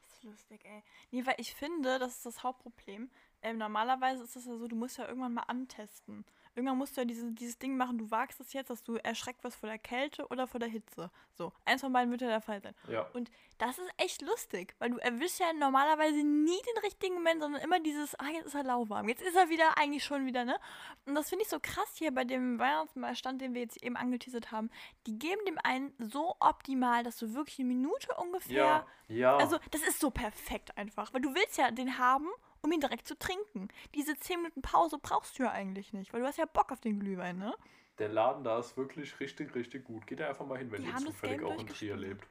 Das 0.00 0.12
ist 0.12 0.22
lustig, 0.22 0.64
ey. 0.64 0.84
Nee, 1.10 1.26
weil 1.26 1.34
ich 1.38 1.54
finde, 1.54 1.98
das 1.98 2.18
ist 2.18 2.26
das 2.26 2.44
Hauptproblem. 2.44 3.10
Ähm, 3.42 3.58
normalerweise 3.58 4.22
ist 4.22 4.36
es 4.36 4.46
ja 4.46 4.56
so, 4.56 4.68
du 4.68 4.76
musst 4.76 4.98
ja 4.98 5.06
irgendwann 5.06 5.34
mal 5.34 5.44
antesten. 5.46 6.24
Irgendwann 6.54 6.78
musst 6.78 6.96
du 6.96 7.02
ja 7.02 7.04
diese, 7.04 7.30
dieses 7.30 7.58
Ding 7.58 7.76
machen, 7.76 7.96
du 7.96 8.10
wagst 8.10 8.40
es 8.40 8.52
jetzt, 8.52 8.70
dass 8.70 8.82
du 8.82 8.96
erschreckt 8.96 9.44
wirst 9.44 9.56
vor 9.56 9.68
der 9.68 9.78
Kälte 9.78 10.26
oder 10.28 10.48
vor 10.48 10.58
der 10.58 10.68
Hitze. 10.68 11.10
So, 11.32 11.52
eins 11.64 11.80
von 11.80 11.92
beiden 11.92 12.10
wird 12.10 12.22
ja 12.22 12.28
der 12.28 12.40
Fall 12.40 12.60
sein. 12.60 12.74
Ja. 12.88 13.08
Und 13.12 13.30
das 13.58 13.78
ist 13.78 13.88
echt 13.98 14.20
lustig, 14.22 14.74
weil 14.78 14.90
du 14.90 14.98
erwischst 14.98 15.38
ja 15.38 15.52
normalerweise 15.52 16.24
nie 16.24 16.60
den 16.74 16.82
richtigen 16.82 17.14
Moment, 17.14 17.40
sondern 17.40 17.62
immer 17.62 17.78
dieses, 17.78 18.18
ah, 18.18 18.28
jetzt 18.32 18.46
ist 18.46 18.54
er 18.54 18.64
lauwarm, 18.64 19.08
jetzt 19.08 19.22
ist 19.22 19.36
er 19.36 19.48
wieder, 19.48 19.78
eigentlich 19.78 20.04
schon 20.04 20.26
wieder, 20.26 20.44
ne? 20.44 20.58
Und 21.06 21.14
das 21.14 21.28
finde 21.28 21.44
ich 21.44 21.48
so 21.48 21.60
krass 21.60 21.94
hier 21.94 22.12
bei 22.12 22.24
dem 22.24 22.58
Weihnachtsstand, 22.58 23.40
den 23.40 23.54
wir 23.54 23.60
jetzt 23.62 23.80
eben 23.82 23.96
angeteasert 23.96 24.50
haben. 24.50 24.70
Die 25.06 25.18
geben 25.18 25.40
dem 25.46 25.58
einen 25.62 25.94
so 25.98 26.34
optimal, 26.40 27.04
dass 27.04 27.16
du 27.18 27.32
wirklich 27.32 27.60
eine 27.60 27.68
Minute 27.68 28.12
ungefähr. 28.16 28.56
Ja, 28.56 28.86
ja. 29.08 29.36
Also, 29.36 29.58
das 29.70 29.82
ist 29.82 30.00
so 30.00 30.10
perfekt 30.10 30.76
einfach, 30.76 31.14
weil 31.14 31.20
du 31.20 31.32
willst 31.34 31.58
ja 31.58 31.70
den 31.70 31.96
haben 31.96 32.28
um 32.62 32.72
ihn 32.72 32.80
direkt 32.80 33.06
zu 33.06 33.18
trinken. 33.18 33.68
Diese 33.94 34.16
10 34.16 34.42
Minuten 34.42 34.62
Pause 34.62 34.98
brauchst 35.00 35.38
du 35.38 35.44
ja 35.44 35.50
eigentlich 35.50 35.92
nicht, 35.92 36.12
weil 36.12 36.20
du 36.20 36.26
hast 36.26 36.38
ja 36.38 36.46
Bock 36.46 36.72
auf 36.72 36.80
den 36.80 37.00
Glühwein, 37.00 37.38
ne? 37.38 37.54
Der 37.98 38.08
Laden 38.08 38.44
da 38.44 38.58
ist 38.58 38.76
wirklich 38.76 39.20
richtig, 39.20 39.54
richtig 39.54 39.84
gut. 39.84 40.06
Geht 40.06 40.20
da 40.20 40.28
einfach 40.28 40.46
mal 40.46 40.58
hin, 40.58 40.70
wenn 40.72 40.84
ihr 40.84 40.96
zufällig 40.96 41.42
auch 41.42 41.58
in 41.58 41.66
Trier 41.66 41.96
lebt. 41.96 42.26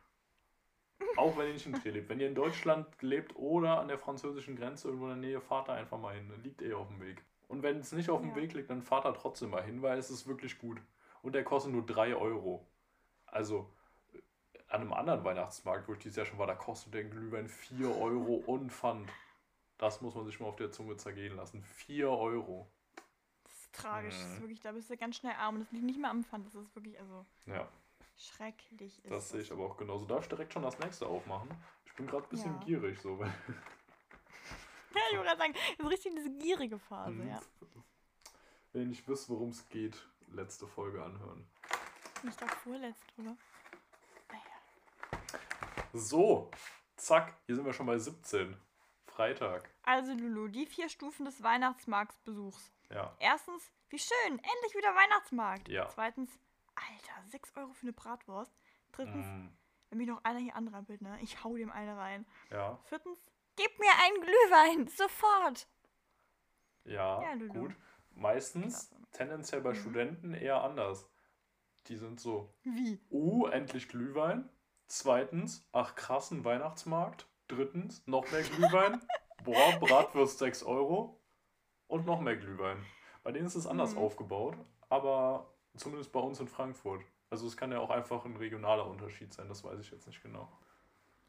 Auch 1.15 1.37
wenn 1.37 1.47
ihr 1.47 1.53
nicht 1.53 1.67
in 1.67 1.73
Trier 1.73 1.91
lebt. 1.91 2.09
Wenn 2.09 2.19
ihr 2.19 2.27
in 2.27 2.35
Deutschland 2.35 2.87
lebt 3.01 3.35
oder 3.35 3.79
an 3.79 3.87
der 3.87 3.99
französischen 3.99 4.55
Grenze 4.55 4.87
irgendwo 4.87 5.05
in 5.05 5.21
der 5.21 5.29
Nähe, 5.29 5.41
fahrt 5.41 5.67
da 5.67 5.73
einfach 5.73 5.99
mal 5.99 6.15
hin. 6.15 6.31
Liegt 6.43 6.61
eh 6.61 6.73
auf 6.73 6.87
dem 6.87 6.99
Weg. 6.99 7.23
Und 7.47 7.61
wenn 7.61 7.79
es 7.79 7.91
nicht 7.91 8.09
auf 8.09 8.21
dem 8.21 8.31
ja. 8.31 8.35
Weg 8.35 8.53
liegt, 8.53 8.69
dann 8.69 8.81
fahrt 8.81 9.05
da 9.05 9.11
trotzdem 9.11 9.51
mal 9.51 9.63
hin, 9.63 9.81
weil 9.81 9.97
es 9.97 10.09
ist 10.09 10.27
wirklich 10.27 10.57
gut. 10.57 10.81
Und 11.21 11.35
der 11.35 11.43
kostet 11.43 11.71
nur 11.71 11.85
3 11.85 12.15
Euro. 12.15 12.65
Also 13.27 13.69
an 14.69 14.81
einem 14.81 14.93
anderen 14.93 15.23
Weihnachtsmarkt, 15.23 15.87
wo 15.87 15.93
ich 15.93 15.99
dieses 15.99 16.15
Jahr 16.17 16.25
schon 16.25 16.39
war, 16.39 16.47
da 16.47 16.55
kostet 16.55 16.93
der 16.93 17.03
Glühwein 17.03 17.47
4 17.47 17.95
Euro 17.97 18.35
und 18.45 18.71
Pfand. 18.71 19.09
Das 19.79 20.01
muss 20.01 20.13
man 20.13 20.25
sich 20.25 20.39
mal 20.39 20.47
auf 20.47 20.57
der 20.57 20.71
Zunge 20.71 20.97
zergehen 20.97 21.37
lassen. 21.37 21.63
4 21.63 22.09
Euro. 22.09 22.69
Das 23.43 23.53
ist 23.53 23.73
tragisch. 23.73 24.13
Mhm. 24.13 24.21
Das 24.21 24.33
ist 24.33 24.41
wirklich, 24.41 24.59
da 24.59 24.71
bist 24.73 24.89
du 24.89 24.97
ganz 24.97 25.15
schnell 25.15 25.33
arm. 25.33 25.55
Und 25.55 25.61
das 25.61 25.71
liegt 25.71 25.85
nicht 25.85 25.99
mehr 25.99 26.11
am 26.11 26.23
Pfand. 26.23 26.45
Das 26.45 26.53
ist 26.53 26.75
wirklich, 26.75 26.99
also. 26.99 27.25
Ja. 27.47 27.67
Schrecklich 28.17 29.03
ist 29.05 29.09
das. 29.09 29.29
sehe 29.29 29.39
ich 29.39 29.51
aber 29.51 29.65
auch 29.65 29.77
genauso. 29.77 30.05
Darf 30.05 30.23
ich 30.23 30.29
direkt 30.29 30.51
schon 30.51 30.61
das 30.61 30.77
nächste 30.79 31.07
aufmachen? 31.07 31.49
Ich 31.85 31.93
bin 31.93 32.05
gerade 32.05 32.25
ein 32.25 32.29
bisschen 32.29 32.53
ja. 32.53 32.65
gierig, 32.65 32.99
so. 32.99 33.17
Weil 33.17 33.27
ja, 34.95 35.01
ich 35.09 35.17
wollte 35.17 35.29
gerade 35.29 35.39
sagen, 35.39 35.53
das 35.53 35.85
ist 35.85 35.91
richtig 35.91 36.15
diese 36.15 36.31
gierige 36.31 36.77
Phase, 36.77 37.13
mhm. 37.13 37.29
ja. 37.29 37.41
Wenn 38.73 38.81
ihr 38.81 38.87
nicht 38.89 39.07
wisst, 39.07 39.29
worum 39.29 39.49
es 39.49 39.67
geht, 39.69 40.05
letzte 40.27 40.67
Folge 40.67 41.01
anhören. 41.01 41.47
Nicht 42.23 42.41
doch 42.41 42.49
vorletzt, 42.49 43.05
oder? 43.17 43.37
Naja. 44.27 45.21
So, 45.93 46.51
zack, 46.97 47.37
hier 47.45 47.55
sind 47.55 47.65
wir 47.65 47.73
schon 47.73 47.85
bei 47.85 47.97
17. 47.97 48.57
Freitag. 49.19 49.69
Also 49.83 50.13
Lulu, 50.13 50.47
die 50.47 50.65
vier 50.65 50.87
Stufen 50.87 51.25
des 51.25 51.43
Weihnachtsmarktbesuchs. 51.43 52.71
Ja. 52.89 53.13
Erstens, 53.19 53.69
wie 53.89 53.99
schön, 53.99 54.31
endlich 54.31 54.75
wieder 54.75 54.95
Weihnachtsmarkt. 54.95 55.67
Ja. 55.67 55.89
Zweitens, 55.89 56.39
Alter, 56.73 57.27
6 57.27 57.57
Euro 57.57 57.73
für 57.73 57.81
eine 57.81 57.91
Bratwurst. 57.91 58.57
Drittens, 58.93 59.25
mm. 59.25 59.49
wenn 59.89 59.97
mich 59.97 60.07
noch 60.07 60.23
einer 60.23 60.39
hier 60.39 60.55
anrampelt, 60.55 61.01
ne, 61.01 61.19
ich 61.21 61.43
hau 61.43 61.57
dem 61.57 61.69
eine 61.69 61.97
rein. 61.97 62.25
Ja. 62.49 62.79
Viertens, 62.85 63.21
gib 63.57 63.77
mir 63.77 63.91
einen 64.05 64.21
Glühwein, 64.21 64.87
sofort. 64.87 65.67
Ja, 66.85 67.21
ja 67.21 67.35
gut. 67.47 67.75
Meistens, 68.11 68.87
Klasse. 68.87 69.07
tendenziell 69.11 69.59
bei 69.59 69.71
mhm. 69.71 69.75
Studenten 69.75 70.33
eher 70.33 70.63
anders. 70.63 71.09
Die 71.87 71.97
sind 71.97 72.21
so, 72.21 72.53
wie? 72.63 73.01
Uh, 73.09 73.47
endlich 73.47 73.89
Glühwein. 73.89 74.47
Zweitens, 74.87 75.67
ach 75.73 75.95
krassen 75.95 76.45
Weihnachtsmarkt. 76.45 77.28
Drittens, 77.49 78.05
noch 78.07 78.31
mehr 78.31 78.43
Glühwein. 78.43 79.01
Boah, 79.43 79.79
Bratwurst 79.79 80.39
6 80.39 80.63
Euro. 80.63 81.19
Und 81.87 82.05
noch 82.05 82.21
mehr 82.21 82.37
Glühwein. 82.37 82.85
Bei 83.23 83.31
denen 83.31 83.47
ist 83.47 83.55
es 83.55 83.67
anders 83.67 83.93
mhm. 83.93 83.99
aufgebaut, 83.99 84.55
aber 84.89 85.51
zumindest 85.75 86.11
bei 86.11 86.19
uns 86.19 86.39
in 86.39 86.47
Frankfurt. 86.47 87.03
Also 87.31 87.47
es 87.47 87.57
kann 87.57 87.71
ja 87.71 87.79
auch 87.79 87.89
einfach 87.89 88.25
ein 88.25 88.37
regionaler 88.37 88.87
Unterschied 88.87 89.33
sein, 89.33 89.49
das 89.49 89.63
weiß 89.63 89.79
ich 89.79 89.91
jetzt 89.91 90.07
nicht 90.07 90.21
genau. 90.21 90.47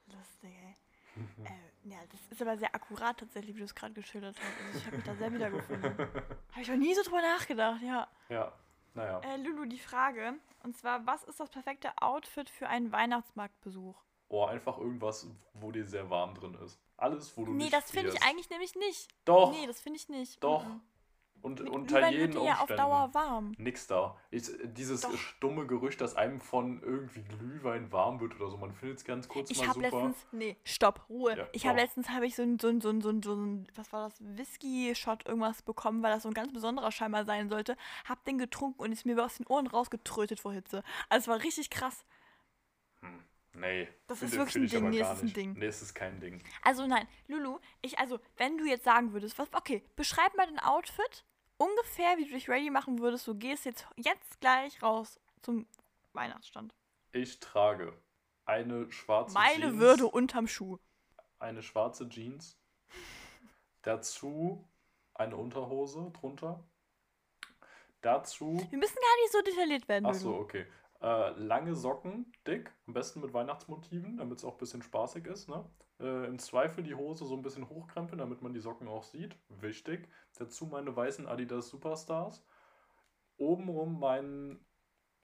Lustig, 0.07 0.53
ey. 0.63 0.77
äh, 1.45 1.89
ja, 1.89 1.99
das 2.11 2.21
ist 2.31 2.41
aber 2.41 2.57
sehr 2.57 2.75
akkurat 2.75 3.19
tatsächlich, 3.19 3.57
wie 3.57 3.61
du 3.61 3.65
es 3.65 3.75
gerade 3.75 3.95
geschildert 3.95 4.37
hast. 4.39 4.67
Also 4.67 4.79
ich 4.79 4.87
habe 4.87 4.97
mich 4.97 5.05
da 5.05 5.15
sehr 5.17 5.33
wiedergefunden. 5.33 5.99
habe 5.99 6.61
ich 6.61 6.69
noch 6.69 6.77
nie 6.77 6.95
so 6.95 7.03
drüber 7.03 7.23
nachgedacht, 7.23 7.83
ja. 7.83 8.09
Ja, 8.29 8.53
naja. 8.95 9.21
Äh, 9.21 9.39
Lulu, 9.39 9.65
die 9.65 9.79
Frage, 9.79 10.35
und 10.63 10.77
zwar, 10.77 11.07
was 11.07 11.25
ist 11.25 11.41
das 11.41 11.51
perfekte 11.51 11.91
Outfit 12.01 12.51
für 12.51 12.69
einen 12.69 12.93
Weihnachtsmarktbesuch? 12.93 13.97
Oh, 14.33 14.45
einfach 14.45 14.79
irgendwas, 14.79 15.27
wo 15.55 15.73
dir 15.73 15.85
sehr 15.85 16.09
warm 16.09 16.35
drin 16.35 16.57
ist. 16.65 16.79
Alles, 16.97 17.37
wo 17.37 17.45
du 17.45 17.51
nee, 17.51 17.65
nicht 17.65 17.73
Nee, 17.73 17.79
das 17.79 17.91
finde 17.91 18.11
ich 18.11 18.23
eigentlich 18.23 18.49
nämlich 18.49 18.77
nicht. 18.77 19.09
Doch. 19.25 19.51
Nee, 19.51 19.67
das 19.67 19.81
finde 19.81 19.99
ich 19.99 20.09
nicht. 20.09 20.43
Doch. 20.43 20.65
Mhm. 20.65 20.81
Und 21.43 21.59
Mit 21.59 21.71
unter 21.71 22.11
jeden 22.11 22.37
Umständen. 22.37 22.47
Ja 22.47 22.61
auf 22.61 22.69
Dauer 22.69 23.11
warm. 23.13 23.55
Nix 23.59 23.89
da. 23.89 24.17
Ich, 24.31 24.45
dieses 24.63 25.01
Doch. 25.01 25.17
stumme 25.17 25.67
Gerücht, 25.67 26.01
dass 26.01 26.15
einem 26.15 26.41
von 26.41 26.81
irgendwie 26.83 27.23
Glühwein 27.23 27.91
warm 27.91 28.21
wird 28.21 28.37
oder 28.37 28.51
so. 28.51 28.59
Man 28.59 28.73
findet 28.73 28.99
es 28.99 29.05
ganz 29.05 29.27
kurz 29.27 29.51
ich 29.51 29.59
mal 29.59 29.73
super. 29.73 29.87
Ich 29.87 29.93
habe 29.93 30.03
letztens, 30.05 30.27
nee, 30.33 30.57
stopp, 30.63 31.09
Ruhe. 31.09 31.37
Ja, 31.37 31.49
ich 31.53 31.67
habe 31.67 31.81
letztens 31.81 32.11
habe 32.11 32.27
ich 32.27 32.37
so 32.37 32.43
ein, 32.43 32.59
so 32.61 32.69
ein, 32.69 32.81
so 32.81 32.91
ein, 32.91 33.01
so 33.01 33.09
ein, 33.09 33.23
so 33.23 33.35
ein, 33.35 33.67
was 33.75 33.93
war 33.93 34.11
das, 34.11 34.21
Whisky-Shot 34.21 35.27
irgendwas 35.27 35.63
bekommen, 35.63 36.03
weil 36.03 36.13
das 36.13 36.23
so 36.23 36.29
ein 36.29 36.35
ganz 36.35 36.53
besonderer 36.53 36.93
scheinbar 36.93 37.25
sein 37.25 37.49
sollte. 37.49 37.77
Hab 38.07 38.23
den 38.25 38.39
getrunken 38.39 38.81
und 38.83 38.93
ist 38.93 39.07
mir 39.07 39.19
aus 39.25 39.39
den 39.39 39.47
Ohren 39.47 39.67
rausgetrötet 39.67 40.39
vor 40.39 40.53
Hitze. 40.53 40.85
Also 41.09 41.25
es 41.25 41.29
war 41.29 41.43
richtig 41.43 41.71
krass. 41.71 42.05
Nee. 43.53 43.89
Das 44.07 44.23
ist 44.23 44.37
wirklich 44.37 44.75
ein 44.77 44.83
Ding. 44.83 44.91
Nee, 44.91 45.01
ist 45.01 45.23
ein 45.23 45.33
Ding. 45.33 45.53
Nee, 45.55 45.67
es 45.67 45.83
ist 45.83 45.95
kein 45.95 46.21
Ding. 46.21 46.43
Also 46.63 46.87
nein, 46.87 47.07
Lulu, 47.27 47.59
ich, 47.83 47.99
also, 47.99 48.21
wenn 48.37 48.57
du 48.57 48.65
jetzt 48.65 48.85
sagen 48.85 49.13
würdest, 49.13 49.39
was, 49.39 49.49
okay, 49.53 49.85
beschreib 49.97 50.37
mal 50.37 50.47
dein 50.47 50.61
Outfit, 50.61 51.25
ungefähr, 51.57 52.17
wie 52.17 52.25
du 52.25 52.31
dich 52.33 52.49
ready 52.49 52.71
machen 52.71 53.01
würdest. 53.01 53.27
Du 53.27 53.35
gehst 53.35 53.65
jetzt, 53.65 53.87
jetzt 53.97 54.41
gleich 54.41 54.83
raus 54.83 55.21
zum 55.43 55.67
Weihnachtsstand. 56.13 56.75
Ich 57.13 57.41
trage 57.41 57.93
eine 58.45 58.91
schwarze 58.91 59.35
Meine 59.35 59.67
Jeans. 59.67 59.79
Würde 59.79 60.07
unterm 60.07 60.47
Schuh. 60.47 60.79
Eine 61.39 61.63
schwarze 61.63 62.09
Jeans. 62.09 62.59
Dazu 63.83 64.69
eine 65.15 65.37
Unterhose 65.37 66.11
drunter. 66.13 66.65
Dazu. 68.01 68.67
Wir 68.71 68.79
müssen 68.79 68.97
gar 68.97 69.17
nicht 69.23 69.33
so 69.33 69.43
detailliert 69.43 69.89
werden. 69.89 70.07
Achso, 70.07 70.39
okay. 70.39 70.67
Äh, 71.03 71.31
lange 71.31 71.75
Socken, 71.75 72.33
dick, 72.47 72.71
am 72.87 72.93
besten 72.93 73.21
mit 73.21 73.33
Weihnachtsmotiven, 73.33 74.19
damit 74.19 74.39
es 74.39 74.45
auch 74.45 74.53
ein 74.53 74.59
bisschen 74.59 74.83
spaßig 74.83 75.27
ist. 75.27 75.49
Ne? 75.49 75.65
Äh, 75.99 76.27
Im 76.27 76.39
Zweifel 76.39 76.85
die 76.85 76.95
Hose 76.95 77.25
so 77.25 77.35
ein 77.35 77.43
bisschen 77.43 77.69
hochkrempeln, 77.69 78.19
damit 78.19 78.43
man 78.43 78.53
die 78.53 78.61
Socken 78.61 78.87
auch 78.87 79.05
sieht. 79.05 79.37
Wichtig. 79.49 80.09
Dazu 80.39 80.67
meine 80.67 80.95
weißen 80.95 81.27
Adidas 81.27 81.69
Superstars. 81.69 82.45
Obenrum 83.39 83.99
mein 83.99 84.61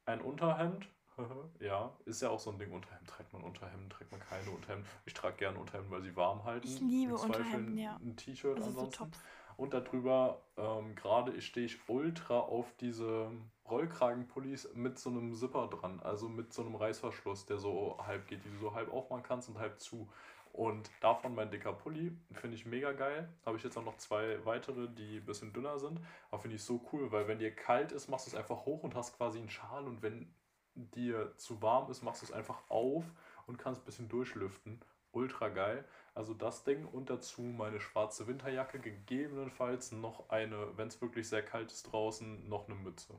ein 0.06 0.22
Unterhemd. 0.22 0.88
ja, 1.60 1.94
ist 2.06 2.22
ja 2.22 2.30
auch 2.30 2.40
so 2.40 2.50
ein 2.50 2.58
Ding. 2.58 2.72
Unterhemd 2.72 3.08
trägt 3.08 3.32
man 3.34 3.42
Unterhemden, 3.42 3.90
trägt 3.90 4.12
man 4.12 4.20
keine 4.20 4.50
Unterhemden. 4.50 4.86
Ich 5.04 5.12
trage 5.12 5.36
gerne 5.36 5.58
Unterhemden, 5.58 5.90
weil 5.90 6.02
sie 6.02 6.16
warm 6.16 6.44
halten. 6.44 6.66
Ich 6.66 6.80
liebe 6.80 7.16
Unterhemden, 7.16 7.76
ja. 7.76 7.96
Ein 7.96 8.16
T-Shirt 8.16 8.56
ansonsten. 8.56 9.12
So 9.12 9.20
und 9.56 9.72
darüber, 9.72 10.42
ähm, 10.56 10.94
gerade 10.94 11.40
stehe 11.40 11.66
ich 11.66 11.88
ultra 11.88 12.38
auf 12.38 12.74
diese 12.78 13.30
Rollkragenpullis 13.70 14.74
mit 14.74 14.98
so 14.98 15.10
einem 15.10 15.34
Zipper 15.34 15.68
dran, 15.68 16.00
also 16.00 16.28
mit 16.28 16.52
so 16.52 16.62
einem 16.62 16.74
Reißverschluss, 16.74 17.46
der 17.46 17.58
so 17.58 17.98
halb 18.04 18.26
geht, 18.26 18.44
die 18.44 18.50
du 18.50 18.56
so 18.58 18.74
halb 18.74 18.92
aufmachen 18.92 19.22
kannst 19.22 19.48
und 19.48 19.58
halb 19.58 19.80
zu. 19.80 20.08
Und 20.52 20.90
davon 21.00 21.34
mein 21.34 21.50
dicker 21.50 21.74
Pulli, 21.74 22.16
finde 22.32 22.56
ich 22.56 22.64
mega 22.64 22.92
geil. 22.92 23.28
Habe 23.44 23.58
ich 23.58 23.62
jetzt 23.62 23.76
auch 23.76 23.84
noch 23.84 23.98
zwei 23.98 24.42
weitere, 24.46 24.88
die 24.88 25.18
ein 25.18 25.26
bisschen 25.26 25.52
dünner 25.52 25.78
sind. 25.78 26.00
Aber 26.30 26.40
finde 26.40 26.56
ich 26.56 26.64
so 26.64 26.80
cool, 26.92 27.12
weil 27.12 27.28
wenn 27.28 27.38
dir 27.38 27.54
kalt 27.54 27.92
ist, 27.92 28.08
machst 28.08 28.26
du 28.26 28.30
es 28.30 28.36
einfach 28.36 28.64
hoch 28.64 28.82
und 28.82 28.94
hast 28.94 29.16
quasi 29.18 29.38
einen 29.38 29.50
Schal. 29.50 29.84
Und 29.86 30.00
wenn 30.00 30.34
dir 30.74 31.36
zu 31.36 31.60
warm 31.60 31.90
ist, 31.90 32.02
machst 32.02 32.22
du 32.22 32.26
es 32.26 32.32
einfach 32.32 32.70
auf 32.70 33.04
und 33.46 33.58
kannst 33.58 33.82
ein 33.82 33.84
bisschen 33.84 34.08
durchlüften. 34.08 34.80
ultra 35.12 35.48
geil. 35.48 35.84
Also 36.14 36.32
das 36.34 36.64
Ding 36.64 36.86
und 36.86 37.10
dazu 37.10 37.42
meine 37.42 37.80
schwarze 37.80 38.26
Winterjacke, 38.26 38.78
gegebenenfalls 38.80 39.92
noch 39.92 40.30
eine, 40.30 40.76
wenn 40.78 40.88
es 40.88 41.00
wirklich 41.02 41.28
sehr 41.28 41.42
kalt 41.42 41.70
ist 41.72 41.84
draußen, 41.92 42.48
noch 42.48 42.66
eine 42.66 42.76
Mütze. 42.76 43.14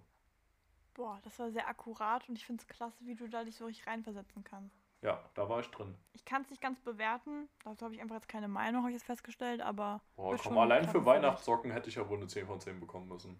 Boah, 0.97 1.19
das 1.23 1.37
war 1.39 1.51
sehr 1.51 1.67
akkurat 1.67 2.27
und 2.27 2.35
ich 2.35 2.45
finde 2.45 2.61
es 2.61 2.67
klasse, 2.67 2.97
wie 3.05 3.13
du 3.15 3.27
da 3.29 3.43
dich 3.43 3.55
so 3.55 3.65
richtig 3.65 3.85
reinversetzen 3.87 4.43
kannst. 4.43 4.75
Ja, 5.03 5.23
da 5.35 5.47
war 5.47 5.59
ich 5.59 5.67
drin. 5.69 5.95
Ich 6.13 6.25
kann 6.25 6.41
es 6.41 6.49
nicht 6.49 6.59
ganz 6.61 6.79
bewerten, 6.81 7.47
dazu 7.63 7.85
habe 7.85 7.93
ich 7.93 8.01
einfach 8.01 8.15
jetzt 8.15 8.27
keine 8.27 8.47
Meinung, 8.47 8.81
habe 8.81 8.89
ich 8.91 8.95
jetzt 8.97 9.05
festgestellt, 9.05 9.61
aber. 9.61 10.01
Boah, 10.15 10.35
komm, 10.37 10.57
allein 10.57 10.89
für. 10.89 11.05
Weihnachtssocken 11.05 11.69
hätte 11.71 11.87
ich 11.89 11.95
ja 11.95 12.09
wohl 12.09 12.17
eine 12.17 12.25
10 12.27 12.47
von 12.47 12.59
10 12.59 12.79
bekommen 12.79 13.07
müssen. 13.07 13.39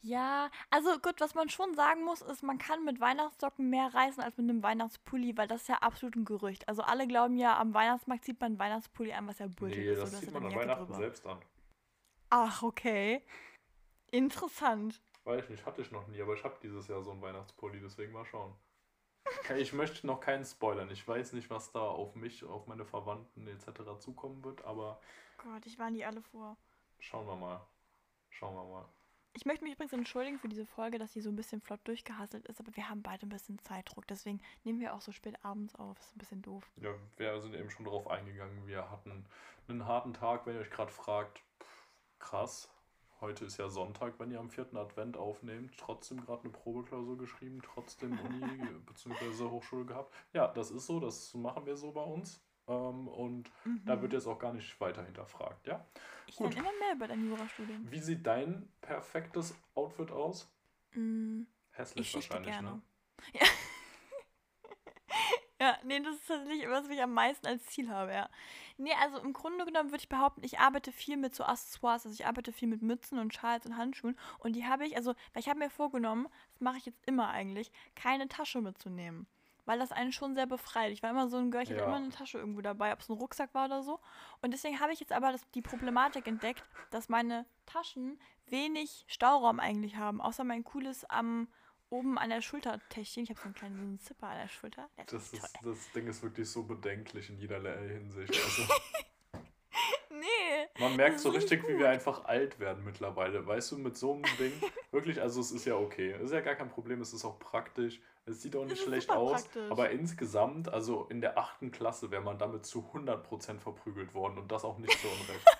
Ja, 0.00 0.48
also 0.70 0.98
gut, 1.00 1.20
was 1.20 1.34
man 1.34 1.50
schon 1.50 1.74
sagen 1.74 2.04
muss, 2.04 2.22
ist, 2.22 2.42
man 2.42 2.56
kann 2.56 2.84
mit 2.84 2.98
Weihnachtssocken 2.98 3.68
mehr 3.68 3.92
reißen 3.92 4.22
als 4.22 4.36
mit 4.38 4.48
einem 4.48 4.62
Weihnachtspulli, 4.62 5.36
weil 5.36 5.48
das 5.48 5.62
ist 5.62 5.68
ja 5.68 5.76
absolut 5.82 6.16
ein 6.16 6.24
Gerücht. 6.24 6.66
Also 6.68 6.82
alle 6.82 7.06
glauben 7.06 7.36
ja, 7.36 7.58
am 7.58 7.74
Weihnachtsmarkt 7.74 8.24
sieht 8.24 8.40
man 8.40 8.52
einen 8.52 8.58
Weihnachtspulli 8.58 9.12
an, 9.12 9.26
was 9.26 9.38
ja 9.40 9.48
Bullshit 9.48 9.78
Nee, 9.78 9.90
ist. 9.90 10.00
das 10.00 10.10
so, 10.12 10.16
da 10.16 10.20
sieht 10.22 10.32
man 10.32 10.46
an 10.46 10.54
Weihnachten 10.54 10.84
drüber. 10.86 10.96
selbst 10.98 11.26
an. 11.26 11.38
Ach, 12.30 12.62
okay. 12.62 13.22
Interessant. 14.12 15.02
Weiß 15.28 15.44
ich 15.44 15.50
nicht, 15.50 15.66
hatte 15.66 15.82
ich 15.82 15.90
noch 15.90 16.08
nie, 16.08 16.22
aber 16.22 16.32
ich 16.32 16.42
habe 16.42 16.56
dieses 16.62 16.88
Jahr 16.88 17.02
so 17.02 17.10
einen 17.10 17.20
Weihnachtspulli, 17.20 17.80
deswegen 17.80 18.12
mal 18.12 18.24
schauen. 18.24 18.54
Ich 19.58 19.74
möchte 19.74 20.06
noch 20.06 20.20
keinen 20.20 20.46
spoilern. 20.46 20.90
Ich 20.90 21.06
weiß 21.06 21.34
nicht, 21.34 21.50
was 21.50 21.70
da 21.70 21.80
auf 21.80 22.14
mich, 22.14 22.44
auf 22.44 22.66
meine 22.66 22.86
Verwandten 22.86 23.46
etc. 23.46 23.98
zukommen 23.98 24.42
wird, 24.42 24.64
aber 24.64 24.98
Gott, 25.36 25.66
ich 25.66 25.78
warne 25.78 25.98
die 25.98 26.04
alle 26.06 26.22
vor. 26.22 26.56
schauen 26.98 27.26
wir 27.26 27.36
mal. 27.36 27.60
Schauen 28.30 28.54
wir 28.54 28.64
mal. 28.64 28.88
Ich 29.34 29.44
möchte 29.44 29.64
mich 29.64 29.74
übrigens 29.74 29.92
entschuldigen 29.92 30.38
für 30.38 30.48
diese 30.48 30.64
Folge, 30.64 30.98
dass 30.98 31.12
sie 31.12 31.20
so 31.20 31.28
ein 31.28 31.36
bisschen 31.36 31.60
flott 31.60 31.80
durchgehasselt 31.84 32.46
ist, 32.46 32.58
aber 32.60 32.74
wir 32.74 32.88
haben 32.88 33.02
beide 33.02 33.26
ein 33.26 33.28
bisschen 33.28 33.58
Zeitdruck. 33.58 34.06
Deswegen 34.06 34.40
nehmen 34.64 34.80
wir 34.80 34.94
auch 34.94 35.02
so 35.02 35.12
spät 35.12 35.44
abends 35.44 35.74
auf. 35.74 36.00
Ist 36.00 36.16
ein 36.16 36.20
bisschen 36.20 36.42
doof. 36.42 36.70
Ja, 36.76 36.94
wir 37.18 37.38
sind 37.42 37.54
eben 37.54 37.70
schon 37.70 37.84
darauf 37.84 38.06
eingegangen. 38.08 38.66
Wir 38.66 38.90
hatten 38.90 39.26
einen 39.68 39.84
harten 39.84 40.14
Tag, 40.14 40.46
wenn 40.46 40.54
ihr 40.54 40.62
euch 40.62 40.70
gerade 40.70 40.90
fragt. 40.90 41.42
Pff, 41.60 41.88
krass. 42.18 42.70
Heute 43.20 43.44
ist 43.46 43.56
ja 43.56 43.68
Sonntag, 43.68 44.14
wenn 44.18 44.30
ihr 44.30 44.38
am 44.38 44.48
vierten 44.50 44.76
Advent 44.76 45.16
aufnehmt. 45.16 45.76
Trotzdem 45.76 46.20
gerade 46.24 46.42
eine 46.44 46.52
Probeklausur 46.52 47.18
geschrieben, 47.18 47.60
trotzdem 47.62 48.18
Uni 48.20 48.62
bzw. 48.86 49.44
Hochschule 49.50 49.84
gehabt. 49.84 50.14
Ja, 50.32 50.46
das 50.48 50.70
ist 50.70 50.86
so, 50.86 51.00
das 51.00 51.34
machen 51.34 51.66
wir 51.66 51.76
so 51.76 51.90
bei 51.90 52.02
uns. 52.02 52.40
Ähm, 52.68 53.08
und 53.08 53.50
da 53.84 53.96
Mhm. 53.96 54.02
wird 54.02 54.12
jetzt 54.12 54.26
auch 54.26 54.38
gar 54.38 54.52
nicht 54.52 54.80
weiter 54.80 55.04
hinterfragt, 55.04 55.66
ja? 55.66 55.84
Ich 56.26 56.36
gut. 56.36 56.54
lerne 56.54 56.68
immer 56.68 56.78
mehr 56.78 56.94
über 56.94 57.08
dein 57.08 57.26
Jurastudium. 57.28 57.90
Wie 57.90 57.98
sieht 58.00 58.24
dein 58.26 58.70
perfektes 58.82 59.54
Outfit 59.74 60.10
aus? 60.12 60.48
Mm, 60.92 61.42
Hässlich 61.72 62.14
wahrscheinlich, 62.14 62.60
ne? 62.60 62.80
Ja. 63.32 63.46
Ja, 65.60 65.76
nee, 65.82 65.98
das 66.00 66.14
ist 66.16 66.28
tatsächlich 66.28 66.68
was, 66.68 66.84
was 66.84 66.90
ich 66.90 67.02
am 67.02 67.12
meisten 67.14 67.46
als 67.46 67.66
Ziel 67.66 67.88
habe, 67.90 68.12
ja. 68.12 68.28
Nee, 68.76 68.92
also 69.02 69.18
im 69.18 69.32
Grunde 69.32 69.64
genommen 69.64 69.90
würde 69.90 70.02
ich 70.02 70.08
behaupten, 70.08 70.44
ich 70.44 70.60
arbeite 70.60 70.92
viel 70.92 71.16
mit 71.16 71.34
so 71.34 71.44
Accessoires. 71.44 72.06
Also 72.06 72.14
ich 72.14 72.26
arbeite 72.26 72.52
viel 72.52 72.68
mit 72.68 72.80
Mützen 72.82 73.18
und 73.18 73.34
Schals 73.34 73.66
und 73.66 73.76
Handschuhen. 73.76 74.16
Und 74.38 74.54
die 74.54 74.66
habe 74.66 74.86
ich, 74.86 74.96
also, 74.96 75.14
weil 75.32 75.40
ich 75.40 75.48
habe 75.48 75.58
mir 75.58 75.70
vorgenommen, 75.70 76.28
das 76.52 76.60
mache 76.60 76.76
ich 76.78 76.86
jetzt 76.86 77.04
immer 77.06 77.28
eigentlich, 77.30 77.72
keine 77.96 78.28
Tasche 78.28 78.60
mitzunehmen. 78.60 79.26
Weil 79.64 79.80
das 79.80 79.92
einen 79.92 80.12
schon 80.12 80.34
sehr 80.34 80.46
befreit. 80.46 80.92
Ich 80.92 81.02
war 81.02 81.10
immer 81.10 81.28
so 81.28 81.36
ein 81.36 81.50
Girl, 81.50 81.62
ich 81.62 81.70
hatte 81.70 81.80
Ja. 81.80 81.86
immer 81.86 81.96
eine 81.96 82.10
Tasche 82.10 82.38
irgendwo 82.38 82.60
dabei, 82.62 82.92
ob 82.92 83.00
es 83.00 83.08
ein 83.08 83.16
Rucksack 83.18 83.52
war 83.52 83.66
oder 83.66 83.82
so. 83.82 84.00
Und 84.40 84.52
deswegen 84.52 84.80
habe 84.80 84.92
ich 84.92 85.00
jetzt 85.00 85.12
aber 85.12 85.32
das, 85.32 85.42
die 85.50 85.60
Problematik 85.62 86.26
entdeckt, 86.28 86.62
dass 86.90 87.08
meine 87.08 87.44
Taschen 87.66 88.18
wenig 88.46 89.04
Stauraum 89.08 89.60
eigentlich 89.60 89.96
haben, 89.96 90.20
außer 90.22 90.44
mein 90.44 90.64
cooles 90.64 91.04
am 91.04 91.48
oben 91.90 92.18
an 92.18 92.30
der 92.30 92.40
Schultertäschchen. 92.42 93.24
Ich 93.24 93.30
habe 93.30 93.38
so 93.40 93.44
einen 93.46 93.54
kleinen 93.54 93.76
so 93.76 93.82
einen 93.82 93.98
Zipper 94.00 94.26
an 94.28 94.38
der 94.38 94.48
Schulter. 94.48 94.88
Ist 94.96 95.12
Das, 95.12 95.32
richtig 95.32 95.42
ist, 95.54 95.66
das 95.66 95.92
Ding 95.92 96.06
ist 96.08 96.22
wirklich 96.22 96.48
so 96.50 96.62
bedenklich 96.64 97.30
in 97.30 97.38
jederlei 97.38 97.76
Hinsicht. 97.88 98.32
Also. 98.32 98.62
Nee. 100.10 100.66
man 100.80 100.96
merkt 100.96 101.16
Das 101.16 101.22
so 101.22 101.30
ist 101.30 101.36
richtig, 101.36 101.68
wie 101.68 101.78
wir 101.78 101.88
einfach 101.90 102.24
alt 102.24 102.58
werden 102.58 102.82
mittlerweile. 102.84 103.46
Weißt 103.46 103.70
du, 103.70 103.78
mit 103.78 103.96
so 103.96 104.14
einem 104.14 104.24
Ding, 104.38 104.52
wirklich, 104.90 105.20
also 105.20 105.40
es 105.40 105.52
ist 105.52 105.64
ja 105.64 105.76
okay. 105.76 106.10
Es 106.12 106.22
ist 106.24 106.32
ja 106.32 106.40
gar 106.40 106.56
kein 106.56 106.70
Problem, 106.70 107.00
es 107.00 107.12
ist 107.12 107.24
auch 107.24 107.38
praktisch. 107.38 108.00
Es 108.26 108.42
sieht 108.42 108.56
auch 108.56 108.64
nicht 108.64 108.72
ist 108.78 108.82
schlecht 108.84 109.10
aus. 109.10 109.42
praktisch. 109.44 109.70
Aber 109.70 109.90
insgesamt, 109.90 110.68
also 110.70 111.04
in 111.08 111.20
der 111.20 111.38
achten 111.38 111.70
Klasse, 111.70 112.10
wäre 112.10 112.22
man 112.22 112.36
damit 112.38 112.66
zu 112.66 112.80
100% 112.92 113.60
verprügelt 113.60 114.12
worden 114.12 114.38
und 114.38 114.50
das 114.50 114.64
auch 114.64 114.78
nicht 114.78 114.98
zu 114.98 115.06
Unrecht. 115.06 115.44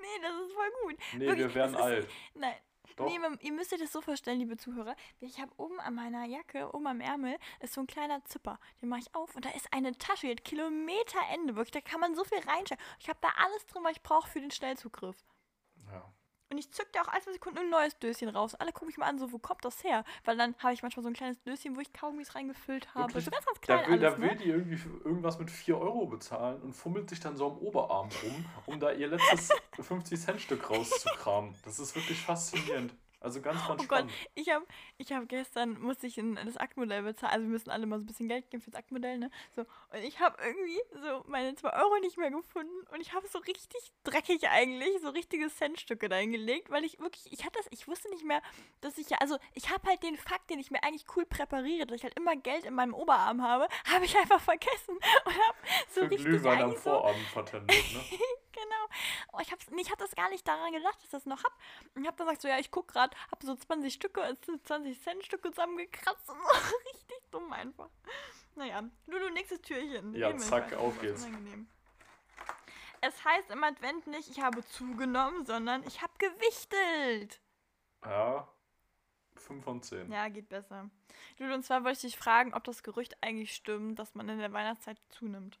Nee, 0.00 0.22
das 0.22 0.46
ist 0.46 0.52
voll 0.54 0.70
gut. 0.82 0.96
Nee, 1.14 1.26
Wirklich, 1.26 1.38
wir 1.46 1.54
wären 1.54 1.70
es 1.74 1.76
ist- 1.76 1.82
alt. 1.82 2.08
Nein. 2.34 2.54
Doch. 2.96 3.06
Nee, 3.06 3.18
ihr 3.40 3.52
müsst 3.52 3.72
euch 3.72 3.80
das 3.80 3.92
so 3.92 4.00
vorstellen, 4.00 4.38
liebe 4.38 4.56
Zuhörer. 4.56 4.96
Ich 5.20 5.40
habe 5.40 5.52
oben 5.56 5.80
an 5.80 5.94
meiner 5.94 6.24
Jacke, 6.24 6.72
oben 6.74 6.86
am 6.86 7.00
Ärmel, 7.00 7.36
ist 7.60 7.74
so 7.74 7.80
ein 7.80 7.86
kleiner 7.86 8.24
Zipper. 8.24 8.58
Den 8.80 8.88
mache 8.88 9.00
ich 9.00 9.14
auf 9.14 9.34
und 9.34 9.44
da 9.44 9.50
ist 9.50 9.72
eine 9.72 9.96
Tasche, 9.98 10.26
die 10.26 10.32
hat 10.32 10.44
Kilometerende, 10.44 11.56
wirklich. 11.56 11.72
Da 11.72 11.80
kann 11.80 12.00
man 12.00 12.14
so 12.14 12.24
viel 12.24 12.38
reinstellen. 12.38 12.82
Ich 13.00 13.08
habe 13.08 13.18
da 13.20 13.28
alles 13.36 13.66
drin, 13.66 13.82
was 13.84 13.92
ich 13.92 14.02
brauche 14.02 14.28
für 14.28 14.40
den 14.40 14.50
Schnellzugriff. 14.50 15.16
Ja. 15.90 16.12
Und 16.48 16.58
ich 16.58 16.70
zück 16.70 16.86
da 16.92 17.02
auch 17.02 17.08
alle 17.08 17.20
zwei 17.22 17.32
Sekunden 17.32 17.58
ein 17.58 17.70
neues 17.70 17.98
Döschen 17.98 18.28
raus. 18.28 18.54
Alle 18.54 18.72
gucken 18.72 18.86
mich 18.86 18.98
mal 18.98 19.06
an, 19.06 19.18
so, 19.18 19.32
wo 19.32 19.38
kommt 19.38 19.64
das 19.64 19.82
her? 19.82 20.04
Weil 20.24 20.36
dann 20.36 20.54
habe 20.58 20.74
ich 20.74 20.82
manchmal 20.82 21.02
so 21.02 21.08
ein 21.08 21.14
kleines 21.14 21.42
Döschen, 21.42 21.76
wo 21.76 21.80
ich 21.80 21.92
Kaugummis 21.92 22.34
reingefüllt 22.34 22.94
habe. 22.94 23.08
Wirklich? 23.08 23.24
So 23.24 23.30
ganz, 23.32 23.46
ganz 23.46 23.60
klein 23.60 23.78
Da 23.80 23.86
will, 23.86 23.98
alles, 23.98 24.14
da 24.14 24.20
will 24.20 24.28
ne? 24.28 24.36
die 24.36 24.48
irgendwie 24.50 24.80
irgendwas 25.04 25.38
mit 25.38 25.50
4 25.50 25.78
Euro 25.78 26.06
bezahlen 26.06 26.62
und 26.62 26.72
fummelt 26.72 27.10
sich 27.10 27.18
dann 27.18 27.36
so 27.36 27.46
am 27.46 27.58
Oberarm 27.58 28.08
rum, 28.22 28.44
um 28.66 28.78
da 28.78 28.92
ihr 28.92 29.08
letztes 29.08 29.50
50-Cent-Stück 29.76 30.70
rauszukramen. 30.70 31.54
Das 31.64 31.80
ist 31.80 31.96
wirklich 31.96 32.20
faszinierend. 32.20 32.94
Also 33.26 33.40
ganz, 33.40 33.66
ganz 33.66 33.82
Oh 33.82 33.86
Gott, 33.88 34.06
ich 34.36 34.50
habe 34.50 34.64
ich 34.98 35.12
hab 35.12 35.28
gestern, 35.28 35.80
musste 35.80 36.06
ich 36.06 36.16
in 36.16 36.36
das 36.36 36.56
Aktmodell 36.56 37.02
bezahlen. 37.02 37.32
Also 37.32 37.44
wir 37.46 37.50
müssen 37.50 37.70
alle 37.70 37.84
mal 37.84 37.98
so 37.98 38.04
ein 38.04 38.06
bisschen 38.06 38.28
Geld 38.28 38.48
geben 38.50 38.62
fürs 38.62 38.76
Aktmodell, 38.76 39.18
ne? 39.18 39.32
So, 39.50 39.62
und 39.62 39.98
ich 40.04 40.20
habe 40.20 40.40
irgendwie 40.40 40.80
so 40.92 41.24
meine 41.26 41.56
2 41.56 41.72
Euro 41.72 41.98
nicht 41.98 42.16
mehr 42.18 42.30
gefunden 42.30 42.86
und 42.92 43.00
ich 43.00 43.14
habe 43.14 43.26
so 43.26 43.40
richtig 43.40 43.92
dreckig 44.04 44.48
eigentlich 44.48 45.00
so 45.02 45.08
richtige 45.10 45.48
Centstücke 45.48 46.08
da 46.08 46.14
hingelegt, 46.14 46.70
weil 46.70 46.84
ich 46.84 47.00
wirklich, 47.00 47.26
ich 47.32 47.44
hatte 47.44 47.58
das, 47.58 47.66
ich 47.70 47.88
wusste 47.88 48.08
nicht 48.10 48.24
mehr, 48.24 48.40
dass 48.80 48.96
ich 48.96 49.10
ja, 49.10 49.18
also 49.18 49.38
ich 49.54 49.70
habe 49.70 49.88
halt 49.88 50.04
den 50.04 50.16
Fakt, 50.16 50.48
den 50.48 50.60
ich 50.60 50.70
mir 50.70 50.84
eigentlich 50.84 51.06
cool 51.16 51.26
präpariere, 51.26 51.84
dass 51.84 51.96
ich 51.96 52.04
halt 52.04 52.16
immer 52.16 52.36
Geld 52.36 52.64
in 52.64 52.74
meinem 52.74 52.94
Oberarm 52.94 53.42
habe, 53.42 53.66
habe 53.92 54.04
ich 54.04 54.16
einfach 54.16 54.40
vergessen 54.40 54.96
und 55.24 55.32
habe 55.32 55.58
so 55.90 56.02
Für 56.02 56.10
richtig 56.10 56.26
Glühwein 56.26 56.58
am 56.58 56.68
eigentlich 56.70 56.78
so, 56.78 56.90
Vorabend 56.90 57.26
vertendet, 57.26 57.70
ne? 57.92 58.00
Genau. 58.56 58.86
Oh, 59.32 59.38
ich, 59.42 59.52
hab's, 59.52 59.66
nee, 59.70 59.82
ich 59.82 59.90
hab 59.90 59.98
das 59.98 60.14
gar 60.14 60.30
nicht 60.30 60.46
daran 60.48 60.72
gedacht, 60.72 60.96
dass 60.96 61.04
ich 61.04 61.10
das 61.10 61.26
noch 61.26 61.44
hab. 61.44 61.52
Und 61.94 62.02
ich 62.02 62.08
hab 62.08 62.16
dann 62.16 62.26
gesagt, 62.26 62.42
so, 62.42 62.48
ja, 62.48 62.58
ich 62.58 62.70
guck 62.70 62.88
gerade, 62.88 63.14
hab 63.30 63.42
so 63.42 63.54
20 63.54 63.92
Stücke, 63.92 64.22
also 64.22 64.56
20 64.64 65.00
Cent 65.02 65.24
Stücke 65.24 65.50
zusammengekratzt 65.50 66.28
und 66.30 66.36
so. 66.38 66.48
Richtig 66.88 67.30
dumm 67.30 67.52
einfach. 67.52 67.90
Naja, 68.54 68.82
Lulu, 69.06 69.30
nächstes 69.30 69.60
Türchen. 69.62 70.14
Ja, 70.14 70.30
wir 70.30 70.38
zack, 70.38 70.72
auf 70.74 70.98
geht's. 71.00 71.24
unangenehm. 71.24 71.68
Es 73.02 73.24
heißt 73.24 73.50
im 73.50 73.62
Advent 73.62 74.06
nicht, 74.06 74.30
ich 74.30 74.40
habe 74.40 74.64
zugenommen, 74.64 75.44
sondern 75.44 75.82
ich 75.86 76.00
habe 76.02 76.12
gewichtelt. 76.18 77.40
Ja, 78.04 78.48
5 79.36 79.64
von 79.64 79.82
10. 79.82 80.10
Ja, 80.10 80.28
geht 80.28 80.48
besser. 80.48 80.90
Lulu, 81.38 81.54
und 81.54 81.62
zwar 81.64 81.84
wollte 81.84 82.06
ich 82.06 82.12
dich 82.14 82.18
fragen, 82.18 82.54
ob 82.54 82.64
das 82.64 82.82
Gerücht 82.82 83.16
eigentlich 83.22 83.54
stimmt, 83.54 83.98
dass 83.98 84.14
man 84.14 84.28
in 84.28 84.38
der 84.38 84.52
Weihnachtszeit 84.52 84.98
zunimmt. 85.10 85.58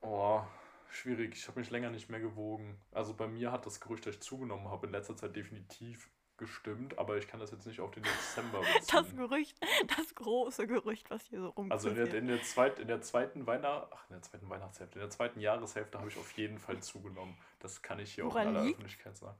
Oh, 0.00 0.42
schwierig. 0.88 1.34
Ich 1.34 1.48
habe 1.48 1.58
mich 1.60 1.70
länger 1.70 1.90
nicht 1.90 2.08
mehr 2.08 2.20
gewogen. 2.20 2.80
Also 2.92 3.14
bei 3.14 3.26
mir 3.26 3.50
hat 3.52 3.66
das 3.66 3.80
Gerücht, 3.80 4.06
dass 4.06 4.14
ich 4.14 4.20
zugenommen 4.22 4.68
habe, 4.68 4.86
in 4.86 4.92
letzter 4.92 5.16
Zeit 5.16 5.34
definitiv 5.36 6.08
gestimmt, 6.40 6.98
aber 6.98 7.16
ich 7.16 7.28
kann 7.28 7.38
das 7.38 7.52
jetzt 7.52 7.66
nicht 7.66 7.78
auf 7.78 7.92
den 7.92 8.02
Dezember 8.02 8.60
Das 8.90 9.04
beziehen. 9.04 9.16
Gerücht, 9.16 9.56
das 9.96 10.14
große 10.16 10.66
Gerücht, 10.66 11.08
was 11.10 11.22
hier 11.26 11.38
so 11.38 11.46
rumkommt. 11.46 11.70
Also 11.72 11.90
in 11.90 11.94
der, 11.94 12.12
in 12.12 12.26
der, 12.26 12.42
zweit, 12.42 12.80
in 12.80 12.88
der 12.88 13.00
zweiten 13.00 13.46
Weihnacht, 13.46 13.88
ach, 13.92 14.04
in 14.08 14.14
der 14.14 14.22
zweiten 14.22 14.50
Weihnachtshälfte, 14.50 14.98
in 14.98 15.02
der 15.02 15.10
zweiten 15.10 15.38
Jahreshälfte 15.38 15.98
habe 15.98 16.08
ich 16.08 16.18
auf 16.18 16.32
jeden 16.32 16.58
Fall 16.58 16.78
zugenommen. 16.82 17.36
Das 17.60 17.82
kann 17.82 18.00
ich 18.00 18.14
hier 18.14 18.26
auch 18.26 18.32
Woran 18.34 18.48
in 18.48 18.56
aller 18.56 18.64
liegt? 18.64 18.78
Öffentlichkeit 18.78 19.16
sagen. 19.16 19.38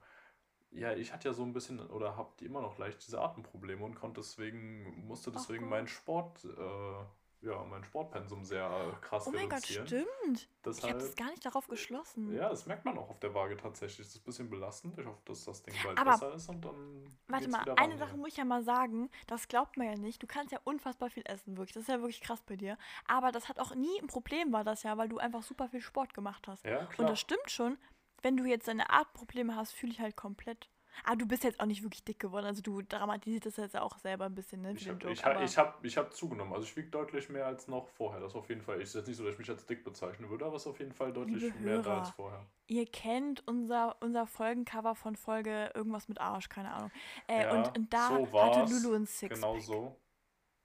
Ja, 0.71 0.93
ich 0.93 1.11
hatte 1.11 1.27
ja 1.27 1.33
so 1.33 1.43
ein 1.43 1.51
bisschen 1.51 1.81
oder 1.81 2.15
habe 2.15 2.29
immer 2.45 2.61
noch 2.61 2.77
leicht 2.77 3.05
diese 3.05 3.19
Atemprobleme 3.19 3.83
und 3.83 3.95
konnte 3.95 4.21
deswegen, 4.21 5.05
musste 5.05 5.29
deswegen 5.31 5.67
meinen 5.67 5.89
Sport, 5.89 6.45
äh, 6.45 7.03
ja, 7.41 7.63
mein 7.63 7.83
Sportpensum 7.83 8.43
sehr 8.45 8.65
äh, 8.65 9.01
krass 9.05 9.25
Oh 9.27 9.31
mein 9.31 9.49
Gott, 9.49 9.63
reduzieren. 9.69 9.87
stimmt. 9.87 10.07
Ich 10.37 10.43
habe 10.43 10.47
Deshalb, 10.75 10.99
das 10.99 11.15
gar 11.15 11.29
nicht 11.31 11.45
darauf 11.45 11.67
geschlossen. 11.67 12.33
ja, 12.33 12.49
das 12.49 12.65
merkt 12.67 12.85
man 12.85 12.97
auch 12.97 13.09
auf 13.09 13.19
der 13.19 13.33
Waage 13.33 13.57
tatsächlich. 13.57 14.05
Das 14.05 14.15
ist 14.15 14.21
ein 14.21 14.25
bisschen 14.25 14.49
belastend. 14.49 14.97
Ich 14.99 15.05
hoffe, 15.05 15.21
dass 15.25 15.43
das 15.45 15.63
Ding 15.63 15.73
bald 15.83 15.97
Aber- 15.97 16.11
besser 16.11 16.33
ist 16.35 16.49
und 16.49 16.63
dann. 16.63 17.17
Warte 17.27 17.49
mal, 17.49 17.61
wieder 17.61 17.77
eine 17.77 17.93
ran 17.93 17.97
Sache 17.99 18.17
muss 18.17 18.29
ich 18.29 18.37
ja 18.37 18.45
mal 18.45 18.63
sagen, 18.63 19.09
das 19.27 19.47
glaubt 19.47 19.77
man 19.77 19.87
ja 19.87 19.95
nicht. 19.97 20.21
Du 20.21 20.27
kannst 20.27 20.51
ja 20.51 20.59
unfassbar 20.63 21.09
viel 21.09 21.23
essen, 21.25 21.57
wirklich. 21.57 21.73
Das 21.73 21.83
ist 21.83 21.89
ja 21.89 21.99
wirklich 21.99 22.21
krass 22.21 22.41
bei 22.43 22.55
dir. 22.55 22.77
Aber 23.07 23.31
das 23.31 23.49
hat 23.49 23.59
auch 23.59 23.73
nie 23.75 23.99
ein 24.01 24.07
Problem, 24.07 24.53
war 24.53 24.63
das 24.63 24.83
ja, 24.83 24.97
weil 24.97 25.09
du 25.09 25.17
einfach 25.17 25.43
super 25.43 25.67
viel 25.69 25.81
Sport 25.81 26.13
gemacht 26.13 26.47
hast. 26.47 26.63
Ja, 26.65 26.81
Und 26.81 26.89
klar. 26.89 27.09
das 27.09 27.19
stimmt 27.19 27.49
schon. 27.49 27.77
Wenn 28.21 28.37
du 28.37 28.45
jetzt 28.45 28.67
deine 28.67 28.91
Artprobleme 28.91 29.55
hast, 29.55 29.71
fühle 29.73 29.91
ich 29.93 29.99
halt 29.99 30.15
komplett. 30.15 30.69
Aber 31.05 31.15
du 31.15 31.25
bist 31.27 31.43
jetzt 31.43 31.59
auch 31.59 31.65
nicht 31.65 31.83
wirklich 31.83 32.03
dick 32.03 32.19
geworden. 32.19 32.45
Also 32.45 32.61
du 32.61 32.81
dramatisierst 32.81 33.45
das 33.45 33.57
jetzt 33.57 33.77
auch 33.77 33.97
selber 33.97 34.25
ein 34.25 34.35
bisschen, 34.35 34.61
ne? 34.61 34.73
Ich 34.73 34.87
habe 34.89 35.11
ich 35.11 35.23
hab, 35.25 35.35
aber- 35.35 35.43
ich 35.43 35.57
hab, 35.57 35.83
ich 35.85 35.97
hab 35.97 36.13
zugenommen. 36.13 36.53
Also 36.53 36.65
ich 36.65 36.75
wiege 36.75 36.89
deutlich 36.89 37.29
mehr 37.29 37.45
als 37.45 37.67
noch 37.67 37.87
vorher. 37.87 38.19
Das 38.19 38.35
auf 38.35 38.47
jeden 38.49 38.61
Fall. 38.61 38.77
Ich 38.77 38.83
ist 38.83 38.95
jetzt 38.95 39.07
nicht 39.07 39.17
so, 39.17 39.23
dass 39.23 39.33
ich 39.33 39.39
mich 39.39 39.49
als 39.49 39.65
dick 39.65 39.83
bezeichnen 39.83 40.29
würde, 40.29 40.45
aber 40.45 40.55
es 40.55 40.63
ist 40.63 40.67
auf 40.67 40.79
jeden 40.79 40.93
Fall 40.93 41.11
deutlich 41.13 41.41
Liebe 41.41 41.59
mehr 41.59 41.77
da 41.79 41.83
Hörer, 41.91 41.99
als 41.99 42.09
vorher. 42.11 42.45
Ihr 42.67 42.85
kennt 42.85 43.45
unser, 43.47 43.95
unser 44.01 44.27
Folgencover 44.27 44.95
von 44.95 45.15
Folge 45.15 45.71
irgendwas 45.73 46.07
mit 46.07 46.19
Arsch, 46.19 46.49
keine 46.49 46.71
Ahnung. 46.73 46.91
Äh, 47.27 47.43
Ja, 47.43 47.51
und, 47.53 47.77
und 47.77 47.93
da 47.93 48.07
so 48.09 48.41
hatte. 48.41 48.71
Lulu 48.73 48.95
ein 48.95 49.05
Sixpack. 49.05 49.41
Genau 49.41 49.59
so. 49.59 49.97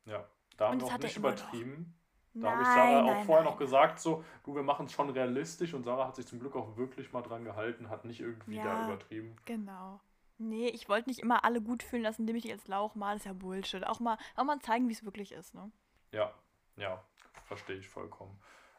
Ja. 0.05 0.25
Da 0.57 0.67
haben 0.69 0.75
Und 0.81 0.83
wir 0.89 0.95
auch 0.95 0.99
nicht 0.99 1.17
übertrieben. 1.17 1.93
Da 2.39 2.51
habe 2.51 2.63
ich 2.63 2.69
Nein, 2.69 2.77
Sarah 2.77 3.01
auch 3.03 3.07
nein, 3.15 3.25
vorher 3.25 3.45
nein. 3.45 3.53
noch 3.55 3.59
gesagt, 3.59 3.99
so, 3.99 4.23
du, 4.45 4.55
wir 4.55 4.63
machen 4.63 4.85
es 4.85 4.93
schon 4.93 5.09
realistisch 5.09 5.73
und 5.73 5.85
Sarah 5.85 6.09
hat 6.09 6.17
sich 6.17 6.27
zum 6.27 6.39
Glück 6.39 6.55
auch 6.55 6.77
wirklich 6.77 7.11
mal 7.13 7.23
dran 7.23 7.45
gehalten, 7.45 7.89
hat 7.89 8.05
nicht 8.05 8.21
irgendwie 8.21 8.57
da 8.57 8.65
Ja. 8.65 8.85
übertrieben. 8.87 9.37
Genau. 9.47 10.01
Nee, 10.39 10.69
ich 10.69 10.89
wollte 10.89 11.09
nicht 11.09 11.21
immer 11.21 11.45
alle 11.45 11.63
gut 11.63 11.83
fühlen 11.83 12.03
lassen, 12.03 12.23
indem 12.23 12.37
ich 12.37 12.43
die 12.43 12.53
als 12.53 12.69
Lauch 12.69 12.95
mal. 12.95 13.15
Das 13.15 13.23
ist 13.23 13.27
ja 13.27 13.33
Bullshit. 13.33 13.87
Auch 13.87 14.01
mal, 14.01 14.19
auch 14.35 14.45
mal 14.45 14.61
zeigen, 14.61 14.89
wie 14.89 14.93
es 14.93 15.05
wirklich 15.05 15.33
ist, 15.33 15.55
ne? 15.55 15.71
Ja, 16.13 16.35
ja, 16.77 17.03
verstehe 17.45 17.79
ich 17.79 17.89
vollkommen. 17.89 18.39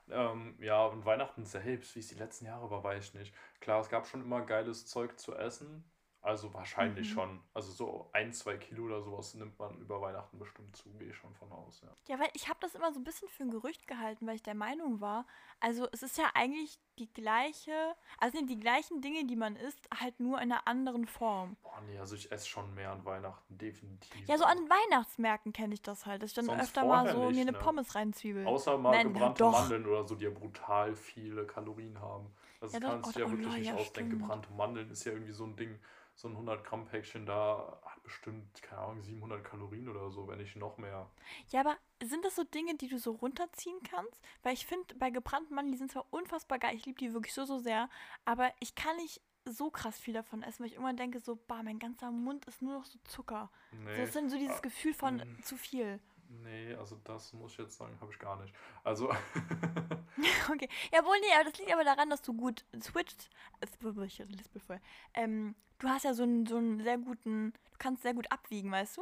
Ähm, 0.09 0.55
ja, 0.59 0.85
und 0.85 1.05
Weihnachten 1.05 1.45
selbst, 1.45 1.95
wie 1.95 1.99
es 1.99 2.07
die 2.07 2.15
letzten 2.15 2.45
Jahre 2.45 2.69
war, 2.69 2.83
weiß 2.83 3.05
ich 3.05 3.13
nicht. 3.13 3.33
Klar, 3.59 3.81
es 3.81 3.89
gab 3.89 4.07
schon 4.07 4.21
immer 4.21 4.41
geiles 4.41 4.85
Zeug 4.85 5.19
zu 5.19 5.35
essen. 5.35 5.83
Also 6.27 6.53
wahrscheinlich 6.53 7.07
Mhm. 7.07 7.13
schon. 7.13 7.39
Also 7.53 7.71
so 7.71 8.09
ein, 8.11 8.33
zwei 8.33 8.57
Kilo 8.57 8.83
oder 8.83 9.01
sowas 9.01 9.33
nimmt 9.33 9.57
man 9.57 9.77
über 9.79 10.01
Weihnachten 10.01 10.37
bestimmt 10.37 10.75
zu, 10.75 10.89
gehe 10.99 11.09
ich 11.11 11.15
schon 11.15 11.33
von 11.35 11.49
aus, 11.53 11.81
ja. 11.81 11.87
Ja, 12.07 12.19
weil 12.19 12.29
ich 12.33 12.49
habe 12.49 12.59
das 12.61 12.75
immer 12.75 12.91
so 12.91 12.99
ein 12.99 13.05
bisschen 13.05 13.29
für 13.29 13.43
ein 13.43 13.49
Gerücht 13.51 13.87
gehalten, 13.87 14.27
weil 14.27 14.35
ich 14.35 14.43
der 14.43 14.55
Meinung 14.55 14.99
war, 14.99 15.25
also 15.61 15.87
es 15.93 16.03
ist 16.03 16.17
ja 16.17 16.25
eigentlich 16.33 16.79
die 16.99 17.11
gleiche, 17.13 17.95
also 18.19 18.37
sind 18.37 18.49
die 18.49 18.59
gleichen 18.59 19.01
Dinge, 19.01 19.25
die 19.25 19.37
man 19.37 19.55
isst, 19.55 19.87
halt 19.97 20.19
nur 20.19 20.41
in 20.41 20.51
einer 20.51 20.67
anderen 20.67 21.05
Form. 21.07 21.55
Boah, 21.63 21.81
nee, 21.85 21.97
also 21.99 22.15
ich 22.15 22.31
esse 22.31 22.47
schon 22.47 22.73
mehr 22.75 22.91
an 22.91 23.05
Weihnachten, 23.05 23.57
definitiv. 23.57 24.27
Ja, 24.27 24.37
so 24.37 24.45
an 24.45 24.57
Weihnachtsmärkten 24.57 25.53
kenne 25.53 25.73
ich 25.73 25.81
das 25.81 26.05
halt, 26.05 26.23
dass 26.23 26.31
ich 26.31 26.35
dann 26.35 26.45
Sonst 26.45 26.61
öfter 26.61 26.83
mal 26.85 27.07
so 27.07 27.19
mir 27.19 27.31
nicht, 27.31 27.41
eine 27.41 27.53
ne? 27.53 27.59
Pommes 27.59 27.95
reinzwiebel. 27.95 28.45
Außer 28.47 28.77
mal 28.77 28.91
Nein, 28.91 29.07
ja, 29.07 29.13
gebrannte 29.13 29.43
doch. 29.43 29.51
Mandeln 29.51 29.85
oder 29.85 30.07
so, 30.07 30.15
die 30.15 30.25
ja 30.25 30.29
brutal 30.31 30.95
viele 30.95 31.45
Kalorien 31.45 31.99
haben. 31.99 32.33
Das 32.59 32.73
Ja, 32.73 32.79
doch, 32.79 32.89
kannst 32.89 33.15
du 33.15 33.19
oh, 33.19 33.23
ja 33.23 33.27
oh, 33.27 33.31
wirklich 33.31 33.55
ja, 33.57 33.59
nicht 33.59 33.73
ausdenken. 33.73 34.09
stimmt. 34.09 34.21
Gebrannte 34.23 34.51
Mandeln 34.53 34.89
ist 34.91 35.03
ja 35.05 35.11
irgendwie 35.11 35.33
so 35.33 35.43
ein 35.45 35.55
Ding, 35.55 35.79
so 36.17 36.27
ein 36.27 36.31
100 36.31 36.65
Gramm 36.65 36.85
Päckchen 36.85 37.27
da 37.27 37.79
hat 37.85 38.01
bestimmt, 38.01 38.61
keine 38.63 38.81
Ahnung, 38.81 39.03
700 39.03 39.43
Kalorien 39.43 39.87
oder 39.87 40.09
so, 40.09 40.27
wenn 40.27 40.39
nicht 40.39 40.55
noch 40.55 40.77
mehr. 40.79 41.09
Ja, 41.49 41.59
aber 41.59 41.77
sind 42.03 42.25
das 42.25 42.35
so 42.35 42.43
Dinge, 42.43 42.75
die 42.75 42.87
du 42.87 42.97
so 42.97 43.11
runterziehen 43.11 43.79
kannst? 43.83 44.19
Weil 44.41 44.53
ich 44.53 44.65
finde, 44.65 44.95
bei 44.95 45.11
gebrannten 45.11 45.53
Mandeln, 45.53 45.73
die 45.73 45.77
sind 45.77 45.91
zwar 45.91 46.05
unfassbar 46.09 46.57
geil, 46.57 46.75
ich 46.75 46.87
liebe 46.87 46.97
die 46.97 47.13
wirklich 47.13 47.35
so, 47.35 47.45
so 47.45 47.59
sehr, 47.59 47.87
aber 48.25 48.51
ich 48.59 48.73
kann 48.73 48.97
nicht 48.97 49.21
so 49.45 49.69
krass 49.69 49.99
viel 49.99 50.13
davon 50.13 50.41
essen, 50.41 50.59
weil 50.59 50.67
ich 50.67 50.73
irgendwann 50.73 50.97
denke 50.97 51.19
so, 51.19 51.35
bah, 51.35 51.61
mein 51.63 51.79
ganzer 51.79 52.11
Mund 52.11 52.45
ist 52.45 52.63
nur 52.63 52.79
noch 52.79 52.85
so 52.85 52.97
Zucker. 53.05 53.49
So, 53.71 53.77
Nee, 53.77 53.97
das 53.97 54.07
ist 54.09 54.15
dann 54.15 54.29
so 54.29 54.37
dieses 54.37 54.57
Ah, 54.57 54.61
Gefühl 54.61 54.93
von 54.95 55.17
mm. 55.17 55.43
zu 55.43 55.55
viel. 55.55 55.99
Nee, 56.29 56.73
also 56.75 56.95
das 57.03 57.33
muss 57.33 57.53
ich 57.53 57.57
jetzt 57.59 57.77
sagen, 57.77 57.97
habe 58.01 58.11
ich 58.11 58.19
gar 58.19 58.39
nicht. 58.41 58.53
Also, 58.83 59.09
Okay. 60.51 60.69
Ja, 60.91 61.03
wohl, 61.05 61.19
nee, 61.19 61.33
aber 61.35 61.49
das 61.49 61.59
liegt 61.59 61.71
aber 61.71 61.83
daran, 61.83 62.09
dass 62.09 62.21
du 62.21 62.33
gut 62.33 62.65
switcht. 62.81 63.29
äh, 63.61 64.05
Ich 64.05 64.19
lispel 64.19 64.61
voll. 64.61 64.79
Ähm, 65.13 65.55
du 65.79 65.87
hast 65.89 66.05
ja 66.05 66.13
so 66.13 66.23
einen, 66.23 66.45
so 66.45 66.57
einen 66.57 66.81
sehr 66.81 66.97
guten, 66.97 67.51
du 67.53 67.77
kannst 67.77 68.03
sehr 68.03 68.13
gut 68.13 68.31
abwiegen, 68.31 68.71
weißt 68.71 68.97
du? 68.97 69.01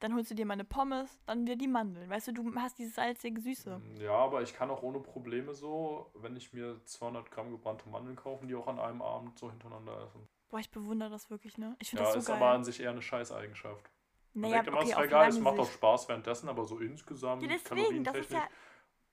Dann 0.00 0.14
holst 0.14 0.30
du 0.30 0.34
dir 0.34 0.44
mal 0.44 0.54
eine 0.54 0.64
Pommes, 0.64 1.18
dann 1.24 1.46
wieder 1.46 1.56
die 1.56 1.68
Mandeln. 1.68 2.10
Weißt 2.10 2.28
du, 2.28 2.32
du 2.32 2.54
hast 2.56 2.78
dieses 2.78 2.94
salzige 2.94 3.40
Süße. 3.40 3.80
ja, 4.00 4.12
aber 4.12 4.42
ich 4.42 4.52
kann 4.54 4.70
auch 4.70 4.82
ohne 4.82 5.00
Probleme 5.00 5.54
so, 5.54 6.10
wenn 6.14 6.36
ich 6.36 6.52
mir 6.52 6.84
200 6.84 7.30
Gramm 7.30 7.50
gebrannte 7.50 7.88
Mandeln 7.88 8.16
kaufe, 8.16 8.46
die 8.46 8.54
auch 8.54 8.66
an 8.66 8.78
einem 8.78 9.00
Abend 9.02 9.38
so 9.38 9.50
hintereinander 9.50 10.04
essen. 10.04 10.28
Boah, 10.50 10.60
ich 10.60 10.70
bewundere 10.70 11.10
das 11.10 11.30
wirklich, 11.30 11.56
ne? 11.58 11.74
Ich 11.80 11.90
finde 11.90 12.04
Ja, 12.04 12.10
das 12.10 12.18
ist 12.18 12.26
so 12.26 12.32
aber 12.32 12.46
geil. 12.46 12.54
an 12.56 12.64
sich 12.64 12.80
eher 12.80 12.90
eine 12.90 13.02
Scheißeigenschaft. 13.02 13.90
Naja, 14.34 14.54
denkt 14.56 14.68
immer, 14.68 14.78
es 14.82 14.90
okay, 14.90 15.00
ist 15.00 15.06
egal, 15.06 15.28
es 15.28 15.40
macht 15.40 15.58
auch. 15.58 15.70
Spaß 15.70 16.08
währenddessen, 16.08 16.48
aber 16.48 16.64
so 16.64 16.78
insgesamt, 16.78 17.42
Ja, 17.42 17.48
deswegen, 17.48 18.04
das 18.04 18.16
ist 18.16 18.30
ja. 18.32 18.48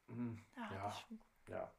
hm, 0.08 0.38
Ah, 0.58 0.70
Ja. 0.74 0.84
das 0.86 1.08
gut. 1.08 1.20
ja. 1.48 1.72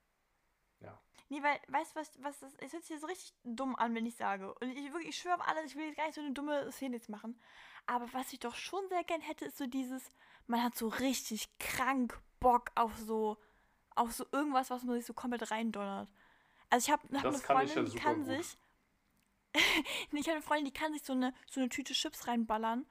Nee, 1.29 1.43
weil, 1.43 1.59
weißt 1.69 1.97
du, 1.97 2.01
was, 2.01 2.11
was 2.23 2.41
das, 2.41 2.53
es 2.59 2.75
hört 2.75 2.83
sich 2.83 2.91
jetzt 2.91 3.01
so 3.01 3.07
richtig 3.07 3.33
dumm 3.43 3.75
an, 3.77 3.95
wenn 3.95 4.05
ich 4.05 4.17
sage. 4.17 4.53
Und 4.55 4.69
ich 4.71 4.93
wirklich, 4.93 5.09
ich 5.09 5.17
schwöre 5.17 5.37
auf 5.37 5.49
alles, 5.49 5.65
ich 5.71 5.77
will 5.77 5.87
jetzt 5.87 5.97
gar 5.97 6.05
nicht 6.05 6.15
so 6.15 6.21
eine 6.21 6.33
dumme 6.33 6.71
Szene 6.73 6.97
jetzt 6.97 7.09
machen. 7.09 7.41
Aber 7.87 8.13
was 8.13 8.33
ich 8.35 8.39
doch 8.41 8.55
schon 8.55 8.87
sehr 8.91 9.03
gern 9.05 9.23
hätte, 9.23 9.47
ist 9.47 9.57
so 9.57 9.67
dieses, 9.67 10.13
man 10.47 10.63
hat 10.63 10.75
so 10.77 10.89
richtig 10.89 11.49
krank 11.59 12.21
Bock 12.39 12.71
auf 12.75 12.95
so, 12.99 13.39
auf 13.95 14.13
so 14.13 14.27
irgendwas, 14.31 14.69
was 14.69 14.83
man 14.85 14.97
sich 14.97 15.07
so 15.07 15.15
komplett 15.15 15.51
reindonnert. 15.51 16.11
Also 16.69 16.87
ich 16.87 16.93
habe 16.93 17.03
hab 17.17 17.25
eine 17.25 17.39
Freundin, 17.39 17.87
ja 17.87 17.91
die 17.91 17.97
kann 17.99 18.17
gut. 18.19 18.27
sich, 18.27 18.59
ich 20.13 20.27
habe 20.27 20.33
eine 20.33 20.43
Freundin, 20.43 20.67
die 20.67 20.73
kann 20.79 20.93
sich 20.93 21.03
so 21.03 21.15
eine, 21.15 21.33
so 21.51 21.61
eine 21.61 21.71
Tüte 21.71 21.95
Chips 21.95 22.27
reinballern 22.27 22.85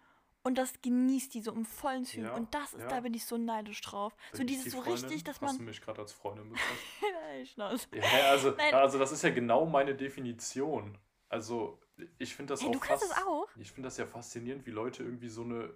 und 0.43 0.57
das 0.57 0.81
genießt 0.81 1.33
die 1.33 1.41
so 1.41 1.51
im 1.51 1.65
vollen 1.65 2.03
Zügen. 2.05 2.25
Ja, 2.25 2.33
und 2.33 2.53
das 2.53 2.73
ist, 2.73 2.81
ja. 2.81 2.87
da 2.87 2.99
bin 3.01 3.13
ich 3.13 3.25
so 3.25 3.37
neidisch 3.37 3.81
drauf. 3.81 4.13
so 4.31 4.39
Bin 4.39 4.47
ich 4.47 4.53
dieses 4.53 4.63
die 4.65 4.69
so 4.71 4.81
Freundin? 4.81 5.03
richtig, 5.05 5.23
dass 5.23 5.41
Hast 5.41 5.53
du 5.53 5.57
man... 5.57 5.65
mich 5.65 5.81
gerade 5.81 6.01
als 6.01 6.13
Freundin 6.13 6.49
bezeichnet? 7.47 7.87
Ja, 7.93 8.29
also, 8.29 8.51
Nein. 8.51 8.73
also 8.73 8.97
das 8.99 9.11
ist 9.11 9.23
ja 9.23 9.29
genau 9.29 9.65
meine 9.65 9.95
Definition. 9.95 10.97
Also 11.29 11.79
ich 12.17 12.35
finde 12.35 12.53
das 12.53 12.61
Hey, 12.61 12.69
auch 12.69 12.73
du 12.73 12.79
kannst 12.79 13.03
das 13.03 13.17
auch? 13.25 13.47
Ich 13.55 13.71
finde 13.71 13.87
das 13.87 13.97
ja 13.97 14.05
faszinierend, 14.05 14.65
wie 14.65 14.71
Leute 14.71 15.03
irgendwie 15.03 15.29
so 15.29 15.43
eine 15.43 15.73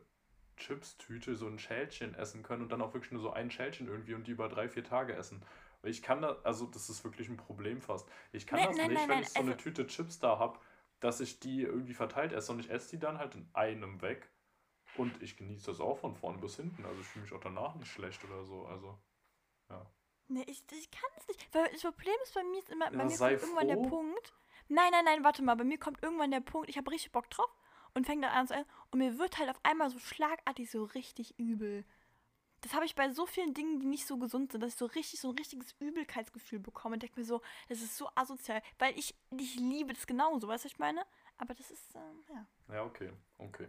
Chips-Tüte, 0.58 1.36
so 1.36 1.48
ein 1.48 1.60
Schälchen 1.60 2.16
essen 2.16 2.44
können 2.44 2.64
und 2.64 2.72
dann 2.72 2.82
auch 2.82 2.94
wirklich 2.94 3.12
nur 3.12 3.22
so 3.22 3.32
ein 3.32 3.52
Schälchen 3.52 3.88
irgendwie 3.88 4.14
und 4.14 4.26
die 4.26 4.32
über 4.32 4.48
drei, 4.50 4.70
vier 4.70 4.84
Tage 4.84 5.14
essen. 5.14 5.44
Weil 5.82 5.92
ich 5.92 6.02
kann 6.02 6.22
das, 6.22 6.44
also 6.44 6.66
das 6.66 6.90
ist 6.90 7.04
wirklich 7.04 7.30
ein 7.30 7.38
Problem 7.38 7.82
fast. 7.82 8.08
Ich 8.32 8.48
kann 8.48 8.60
Nein, 8.60 8.70
das 8.70 8.78
nein, 8.78 8.88
nicht, 8.90 9.00
nein, 9.00 9.10
wenn 9.10 9.20
ich 9.20 9.30
so 9.30 9.40
eine 9.40 9.52
also- 9.52 9.62
Tüte 9.64 9.86
Chips 9.88 10.20
da 10.20 10.40
habe, 10.40 10.60
dass 11.00 11.20
ich 11.20 11.40
die 11.40 11.62
irgendwie 11.62 11.94
verteilt 11.94 12.32
esse 12.32 12.52
und 12.52 12.60
ich 12.60 12.70
esse 12.72 12.90
die 12.92 13.00
dann 13.00 13.18
halt 13.20 13.36
in 13.36 13.48
einem 13.54 14.02
weg. 14.02 14.30
Und 14.98 15.22
ich 15.22 15.38
genieße 15.38 15.68
das 15.68 15.80
auch 15.80 15.98
von 16.00 16.16
vorne 16.16 16.40
bis 16.40 16.56
hinten. 16.56 16.86
Also 16.86 17.02
ich 17.02 17.08
fühle 17.08 17.24
mich 17.24 17.34
auch 17.34 17.40
danach 17.42 17.76
nicht 17.76 17.92
schlecht 17.92 18.24
oder 18.24 18.44
so. 18.46 18.66
Also, 18.66 18.98
ja. 19.70 19.86
Nee, 20.28 20.44
ich, 20.48 20.64
ich 20.72 20.90
kann 20.92 21.10
es 21.18 21.28
nicht. 21.28 21.54
Weil 21.54 21.70
das 21.72 21.82
Problem 21.82 22.16
ist 22.24 22.34
bei 22.34 22.44
mir, 22.44 22.60
ist 22.60 22.70
immer, 22.70 22.92
bei 22.92 22.98
Ja, 22.98 23.06
mir 23.06 23.18
sei 23.18 23.36
kommt 23.36 23.42
irgendwann 23.42 23.68
der 23.68 23.78
froh. 23.78 23.90
Punkt. 23.90 24.34
Nein, 24.68 24.90
nein, 24.92 25.06
nein, 25.06 25.24
warte 25.24 25.44
mal. 25.44 25.56
Bei 25.56 25.64
mir 25.64 25.78
kommt 25.78 26.02
irgendwann 26.02 26.32
der 26.32 26.40
Punkt, 26.42 26.70
ich 26.70 26.78
habe 26.78 26.90
richtig 26.92 27.12
Bock 27.12 27.30
drauf 27.30 27.50
und 27.94 28.06
fängt 28.06 28.24
dann 28.24 28.32
an 28.32 28.48
zu 28.48 28.56
essen. 28.56 28.70
Und 28.92 29.00
mir 29.00 29.20
wird 29.20 29.38
halt 29.38 29.50
auf 29.50 29.60
einmal 29.64 29.90
so 29.90 30.00
schlagartig 30.00 30.72
so 30.72 30.84
richtig 30.84 31.38
übel. 31.38 31.86
Das 32.62 32.74
habe 32.74 32.86
ich 32.86 32.96
bei 32.96 33.12
so 33.14 33.28
vielen 33.28 33.54
Dingen, 33.54 33.80
die 33.80 33.86
nicht 33.86 34.08
so 34.08 34.18
gesund 34.18 34.52
sind, 34.52 34.62
dass 34.64 34.74
ich 34.74 34.80
so 34.80 34.88
richtig 34.88 35.20
so 35.22 35.30
ein 35.30 35.38
richtiges 35.38 35.76
Übelkeitsgefühl 35.80 36.60
bekomme 36.60 36.96
und 36.96 37.04
denke 37.04 37.20
mir 37.20 37.26
so, 37.26 37.42
das 37.70 37.82
ist 37.82 37.96
so 37.98 38.10
asozial. 38.16 38.62
Weil 38.80 38.98
ich, 38.98 39.16
ich 39.38 39.56
liebe 39.58 39.94
das 39.94 40.08
genauso, 40.08 40.48
weißt 40.48 40.66
du, 40.66 40.68
was 40.68 40.74
ich 40.74 40.80
meine? 40.80 41.06
Aber 41.38 41.54
das 41.54 41.70
ist, 41.70 41.96
ähm, 41.96 42.24
ja. 42.30 42.48
Ja, 42.70 42.84
okay. 42.84 43.12
Okay. 43.38 43.68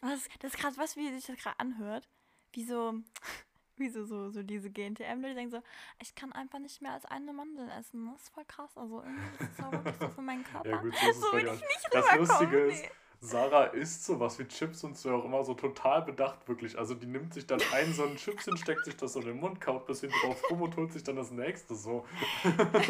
Das 0.00 0.12
ist, 0.12 0.30
das 0.40 0.54
ist 0.54 0.60
krass, 0.60 0.78
du, 0.96 0.96
wie 0.96 1.10
sich 1.12 1.26
das 1.26 1.36
gerade 1.36 1.58
anhört? 1.58 2.08
Wie 2.52 2.64
so, 2.64 2.94
wie 3.76 3.88
so, 3.88 4.04
so, 4.04 4.30
so 4.30 4.42
diese 4.42 4.70
GNTM, 4.70 5.22
die 5.22 5.34
denken 5.34 5.50
so, 5.50 5.62
ich 6.00 6.14
kann 6.14 6.32
einfach 6.32 6.58
nicht 6.58 6.80
mehr 6.82 6.92
als 6.92 7.04
eine 7.04 7.32
Mandel 7.32 7.68
essen. 7.70 8.06
Das 8.12 8.22
ist 8.22 8.28
voll 8.30 8.44
krass. 8.44 8.76
Also 8.76 9.02
irgendwie 9.02 9.44
ist 9.44 9.58
das 9.58 9.66
auch 9.66 9.72
wirklich 9.72 9.96
so 9.98 10.08
für 10.08 10.22
meinen 10.22 10.44
Körper. 10.44 10.68
Ja, 10.68 10.76
gut, 10.82 10.94
so 10.94 11.12
so 11.20 11.32
will 11.32 11.46
ich 11.46 11.52
nicht 11.52 11.88
Das 11.90 12.04
rüberkommen. 12.04 12.26
Lustige 12.28 12.58
ist, 12.66 12.82
nee. 12.82 12.90
Sarah 13.20 13.64
isst 13.64 14.04
sowas 14.04 14.38
wie 14.38 14.46
Chips 14.46 14.84
und 14.84 14.96
so 14.96 15.12
auch 15.12 15.24
immer 15.24 15.42
so 15.44 15.54
total 15.54 16.02
bedacht, 16.02 16.46
wirklich. 16.48 16.78
Also 16.78 16.94
die 16.94 17.06
nimmt 17.06 17.34
sich 17.34 17.46
dann 17.46 17.60
ein 17.72 17.92
so 17.92 18.04
ein 18.04 18.16
Chipschen, 18.16 18.56
steckt 18.56 18.84
sich 18.84 18.96
das 18.96 19.14
so 19.14 19.20
in 19.20 19.26
den 19.26 19.40
Mund, 19.40 19.60
kaut 19.60 19.82
ein 19.82 19.86
bisschen 19.86 20.12
drauf 20.12 20.48
rum 20.50 20.62
und 20.62 20.76
holt 20.76 20.92
sich 20.92 21.02
dann 21.02 21.16
das 21.16 21.30
nächste 21.30 21.74
so. 21.74 22.06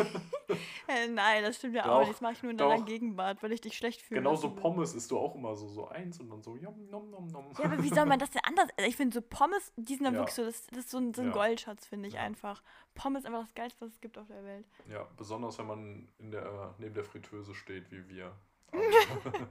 Äh, 0.88 1.06
nein, 1.08 1.42
das 1.42 1.56
stimmt 1.56 1.74
ja 1.74 1.82
Doch, 1.82 1.92
auch 1.96 1.98
nicht. 2.00 2.12
Das 2.12 2.20
mache 2.22 2.32
ich 2.32 2.42
nur 2.42 2.50
in 2.52 2.56
deiner. 2.56 2.82
Gegenwart, 2.82 3.42
weil 3.42 3.52
ich 3.52 3.60
dich 3.60 3.76
schlecht 3.76 4.00
fühle. 4.00 4.22
Lassen 4.22 4.54
will. 4.54 4.62
Pommes 4.62 4.94
isst 4.94 5.10
du 5.10 5.18
auch 5.18 5.34
immer 5.34 5.54
so, 5.54 5.68
so 5.68 5.86
eins 5.88 6.18
und 6.18 6.30
dann 6.30 6.42
so 6.42 6.56
yum, 6.56 6.88
nom, 6.88 7.10
nom, 7.10 7.26
nom. 7.26 7.52
Ja, 7.58 7.66
aber 7.66 7.82
wie 7.82 7.90
soll 7.90 8.06
man 8.06 8.18
das 8.18 8.30
denn 8.30 8.40
anders? 8.44 8.68
Also 8.76 8.88
ich 8.88 8.96
finde 8.96 9.12
so 9.14 9.20
Pommes, 9.20 9.70
die 9.76 9.96
sind 9.96 10.04
dann 10.04 10.14
Ja. 10.14 10.20
wirklich 10.20 10.34
so, 10.34 10.44
das, 10.44 10.66
das 10.68 10.78
ist 10.78 10.90
so 10.90 10.96
ein, 10.96 11.12
so 11.12 11.20
ein 11.20 11.26
Ja. 11.26 11.32
Goldschatz, 11.34 11.84
finde 11.86 12.08
ich 12.08 12.14
Ja. 12.14 12.20
einfach. 12.20 12.62
Pommes 12.94 13.24
ist 13.24 13.26
einfach 13.26 13.42
das 13.42 13.54
Geilste, 13.54 13.82
was 13.84 13.92
es 13.92 14.00
gibt 14.00 14.16
auf 14.16 14.28
der 14.28 14.42
Welt. 14.44 14.66
Ja, 14.88 15.06
besonders 15.18 15.58
wenn 15.58 15.66
man 15.66 16.08
in 16.18 16.30
der, 16.30 16.74
neben 16.78 16.94
der 16.94 17.04
Fritteuse 17.04 17.54
steht, 17.54 17.90
wie 17.90 18.08
wir. 18.08 18.32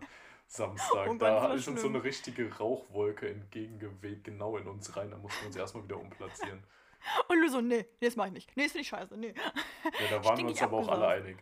am 0.60 0.78
Samstag. 0.78 1.10
Oh 1.10 1.14
da 1.16 1.54
ist 1.54 1.68
uns 1.68 1.82
so 1.82 1.88
eine 1.88 2.04
richtige 2.04 2.56
Rauchwolke 2.58 3.30
entgegengeweht, 3.30 4.24
genau 4.24 4.58
in 4.58 4.68
uns 4.68 4.96
rein. 4.96 5.12
Da 5.12 5.18
mussten 5.18 5.42
wir 5.42 5.48
uns 5.48 5.56
erstmal 5.56 5.84
wieder 5.84 6.00
umplatzieren. 6.00 6.64
Und 7.28 7.42
du 7.42 7.50
so, 7.50 7.62
nee, 7.62 7.86
nee, 8.02 8.08
das 8.08 8.16
mach 8.16 8.26
ich 8.28 8.34
nicht. 8.34 8.58
Nee, 8.58 8.64
das 8.64 8.72
finde 8.72 8.82
ich 8.82 8.88
scheiße, 8.88 9.18
nee. 9.18 9.34
Ja, 9.84 10.18
da 10.18 10.26
waren 10.26 10.38
wir 10.38 10.46
uns 10.48 10.62
aber 10.62 10.78
auch 10.78 10.88
alle 10.90 11.08
einig. 11.08 11.38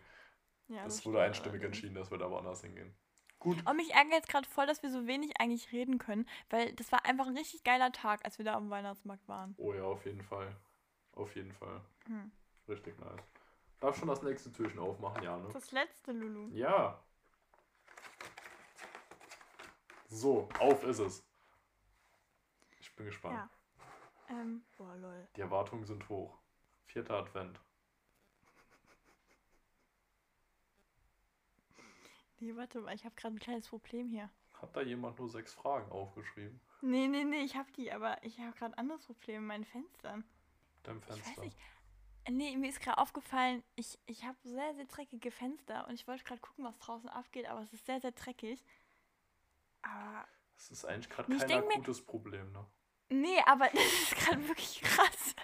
Ja, 0.67 0.85
Es 0.85 0.97
das 0.97 1.05
wurde 1.05 1.21
einstimmig 1.21 1.61
allerdings. 1.61 1.77
entschieden, 1.77 1.95
dass 1.95 2.11
wir 2.11 2.17
da 2.17 2.29
woanders 2.29 2.61
hingehen. 2.61 2.93
Gut. 3.39 3.57
Und 3.67 3.77
mich 3.77 3.93
ärgert 3.93 4.13
jetzt 4.13 4.29
gerade 4.29 4.47
voll, 4.49 4.65
dass 4.65 4.81
wir 4.81 4.89
so 4.89 5.05
wenig 5.05 5.39
eigentlich 5.39 5.71
reden 5.71 5.97
können, 5.99 6.27
weil 6.49 6.73
das 6.73 6.91
war 6.91 7.05
einfach 7.05 7.27
ein 7.27 7.37
richtig 7.37 7.63
geiler 7.63 7.91
Tag, 7.91 8.25
als 8.25 8.37
wir 8.37 8.45
da 8.45 8.55
am 8.55 8.69
Weihnachtsmarkt 8.69 9.27
waren. 9.27 9.53
Oh 9.57 9.73
ja, 9.73 9.83
auf 9.83 10.03
jeden 10.05 10.23
Fall. 10.23 10.55
Auf 11.13 11.35
jeden 11.35 11.51
Fall. 11.53 11.81
Hm. 12.07 12.31
Richtig 12.67 12.97
nice. 12.99 13.21
Darf 13.79 13.97
schon 13.97 14.07
das 14.07 14.23
nächste 14.23 14.51
Türchen 14.51 14.79
aufmachen, 14.79 15.23
ja, 15.23 15.37
ne? 15.37 15.47
Das 15.53 15.71
letzte, 15.71 16.11
Lulu. 16.11 16.49
Ja. 16.53 16.99
So, 20.15 20.47
auf 20.59 20.81
ist 20.85 20.99
es. 20.99 21.25
Ich 22.79 22.95
bin 22.95 23.05
gespannt. 23.07 23.35
Ja. 23.35 23.49
Ähm, 24.29 24.63
boah, 24.77 24.95
lol. 24.95 25.27
Die 25.35 25.41
Erwartungen 25.41 25.83
sind 25.83 26.07
hoch. 26.07 26.39
Vierter 26.85 27.15
Advent. 27.15 27.59
Nee, 32.39 32.55
warte 32.55 32.79
mal, 32.79 32.95
ich 32.95 33.03
habe 33.03 33.13
gerade 33.15 33.35
ein 33.35 33.39
kleines 33.39 33.67
Problem 33.67 34.07
hier. 34.09 34.29
Hat 34.61 34.73
da 34.73 34.81
jemand 34.81 35.19
nur 35.19 35.29
sechs 35.29 35.53
Fragen 35.53 35.91
aufgeschrieben? 35.91 36.61
Nee, 36.81 37.09
nee, 37.09 37.25
nee, 37.25 37.41
ich 37.41 37.57
habe 37.57 37.69
die, 37.73 37.91
aber 37.91 38.23
ich 38.23 38.39
habe 38.39 38.53
gerade 38.55 38.73
ein 38.73 38.79
anderes 38.79 39.05
Problem 39.05 39.41
mit 39.41 39.47
meinen 39.49 39.65
Fenstern. 39.65 40.23
Deinem 40.83 40.99
Ich 40.99 41.09
weiß 41.09 41.17
Fenster. 41.17 41.41
nicht. 41.43 41.57
Nee, 42.29 42.55
mir 42.55 42.69
ist 42.69 42.79
gerade 42.79 42.99
aufgefallen, 42.99 43.63
ich, 43.75 43.99
ich 44.05 44.23
habe 44.23 44.37
sehr, 44.43 44.73
sehr 44.75 44.85
dreckige 44.85 45.29
Fenster 45.29 45.85
und 45.89 45.95
ich 45.95 46.07
wollte 46.07 46.23
gerade 46.23 46.39
gucken, 46.39 46.63
was 46.63 46.77
draußen 46.79 47.09
abgeht, 47.09 47.47
aber 47.47 47.61
es 47.61 47.73
ist 47.73 47.85
sehr, 47.85 47.99
sehr 47.99 48.13
dreckig. 48.13 48.63
Aber, 49.85 50.27
Das 50.57 50.71
ist 50.71 50.85
eigentlich 50.85 51.09
gerade 51.09 51.37
kein 51.37 51.51
akutes 51.51 52.05
Problem, 52.05 52.51
ne? 52.51 52.65
nee, 53.09 53.39
aber 53.45 53.69
das 53.73 53.83
ist 53.83 54.15
gerade 54.15 54.47
wirklich 54.47 54.81
krass. 54.81 55.35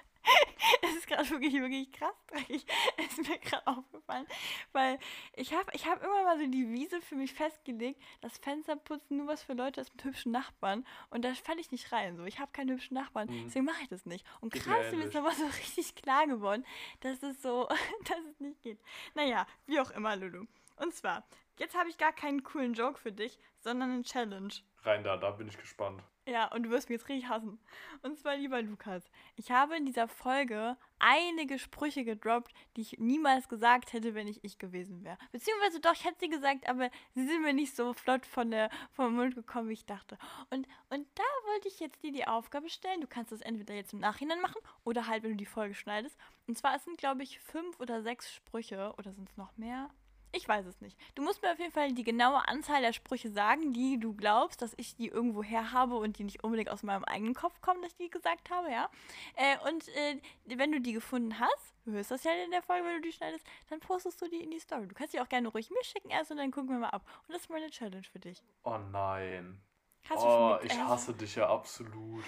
Gerade 1.11 1.29
wirklich, 1.29 1.53
wirklich 1.53 1.91
krass 1.91 2.15
dreckig. 2.27 2.65
Ist 3.05 3.17
mir 3.17 3.37
gerade 3.39 3.67
aufgefallen. 3.67 4.25
Weil 4.71 4.97
ich 5.33 5.53
habe 5.53 5.69
ich 5.73 5.85
hab 5.85 6.01
immer 6.01 6.23
mal 6.23 6.39
so 6.39 6.47
die 6.47 6.71
Wiese 6.71 7.01
für 7.01 7.15
mich 7.15 7.33
festgelegt, 7.33 8.01
dass 8.21 8.37
Fensterputzen 8.37 9.17
nur 9.17 9.27
was 9.27 9.43
für 9.43 9.51
Leute 9.51 9.81
ist 9.81 9.91
mit 9.93 10.05
hübschen 10.05 10.31
Nachbarn. 10.31 10.85
Und 11.09 11.25
da 11.25 11.33
falle 11.33 11.59
ich 11.59 11.69
nicht 11.69 11.91
rein. 11.91 12.15
So. 12.15 12.23
Ich 12.23 12.39
habe 12.39 12.53
keine 12.53 12.71
hübschen 12.71 12.95
Nachbarn. 12.95 13.27
Mhm. 13.27 13.43
Deswegen 13.43 13.65
mache 13.65 13.81
ich 13.81 13.89
das 13.89 14.05
nicht. 14.05 14.25
Und 14.39 14.53
krass, 14.53 14.93
mir 14.93 15.03
ist 15.03 15.15
aber 15.17 15.31
so 15.31 15.45
richtig 15.57 15.95
klar 15.95 16.27
geworden, 16.27 16.65
dass 17.01 17.21
es 17.23 17.41
so, 17.41 17.67
dass 18.07 18.19
es 18.31 18.39
nicht 18.39 18.61
geht. 18.61 18.79
Naja, 19.13 19.45
wie 19.65 19.81
auch 19.81 19.91
immer, 19.91 20.15
Lulu. 20.15 20.45
Und 20.77 20.93
zwar, 20.93 21.27
jetzt 21.59 21.77
habe 21.77 21.89
ich 21.89 21.97
gar 21.97 22.13
keinen 22.13 22.43
coolen 22.43 22.73
Joke 22.73 22.97
für 22.97 23.11
dich, 23.11 23.37
sondern 23.59 23.91
eine 23.91 24.03
Challenge. 24.03 24.53
Rein 24.83 25.03
da, 25.03 25.17
da 25.17 25.31
bin 25.31 25.49
ich 25.49 25.57
gespannt. 25.57 26.01
Ja, 26.27 26.51
und 26.53 26.63
du 26.63 26.69
wirst 26.69 26.87
mich 26.87 26.99
jetzt 26.99 27.09
richtig 27.09 27.29
hassen. 27.29 27.59
Und 28.03 28.17
zwar, 28.17 28.35
lieber 28.35 28.61
Lukas, 28.61 29.03
ich 29.35 29.49
habe 29.49 29.75
in 29.75 29.87
dieser 29.87 30.07
Folge 30.07 30.77
einige 30.99 31.57
Sprüche 31.57 32.03
gedroppt, 32.03 32.53
die 32.75 32.81
ich 32.81 32.99
niemals 32.99 33.49
gesagt 33.49 33.91
hätte, 33.91 34.13
wenn 34.13 34.27
ich 34.27 34.43
ich 34.43 34.59
gewesen 34.59 35.03
wäre. 35.03 35.17
Beziehungsweise 35.31 35.79
doch, 35.79 35.93
ich 35.93 36.05
hätte 36.05 36.19
sie 36.19 36.29
gesagt, 36.29 36.69
aber 36.69 36.91
sie 37.15 37.25
sind 37.25 37.41
mir 37.41 37.53
nicht 37.53 37.75
so 37.75 37.93
flott 37.93 38.27
von 38.27 38.51
der, 38.51 38.69
vom 38.91 39.15
Mund 39.15 39.33
gekommen, 39.33 39.69
wie 39.69 39.73
ich 39.73 39.85
dachte. 39.87 40.19
Und, 40.51 40.67
und 40.89 41.07
da 41.15 41.23
wollte 41.51 41.67
ich 41.67 41.79
jetzt 41.79 42.03
dir 42.03 42.11
die 42.11 42.27
Aufgabe 42.27 42.69
stellen. 42.69 43.01
Du 43.01 43.07
kannst 43.07 43.31
das 43.31 43.41
entweder 43.41 43.73
jetzt 43.73 43.93
im 43.93 43.99
Nachhinein 43.99 44.41
machen 44.41 44.61
oder 44.83 45.07
halt, 45.07 45.23
wenn 45.23 45.31
du 45.31 45.37
die 45.37 45.45
Folge 45.47 45.73
schneidest. 45.73 46.15
Und 46.45 46.55
zwar, 46.55 46.75
es 46.75 46.83
sind, 46.83 46.99
glaube 46.99 47.23
ich, 47.23 47.39
fünf 47.39 47.79
oder 47.79 48.03
sechs 48.03 48.31
Sprüche. 48.31 48.93
Oder 48.99 49.11
sind 49.13 49.27
es 49.27 49.37
noch 49.37 49.57
mehr? 49.57 49.89
Ich 50.33 50.47
weiß 50.47 50.65
es 50.65 50.79
nicht. 50.79 50.97
Du 51.15 51.23
musst 51.23 51.41
mir 51.41 51.51
auf 51.51 51.59
jeden 51.59 51.73
Fall 51.73 51.91
die 51.91 52.03
genaue 52.03 52.47
Anzahl 52.47 52.81
der 52.81 52.93
Sprüche 52.93 53.29
sagen, 53.29 53.73
die 53.73 53.99
du 53.99 54.13
glaubst, 54.13 54.61
dass 54.61 54.73
ich 54.77 54.95
die 54.95 55.07
irgendwo 55.07 55.43
her 55.43 55.73
habe 55.73 55.95
und 55.95 56.17
die 56.19 56.23
nicht 56.23 56.43
unbedingt 56.43 56.69
aus 56.69 56.83
meinem 56.83 57.03
eigenen 57.03 57.33
Kopf 57.33 57.59
kommen, 57.61 57.81
dass 57.81 57.91
ich 57.91 57.97
die 57.97 58.09
gesagt 58.09 58.49
habe, 58.49 58.71
ja. 58.71 58.89
Äh, 59.35 59.57
und 59.69 59.87
äh, 59.89 60.21
wenn 60.45 60.71
du 60.71 60.79
die 60.79 60.93
gefunden 60.93 61.37
hast, 61.39 61.75
du 61.85 61.91
hörst 61.91 62.11
das 62.11 62.23
ja 62.23 62.31
in 62.45 62.51
der 62.51 62.61
Folge, 62.61 62.85
wenn 62.85 62.95
du 62.95 63.01
die 63.01 63.11
schneidest, 63.11 63.45
dann 63.69 63.79
postest 63.81 64.21
du 64.21 64.29
die 64.29 64.41
in 64.41 64.51
die 64.51 64.59
Story. 64.59 64.87
Du 64.87 64.95
kannst 64.95 65.13
die 65.13 65.19
auch 65.19 65.29
gerne 65.29 65.49
ruhig 65.49 65.69
mir 65.69 65.83
schicken 65.83 66.09
erst 66.09 66.31
und 66.31 66.37
dann 66.37 66.51
gucken 66.51 66.69
wir 66.69 66.79
mal 66.79 66.89
ab. 66.89 67.05
Und 67.27 67.33
das 67.33 67.41
ist 67.41 67.49
meine 67.49 67.69
Challenge 67.69 68.03
für 68.09 68.19
dich. 68.19 68.41
Oh 68.63 68.77
nein. 68.77 69.61
Hast 70.09 70.23
du 70.23 70.27
oh, 70.27 70.57
ich 70.63 70.77
hasse 70.77 71.13
dich 71.13 71.35
ja 71.35 71.49
absolut. 71.49 72.23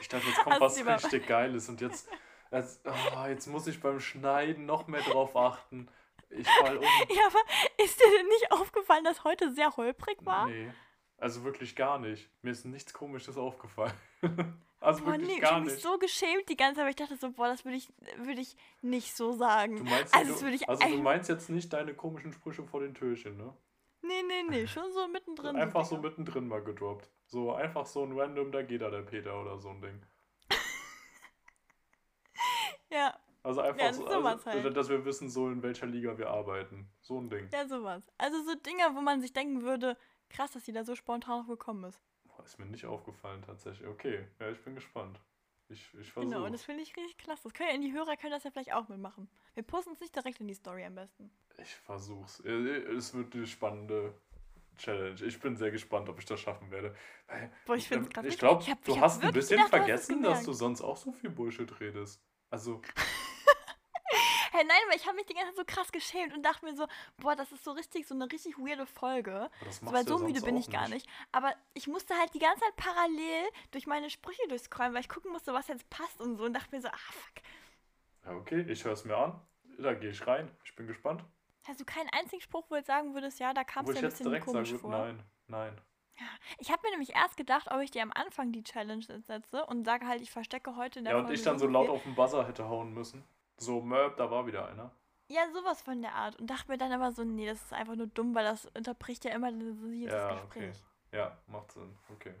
Ich 0.00 0.08
dachte, 0.08 0.26
jetzt 0.26 0.38
kommt 0.44 0.60
was 0.60 0.84
richtig 0.84 1.26
Geiles 1.26 1.68
und 1.68 1.80
jetzt, 1.80 2.08
jetzt, 2.50 2.86
oh, 2.86 3.26
jetzt 3.26 3.46
muss 3.46 3.66
ich 3.66 3.80
beim 3.80 3.98
Schneiden 4.00 4.66
noch 4.66 4.86
mehr 4.86 5.02
drauf 5.02 5.36
achten. 5.36 5.88
Ich 6.36 6.48
fall 6.48 6.76
um. 6.78 6.84
Ja, 7.08 7.26
aber 7.26 7.38
ist 7.84 7.98
dir 8.00 8.10
denn 8.18 8.26
nicht 8.28 8.50
aufgefallen, 8.52 9.04
dass 9.04 9.24
heute 9.24 9.52
sehr 9.52 9.76
holprig 9.76 10.18
war? 10.24 10.46
Nee. 10.46 10.70
Also 11.18 11.44
wirklich 11.44 11.74
gar 11.76 11.98
nicht. 11.98 12.28
Mir 12.42 12.50
ist 12.50 12.64
nichts 12.66 12.92
Komisches 12.92 13.36
aufgefallen. 13.38 13.94
also 14.80 15.02
Boah, 15.04 15.12
wirklich 15.12 15.28
nee, 15.28 15.34
ich 15.36 15.40
gar 15.40 15.52
habe 15.52 15.64
mich 15.64 15.72
nicht. 15.74 15.82
so 15.82 15.96
geschämt 15.98 16.48
die 16.48 16.56
ganze 16.56 16.76
Zeit, 16.76 16.84
weil 16.84 16.90
ich 16.90 16.96
dachte 16.96 17.16
so, 17.16 17.30
boah, 17.32 17.48
das 17.48 17.64
würde 17.64 17.78
ich, 17.78 17.88
würde 18.18 18.40
ich 18.42 18.54
nicht 18.82 19.16
so 19.16 19.32
sagen. 19.32 19.76
Du 19.78 19.84
meinst, 19.84 20.14
Also, 20.14 20.38
du, 20.44 20.52
ich 20.52 20.68
also 20.68 20.86
du 20.86 20.92
ein- 20.94 21.02
meinst 21.02 21.28
jetzt 21.30 21.48
nicht 21.48 21.72
deine 21.72 21.94
komischen 21.94 22.32
Sprüche 22.34 22.64
vor 22.64 22.80
den 22.80 22.92
Türchen, 22.94 23.36
ne? 23.38 23.56
Nee, 24.02 24.22
nee, 24.28 24.42
nee, 24.48 24.66
schon 24.68 24.92
so 24.92 25.08
mittendrin. 25.08 25.56
einfach 25.56 25.84
so 25.86 25.96
Dinger. 25.96 26.08
mittendrin 26.10 26.46
mal 26.48 26.62
gedroppt. 26.62 27.08
So 27.24 27.54
einfach 27.54 27.86
so 27.86 28.04
ein 28.04 28.12
random, 28.18 28.52
da 28.52 28.60
geht 28.62 28.82
da 28.82 28.90
der 28.90 29.02
Peter 29.02 29.40
oder 29.40 29.58
so 29.58 29.70
ein 29.70 29.80
Ding. 29.80 30.02
Ja, 32.90 33.18
Also 33.46 33.60
einfach 33.60 33.80
Ja, 33.80 33.92
so, 33.92 34.04
also, 34.06 34.44
halt. 34.44 34.76
dass 34.76 34.88
wir 34.88 35.04
wissen, 35.04 35.30
so 35.30 35.48
in 35.48 35.62
welcher 35.62 35.86
Liga 35.86 36.18
wir 36.18 36.30
arbeiten. 36.30 36.90
So 37.00 37.20
ein 37.20 37.30
Ding. 37.30 37.48
ja, 37.52 37.68
sowas. 37.68 38.02
Also 38.18 38.42
so 38.42 38.56
Dinge, 38.56 38.82
wo 38.94 39.00
man 39.00 39.20
sich 39.20 39.32
denken 39.32 39.62
würde, 39.62 39.96
krass, 40.28 40.50
dass 40.50 40.64
die 40.64 40.72
da 40.72 40.82
so 40.82 40.96
spontan 40.96 41.42
noch 41.42 41.46
gekommen 41.46 41.84
ist. 41.84 42.00
Boah, 42.24 42.42
ist 42.44 42.58
mir 42.58 42.66
nicht 42.66 42.86
aufgefallen 42.86 43.42
tatsächlich. 43.42 43.86
Okay, 43.86 44.26
ja, 44.40 44.50
ich 44.50 44.60
bin 44.64 44.74
gespannt. 44.74 45.20
Ich, 45.68 45.78
ich 45.94 46.10
versuche. 46.10 46.32
Genau, 46.32 46.44
und 46.44 46.52
das 46.52 46.64
finde 46.64 46.82
ich 46.82 46.96
richtig 46.96 47.18
klasse. 47.18 47.44
Das 47.44 47.54
können 47.54 47.70
ja, 47.70 47.78
die 47.78 47.92
Hörer 47.92 48.16
können 48.16 48.32
das 48.32 48.42
ja 48.42 48.50
vielleicht 48.50 48.72
auch 48.72 48.88
mitmachen. 48.88 49.28
Wir 49.54 49.62
posten 49.62 49.92
es 49.92 50.00
nicht 50.00 50.16
direkt 50.16 50.40
in 50.40 50.48
die 50.48 50.54
Story 50.54 50.84
am 50.84 50.96
besten. 50.96 51.30
Ich 51.58 51.72
versuch's. 51.76 52.40
Äh, 52.40 52.50
Es 52.96 53.14
wird 53.14 53.32
eine 53.32 53.46
spannende 53.46 54.12
Challenge. 54.76 55.22
Ich 55.24 55.38
bin 55.38 55.56
sehr 55.56 55.70
gespannt, 55.70 56.08
ob 56.08 56.18
ich 56.18 56.24
das 56.24 56.40
schaffen 56.40 56.72
werde. 56.72 56.96
Weil, 57.28 57.52
Boah, 57.64 57.76
ich 57.76 57.86
find's 57.86 58.08
ähm, 58.08 58.12
grad 58.12 58.24
ich 58.26 58.38
glaube, 58.38 58.64
du 58.84 59.00
hast 59.00 59.22
ein 59.22 59.32
bisschen 59.32 59.60
es 59.60 59.68
vergessen, 59.68 60.22
dass 60.24 60.42
du 60.44 60.52
sonst 60.52 60.82
auch 60.82 60.96
so 60.96 61.12
viel 61.12 61.30
Bullshit 61.30 61.80
redest. 61.80 62.20
Also, 62.50 62.80
Hey, 64.56 64.64
nein, 64.64 64.78
aber 64.86 64.96
ich 64.96 65.06
habe 65.06 65.16
mich 65.16 65.26
die 65.26 65.34
ganze 65.34 65.54
Zeit 65.54 65.56
so 65.56 65.64
krass 65.66 65.92
geschämt 65.92 66.34
und 66.34 66.42
dachte 66.42 66.64
mir 66.64 66.74
so, 66.74 66.86
boah, 67.18 67.36
das 67.36 67.52
ist 67.52 67.62
so 67.62 67.72
richtig, 67.72 68.06
so 68.06 68.14
eine 68.14 68.24
richtig 68.32 68.56
weirde 68.56 68.86
Folge. 68.86 69.50
So, 69.68 69.86
weil 69.86 69.96
ja 69.96 70.04
so 70.04 70.18
müde 70.18 70.40
bin 70.40 70.56
ich 70.56 70.70
gar 70.70 70.88
nicht. 70.88 71.06
Aber 71.30 71.52
ich 71.74 71.86
musste 71.88 72.14
halt 72.14 72.32
die 72.32 72.38
ganze 72.38 72.60
Zeit 72.60 72.76
parallel 72.76 73.44
durch 73.72 73.86
meine 73.86 74.08
Sprüche 74.08 74.40
durchscrollen, 74.48 74.94
weil 74.94 75.02
ich 75.02 75.10
gucken 75.10 75.30
musste, 75.30 75.52
was 75.52 75.68
jetzt 75.68 75.90
passt 75.90 76.22
und 76.22 76.38
so 76.38 76.44
und 76.44 76.54
dachte 76.54 76.74
mir 76.74 76.80
so, 76.80 76.88
ah, 76.88 76.96
fuck. 76.96 77.42
Ja, 78.24 78.32
okay, 78.32 78.64
ich 78.66 78.82
höre 78.82 78.94
es 78.94 79.04
mir 79.04 79.16
an. 79.18 79.38
Da 79.78 79.92
gehe 79.92 80.08
ich 80.08 80.26
rein. 80.26 80.50
Ich 80.64 80.74
bin 80.74 80.86
gespannt. 80.86 81.22
Hast 81.64 81.80
du 81.80 81.84
keinen 81.84 82.08
einzigen 82.10 82.40
Spruch, 82.40 82.64
wo 82.70 82.74
du 82.74 82.76
jetzt 82.76 82.86
sagen 82.86 83.12
würdest, 83.12 83.38
ja, 83.38 83.52
da 83.52 83.62
kam 83.62 83.84
es 83.84 83.90
dir 83.90 83.98
ein 83.98 84.04
jetzt 84.04 84.12
bisschen 84.12 84.26
direkt 84.26 84.46
komisch 84.46 84.70
sagen 84.70 84.80
vor? 84.80 84.90
nein, 84.90 85.22
nein. 85.48 85.80
Ich 86.58 86.70
habe 86.70 86.82
mir 86.84 86.90
nämlich 86.90 87.14
erst 87.14 87.36
gedacht, 87.36 87.70
ob 87.70 87.80
ich 87.80 87.90
dir 87.90 88.02
am 88.02 88.12
Anfang 88.12 88.52
die 88.52 88.62
Challenge 88.62 89.02
setze 89.02 89.64
und 89.66 89.84
sage 89.84 90.06
halt, 90.06 90.22
ich 90.22 90.30
verstecke 90.30 90.76
heute 90.76 91.00
in 91.00 91.04
der 91.04 91.14
Ja, 91.14 91.18
und 91.18 91.24
Folge 91.26 91.38
ich 91.38 91.44
dann 91.44 91.58
so 91.58 91.66
laut 91.66 91.88
auf 91.88 92.02
den 92.02 92.14
Buzzer 92.14 92.46
hätte 92.46 92.68
hauen 92.68 92.92
müssen. 92.94 93.24
So, 93.58 93.80
Möb, 93.80 94.16
da 94.16 94.30
war 94.30 94.46
wieder 94.46 94.68
einer. 94.68 94.90
Ja, 95.28 95.50
sowas 95.52 95.82
von 95.82 96.02
der 96.02 96.14
Art. 96.14 96.36
Und 96.36 96.48
dachte 96.48 96.70
mir 96.70 96.78
dann 96.78 96.92
aber 96.92 97.12
so, 97.12 97.24
nee, 97.24 97.46
das 97.46 97.62
ist 97.62 97.72
einfach 97.72 97.96
nur 97.96 98.06
dumm, 98.06 98.34
weil 98.34 98.44
das 98.44 98.66
unterbricht 98.66 99.24
ja 99.24 99.32
immer 99.32 99.50
das 99.50 99.60
Ja, 99.60 100.42
okay. 100.44 100.68
Gespräch. 100.68 100.84
Ja, 101.12 101.36
macht 101.46 101.72
Sinn. 101.72 101.96
Okay. 102.12 102.34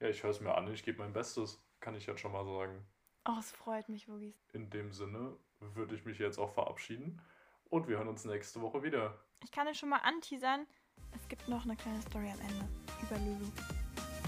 Ja, 0.00 0.08
ich 0.08 0.22
höre 0.22 0.30
es 0.30 0.40
mir 0.40 0.54
an. 0.54 0.72
Ich 0.72 0.82
gebe 0.82 0.98
mein 0.98 1.12
Bestes. 1.12 1.62
Kann 1.80 1.94
ich 1.94 2.06
jetzt 2.06 2.20
schon 2.20 2.32
mal 2.32 2.44
sagen. 2.44 2.86
Oh, 3.28 3.36
es 3.38 3.50
freut 3.52 3.88
mich 3.88 4.08
wirklich. 4.08 4.34
In 4.52 4.70
dem 4.70 4.92
Sinne 4.92 5.36
würde 5.60 5.94
ich 5.94 6.04
mich 6.04 6.18
jetzt 6.18 6.38
auch 6.38 6.52
verabschieden. 6.52 7.22
Und 7.70 7.88
wir 7.88 7.96
hören 7.96 8.08
uns 8.08 8.24
nächste 8.24 8.60
Woche 8.60 8.82
wieder. 8.82 9.18
Ich 9.42 9.50
kann 9.50 9.66
es 9.66 9.78
schon 9.78 9.88
mal 9.88 9.98
anteasern. 9.98 10.66
Es 11.14 11.28
gibt 11.28 11.46
noch 11.48 11.64
eine 11.64 11.76
kleine 11.76 12.00
Story 12.02 12.30
am 12.30 12.40
Ende 12.40 12.68
über 13.02 13.18
Lulu. 13.18 13.50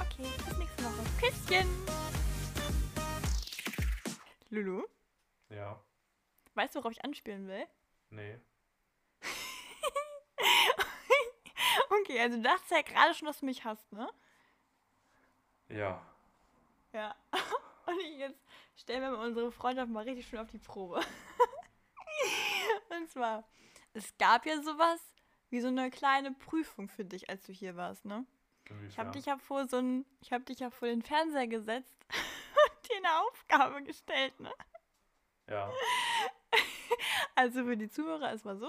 Okay, 0.00 0.28
bis 0.46 0.58
nächste 0.58 0.84
Woche. 0.84 1.04
Küsschen! 1.20 1.68
Lulu, 4.50 4.84
Ja, 5.50 5.78
weißt 6.54 6.74
du, 6.74 6.78
worauf 6.80 6.92
ich 6.92 7.04
anspielen 7.04 7.46
will? 7.48 7.66
nee. 8.10 8.38
Okay, 11.90 12.20
also 12.20 12.36
du 12.36 12.42
dachtest 12.42 12.70
ja 12.70 12.82
gerade 12.82 13.14
schon, 13.14 13.26
dass 13.26 13.40
du 13.40 13.46
mich 13.46 13.64
hast, 13.64 13.90
ne? 13.92 14.08
Ja. 15.68 16.00
Ja. 16.92 17.14
Und 17.86 18.00
ich 18.00 18.18
jetzt 18.18 18.38
stellen 18.76 19.02
wir 19.02 19.10
mal 19.10 19.26
unsere 19.26 19.50
Freundschaft 19.52 19.90
mal 19.90 20.04
richtig 20.04 20.26
schön 20.26 20.38
auf 20.38 20.50
die 20.50 20.58
Probe. 20.58 21.00
Und 22.90 23.10
zwar, 23.10 23.44
es 23.92 24.16
gab 24.18 24.46
ja 24.46 24.60
sowas 24.62 25.00
wie 25.50 25.60
so 25.60 25.68
eine 25.68 25.90
kleine 25.90 26.32
Prüfung 26.32 26.88
für 26.88 27.04
dich, 27.04 27.30
als 27.30 27.44
du 27.44 27.52
hier 27.52 27.76
warst, 27.76 28.04
ne? 28.04 28.24
Ich 28.88 28.98
habe 28.98 29.10
dich 29.12 29.26
ja 29.26 29.38
vor 29.38 29.66
so 29.66 29.78
ein, 29.78 30.04
ich 30.20 30.32
habe 30.32 30.44
dich 30.44 30.58
ja 30.58 30.68
vor 30.70 30.88
den 30.88 31.02
Fernseher 31.02 31.46
gesetzt 31.46 31.96
und 32.10 32.90
dir 32.90 32.96
eine 32.98 33.20
Aufgabe 33.22 33.82
gestellt, 33.82 34.38
ne? 34.40 34.52
Ja. 35.48 35.72
Also 37.38 37.62
für 37.64 37.76
die 37.76 37.88
Zuhörer 37.88 38.30
erstmal 38.30 38.56
so. 38.56 38.68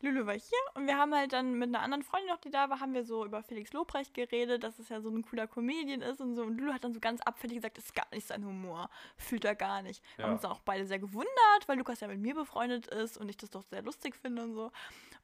Lulu 0.00 0.24
war 0.24 0.32
hier 0.32 0.58
und 0.74 0.86
wir 0.86 0.96
haben 0.96 1.14
halt 1.14 1.34
dann 1.34 1.52
mit 1.58 1.68
einer 1.68 1.82
anderen 1.82 2.02
Freundin 2.02 2.30
noch, 2.30 2.40
die 2.40 2.50
da 2.50 2.70
war, 2.70 2.80
haben 2.80 2.94
wir 2.94 3.04
so 3.04 3.26
über 3.26 3.42
Felix 3.42 3.74
Lobrecht 3.74 4.14
geredet, 4.14 4.62
dass 4.64 4.78
es 4.78 4.88
ja 4.88 5.02
so 5.02 5.10
ein 5.10 5.22
cooler 5.22 5.46
Comedian 5.46 6.00
ist 6.00 6.22
und 6.22 6.34
so. 6.34 6.42
Und 6.42 6.56
Lulu 6.58 6.72
hat 6.72 6.82
dann 6.82 6.94
so 6.94 7.00
ganz 7.00 7.20
abfällig 7.20 7.56
gesagt, 7.56 7.76
das 7.76 7.84
ist 7.84 7.94
gar 7.94 8.06
nicht 8.12 8.26
sein 8.26 8.42
Humor. 8.42 8.88
Fühlt 9.18 9.44
er 9.44 9.54
gar 9.54 9.82
nicht. 9.82 10.02
Wir 10.16 10.24
haben 10.24 10.30
Ja. 10.30 10.34
uns 10.34 10.42
dann 10.42 10.52
auch 10.52 10.60
beide 10.60 10.86
sehr 10.86 10.98
gewundert, 10.98 11.28
weil 11.66 11.76
Lukas 11.76 12.00
ja 12.00 12.08
mit 12.08 12.18
mir 12.18 12.34
befreundet 12.34 12.86
ist 12.86 13.18
und 13.18 13.28
ich 13.28 13.36
das 13.36 13.50
doch 13.50 13.64
sehr 13.64 13.82
lustig 13.82 14.16
finde 14.16 14.44
und 14.44 14.54
so. 14.54 14.72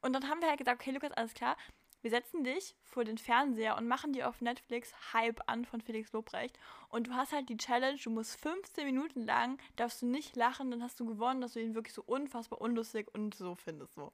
Und 0.03 0.13
dann 0.13 0.29
haben 0.29 0.43
wir 0.43 0.49
halt 0.49 0.59
gesagt, 0.59 0.83
okay, 0.83 0.91
Lukas, 0.91 1.13
alles 1.13 1.33
klar. 1.33 1.57
Wir 2.03 2.11
setzen 2.11 2.43
dich 2.43 2.75
vor 2.83 3.05
den 3.05 3.17
Fernseher 3.17 3.77
und 3.77 3.87
machen 3.87 4.13
dir 4.13 4.29
auf 4.29 4.41
Netflix 4.41 4.93
Hype 5.13 5.41
an 5.47 5.65
von 5.65 5.81
Felix 5.81 6.13
Lobrecht. 6.13 6.59
Und 6.89 7.07
du 7.07 7.13
hast 7.13 7.33
halt 7.33 7.49
die 7.49 7.57
Challenge, 7.57 7.99
du 8.03 8.11
musst 8.11 8.41
15 8.41 8.85
Minuten 8.85 9.25
lang, 9.25 9.59
darfst 9.77 10.03
du 10.03 10.07
nicht 10.07 10.35
lachen, 10.35 10.73
dann 10.73 10.83
hast 10.83 10.99
du 10.99 11.07
gewonnen, 11.07 11.41
dass 11.41 11.53
du 11.53 11.61
ihn 11.61 11.77
wirklich 11.77 11.95
so 11.95 12.03
unfassbar 12.03 12.61
unlustig 12.61 13.07
und 13.15 13.37
so 13.37 13.55
findest. 13.55 13.95
So. 13.95 14.13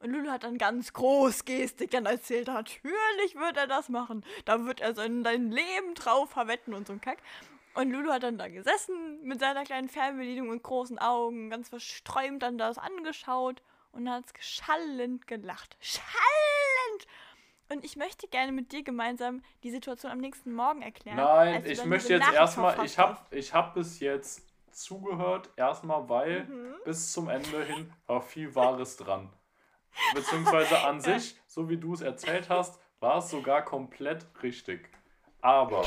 Und 0.00 0.10
Lulu 0.10 0.30
hat 0.30 0.42
dann 0.42 0.58
ganz 0.58 0.92
groß 0.92 1.44
Gestik 1.44 1.92
dann 1.92 2.06
erzählt, 2.06 2.48
natürlich 2.48 3.36
wird 3.36 3.56
er 3.56 3.68
das 3.68 3.88
machen. 3.88 4.24
Da 4.44 4.64
wird 4.64 4.80
er 4.80 4.94
sein, 4.94 5.22
sein 5.22 5.52
Leben 5.52 5.94
drauf 5.94 6.30
verwetten 6.30 6.74
und 6.74 6.88
so 6.88 6.92
ein 6.92 7.00
Kack. 7.00 7.18
Und 7.74 7.92
Lulu 7.92 8.10
hat 8.10 8.24
dann 8.24 8.36
da 8.36 8.48
gesessen 8.48 9.22
mit 9.22 9.38
seiner 9.38 9.62
kleinen 9.62 9.88
Fernbedienung 9.88 10.48
und 10.48 10.62
großen 10.64 10.98
Augen, 10.98 11.50
ganz 11.50 11.68
versträumt 11.68 12.42
dann 12.42 12.58
das 12.58 12.78
angeschaut 12.78 13.62
und 13.92 14.10
hat 14.10 14.24
schallend 14.40 15.28
gelacht. 15.28 15.76
Schallend! 15.80 16.61
Und 17.72 17.84
ich 17.86 17.96
möchte 17.96 18.28
gerne 18.28 18.52
mit 18.52 18.70
dir 18.72 18.82
gemeinsam 18.82 19.42
die 19.62 19.70
Situation 19.70 20.12
am 20.12 20.18
nächsten 20.18 20.52
Morgen 20.52 20.82
erklären. 20.82 21.16
Nein, 21.16 21.64
ich 21.64 21.82
möchte 21.86 22.12
jetzt 22.12 22.20
Nachricht 22.20 22.38
erstmal, 22.38 22.84
ich 22.84 22.98
habe 22.98 23.16
ich 23.30 23.54
hab 23.54 23.72
bis 23.72 24.00
jetzt 24.00 24.46
zugehört, 24.70 25.48
erstmal, 25.56 26.06
weil 26.08 26.44
Mhm. 26.44 26.74
bis 26.84 27.12
zum 27.12 27.30
Ende 27.30 27.64
hin 27.64 27.90
war 28.06 28.20
viel 28.20 28.54
Wahres 28.54 28.98
dran. 28.98 29.30
Beziehungsweise 30.14 30.82
an 30.82 30.96
Ja. 30.96 31.00
sich, 31.18 31.40
so 31.46 31.70
wie 31.70 31.78
du 31.78 31.94
es 31.94 32.02
erzählt 32.02 32.50
hast, 32.50 32.78
war 33.00 33.18
es 33.18 33.30
sogar 33.30 33.64
komplett 33.64 34.26
richtig. 34.42 34.90
Aber 35.40 35.82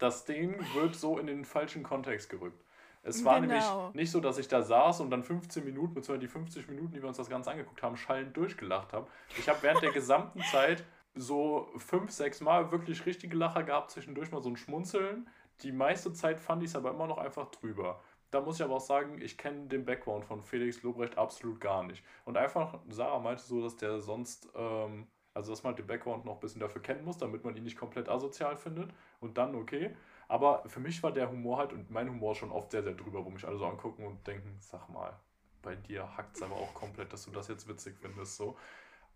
das 0.00 0.24
Ding 0.24 0.56
wird 0.74 0.96
so 0.96 1.16
in 1.18 1.28
den 1.28 1.44
falschen 1.44 1.84
Kontext 1.84 2.28
gerückt. 2.28 2.64
Es 3.02 3.24
war 3.24 3.40
Genau. 3.40 3.46
nämlich 3.46 3.94
nicht 3.94 4.10
so, 4.10 4.20
dass 4.20 4.36
ich 4.38 4.48
da 4.48 4.62
saß 4.62 5.00
und 5.00 5.10
dann 5.10 5.22
15 5.22 5.64
Minuten, 5.64 5.94
beziehungsweise 5.94 6.26
die 6.26 6.32
50 6.32 6.68
Minuten, 6.68 6.92
die 6.92 7.00
wir 7.00 7.08
uns 7.08 7.16
das 7.16 7.30
Ganze 7.30 7.50
angeguckt 7.50 7.82
haben, 7.82 7.96
schallend 7.96 8.36
durchgelacht 8.36 8.92
habe. 8.92 9.08
Ich 9.38 9.48
habe 9.48 9.62
während 9.62 9.82
der 9.82 9.92
gesamten 9.92 10.42
Zeit 10.42 10.84
so 11.14 11.68
fünf, 11.76 12.10
sechs 12.10 12.40
Mal 12.40 12.70
wirklich 12.70 13.06
richtige 13.06 13.36
Lacher 13.36 13.62
gehabt, 13.62 13.90
zwischendurch 13.90 14.30
mal 14.30 14.42
so 14.42 14.50
ein 14.50 14.56
Schmunzeln. 14.56 15.28
Die 15.62 15.72
meiste 15.72 16.12
Zeit 16.12 16.40
fand 16.40 16.62
ich 16.62 16.70
es 16.70 16.76
aber 16.76 16.90
immer 16.90 17.06
noch 17.06 17.18
einfach 17.18 17.50
drüber. 17.50 18.00
Da 18.30 18.40
muss 18.40 18.56
ich 18.56 18.62
aber 18.62 18.76
auch 18.76 18.80
sagen, 18.80 19.20
ich 19.20 19.36
kenne 19.36 19.66
den 19.66 19.84
Background 19.84 20.24
von 20.24 20.40
Felix 20.40 20.82
Lobrecht 20.82 21.18
absolut 21.18 21.60
gar 21.60 21.82
nicht. 21.82 22.04
Und 22.24 22.36
einfach, 22.36 22.78
Sarah 22.88 23.18
meinte 23.18 23.42
so, 23.42 23.60
dass 23.60 23.76
der 23.76 24.00
sonst, 24.00 24.48
ähm, 24.54 25.08
also 25.34 25.52
dass 25.52 25.64
man 25.64 25.74
den 25.74 25.86
Background 25.86 26.24
noch 26.24 26.34
ein 26.34 26.40
bisschen 26.40 26.60
dafür 26.60 26.80
kennen 26.80 27.04
muss, 27.04 27.18
damit 27.18 27.44
man 27.44 27.56
ihn 27.56 27.64
nicht 27.64 27.76
komplett 27.76 28.08
asozial 28.08 28.56
findet. 28.56 28.92
Und 29.18 29.36
dann 29.36 29.54
okay. 29.56 29.96
Aber 30.28 30.62
für 30.68 30.78
mich 30.78 31.02
war 31.02 31.10
der 31.10 31.28
Humor 31.28 31.58
halt 31.58 31.72
und 31.72 31.90
mein 31.90 32.08
Humor 32.08 32.36
schon 32.36 32.52
oft 32.52 32.70
sehr, 32.70 32.84
sehr 32.84 32.94
drüber, 32.94 33.24
wo 33.24 33.30
mich 33.30 33.44
alle 33.44 33.58
so 33.58 33.66
angucken 33.66 34.06
und 34.06 34.24
denken, 34.28 34.56
sag 34.60 34.88
mal, 34.88 35.18
bei 35.60 35.74
dir 35.74 36.16
hackt 36.16 36.36
es 36.36 36.42
aber 36.42 36.54
auch 36.54 36.72
komplett, 36.72 37.12
dass 37.12 37.24
du 37.24 37.32
das 37.32 37.48
jetzt 37.48 37.68
witzig 37.68 37.96
findest. 38.00 38.36
So. 38.36 38.56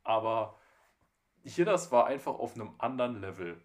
Aber 0.03 0.59
hier, 1.45 1.64
das 1.64 1.92
war 1.92 2.07
einfach 2.07 2.34
auf 2.34 2.55
einem 2.55 2.74
anderen 2.78 3.20
Level. 3.20 3.61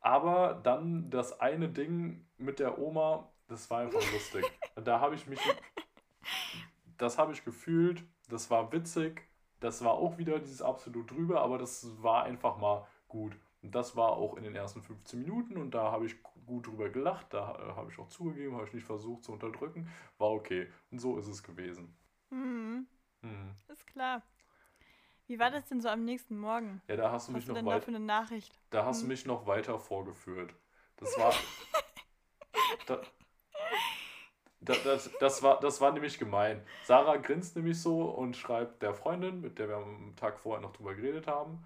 Aber 0.00 0.54
dann 0.54 1.10
das 1.10 1.40
eine 1.40 1.68
Ding 1.68 2.26
mit 2.38 2.58
der 2.60 2.78
Oma, 2.78 3.30
das 3.48 3.70
war 3.70 3.80
einfach 3.80 4.02
lustig. 4.12 4.44
Da 4.76 5.00
habe 5.00 5.14
ich 5.14 5.26
mich, 5.26 5.40
das 6.98 7.18
habe 7.18 7.32
ich 7.32 7.44
gefühlt, 7.44 8.04
das 8.28 8.50
war 8.50 8.72
witzig, 8.72 9.22
das 9.60 9.84
war 9.84 9.92
auch 9.92 10.18
wieder 10.18 10.38
dieses 10.38 10.62
absolut 10.62 11.10
drüber, 11.10 11.40
aber 11.42 11.58
das 11.58 12.02
war 12.02 12.24
einfach 12.24 12.58
mal 12.58 12.86
gut. 13.08 13.36
Und 13.62 13.74
das 13.74 13.96
war 13.96 14.10
auch 14.10 14.36
in 14.36 14.42
den 14.44 14.56
ersten 14.56 14.82
15 14.82 15.20
Minuten 15.20 15.56
und 15.56 15.72
da 15.72 15.92
habe 15.92 16.06
ich 16.06 16.16
gut 16.46 16.66
drüber 16.66 16.88
gelacht, 16.90 17.32
da 17.32 17.52
äh, 17.54 17.76
habe 17.76 17.90
ich 17.92 17.98
auch 17.98 18.08
zugegeben, 18.08 18.56
habe 18.56 18.66
ich 18.66 18.72
nicht 18.74 18.84
versucht 18.86 19.24
zu 19.24 19.32
unterdrücken, 19.32 19.88
war 20.18 20.30
okay. 20.30 20.68
Und 20.90 20.98
so 20.98 21.16
ist 21.16 21.28
es 21.28 21.42
gewesen. 21.42 21.96
Hm, 22.30 22.86
Hm. 23.22 23.54
ist 23.68 23.86
klar. 23.86 24.22
Wie 25.26 25.38
war 25.38 25.50
das 25.50 25.64
denn 25.66 25.80
so 25.80 25.88
am 25.88 26.04
nächsten 26.04 26.38
Morgen? 26.38 26.80
Ja, 26.88 26.96
da 26.96 27.10
hast 27.10 27.28
du 27.28 27.32
mich 27.32 27.42
hast 27.42 27.48
du 27.48 27.52
noch 27.54 27.58
denn 27.58 27.68
da 27.68 27.80
für 27.80 27.88
eine 27.88 27.98
Nachricht? 28.00 28.58
da 28.70 28.84
hast 28.84 29.02
du 29.02 29.06
Hm. 29.06 29.08
mich 29.08 29.26
noch 29.26 29.46
weiter 29.46 29.78
vorgeführt. 29.78 30.54
Das 30.96 31.16
war, 31.18 31.34
da, 32.86 33.00
da, 34.60 34.74
das, 34.84 35.10
das, 35.18 35.42
war, 35.42 35.60
das 35.60 35.80
war 35.80 35.92
nämlich 35.92 36.18
gemein. 36.18 36.64
Sarah 36.84 37.16
grinst 37.16 37.56
nämlich 37.56 37.80
so 37.80 38.02
und 38.04 38.36
schreibt 38.36 38.82
der 38.82 38.94
Freundin, 38.94 39.40
mit 39.40 39.58
der 39.58 39.68
wir 39.68 39.76
am 39.76 40.14
Tag 40.16 40.38
vorher 40.38 40.60
noch 40.62 40.72
drüber 40.72 40.94
geredet 40.94 41.26
haben, 41.26 41.64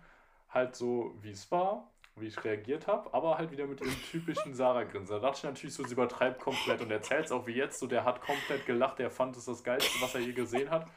halt 0.48 0.74
so, 0.76 1.14
wie 1.20 1.30
es 1.30 1.50
war, 1.50 1.90
wie 2.16 2.26
ich 2.26 2.42
reagiert 2.44 2.86
habe, 2.86 3.12
aber 3.12 3.36
halt 3.38 3.50
wieder 3.50 3.66
mit 3.66 3.80
ihrem 3.82 4.02
typischen 4.10 4.54
Sarah-Grinsen. 4.54 5.14
Da 5.16 5.20
dachte 5.20 5.38
ich 5.38 5.44
natürlich 5.44 5.74
so, 5.74 5.84
sie 5.84 5.92
übertreibt 5.92 6.40
komplett 6.40 6.80
und 6.80 6.90
erzählt 6.90 7.26
es 7.26 7.32
auch 7.32 7.46
wie 7.46 7.52
jetzt, 7.54 7.78
so 7.78 7.86
der 7.86 8.04
hat 8.04 8.22
komplett 8.22 8.64
gelacht, 8.66 8.98
der 8.98 9.10
fand 9.10 9.36
es 9.36 9.44
das 9.44 9.62
Geilste, 9.62 10.00
was 10.00 10.14
er 10.14 10.20
je 10.22 10.32
gesehen 10.32 10.70
hat. 10.70 10.88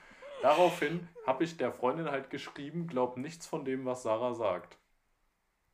Daraufhin 0.42 1.08
habe 1.28 1.44
ich 1.44 1.58
der 1.58 1.72
Freundin 1.72 2.10
halt 2.10 2.30
geschrieben, 2.30 2.88
glaub 2.88 3.18
nichts 3.18 3.46
von 3.48 3.66
dem, 3.66 3.86
was 3.86 4.04
Sarah 4.04 4.34
sagt. 4.34 4.78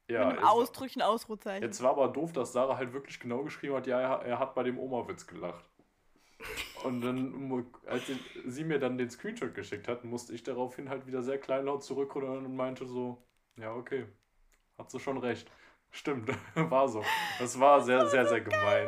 Mit 0.08 0.18
einem 0.18 0.38
Ausdrückchen 0.48 1.02
Ausrufzeichen. 1.02 1.64
Jetzt 1.64 1.82
war 1.82 1.92
aber 1.92 2.08
doof, 2.10 2.32
dass 2.32 2.54
Sarah 2.54 2.78
halt 2.78 2.94
wirklich 2.94 3.20
genau 3.20 3.44
geschrieben 3.44 3.76
hat, 3.76 3.88
ja, 3.88 4.00
er, 4.00 4.26
er 4.26 4.40
hat 4.40 4.56
bei 4.56 4.64
dem 4.64 4.78
Oma-Witz 4.80 5.28
gelacht. 5.28 5.66
Und 6.84 7.02
dann, 7.02 7.66
als 7.88 8.08
sie- 8.08 8.20
sie 8.46 8.64
mir 8.64 8.80
dann 8.80 8.98
den 8.98 9.10
Screenshot 9.10 9.56
geschickt 9.56 9.88
hat, 9.88 10.04
musste 10.04 10.34
ich 10.34 10.44
daraufhin 10.44 10.90
halt 10.90 11.08
wieder 11.08 11.24
sehr 11.24 11.40
kleinlaut 11.40 11.84
zurückrudern 11.84 12.46
und 12.46 12.56
meinte 12.56 12.86
so, 12.86 13.18
ja, 13.58 13.74
okay, 13.74 14.06
hat 14.78 14.92
sie 14.92 15.00
schon 15.00 15.18
recht. 15.18 15.50
Stimmt, 15.92 16.30
war 16.56 16.88
so. 16.90 17.04
Das 17.40 17.60
war 17.60 17.82
sehr, 17.82 18.08
sehr, 18.08 18.28
sehr 18.28 18.42
gemein. 18.42 18.88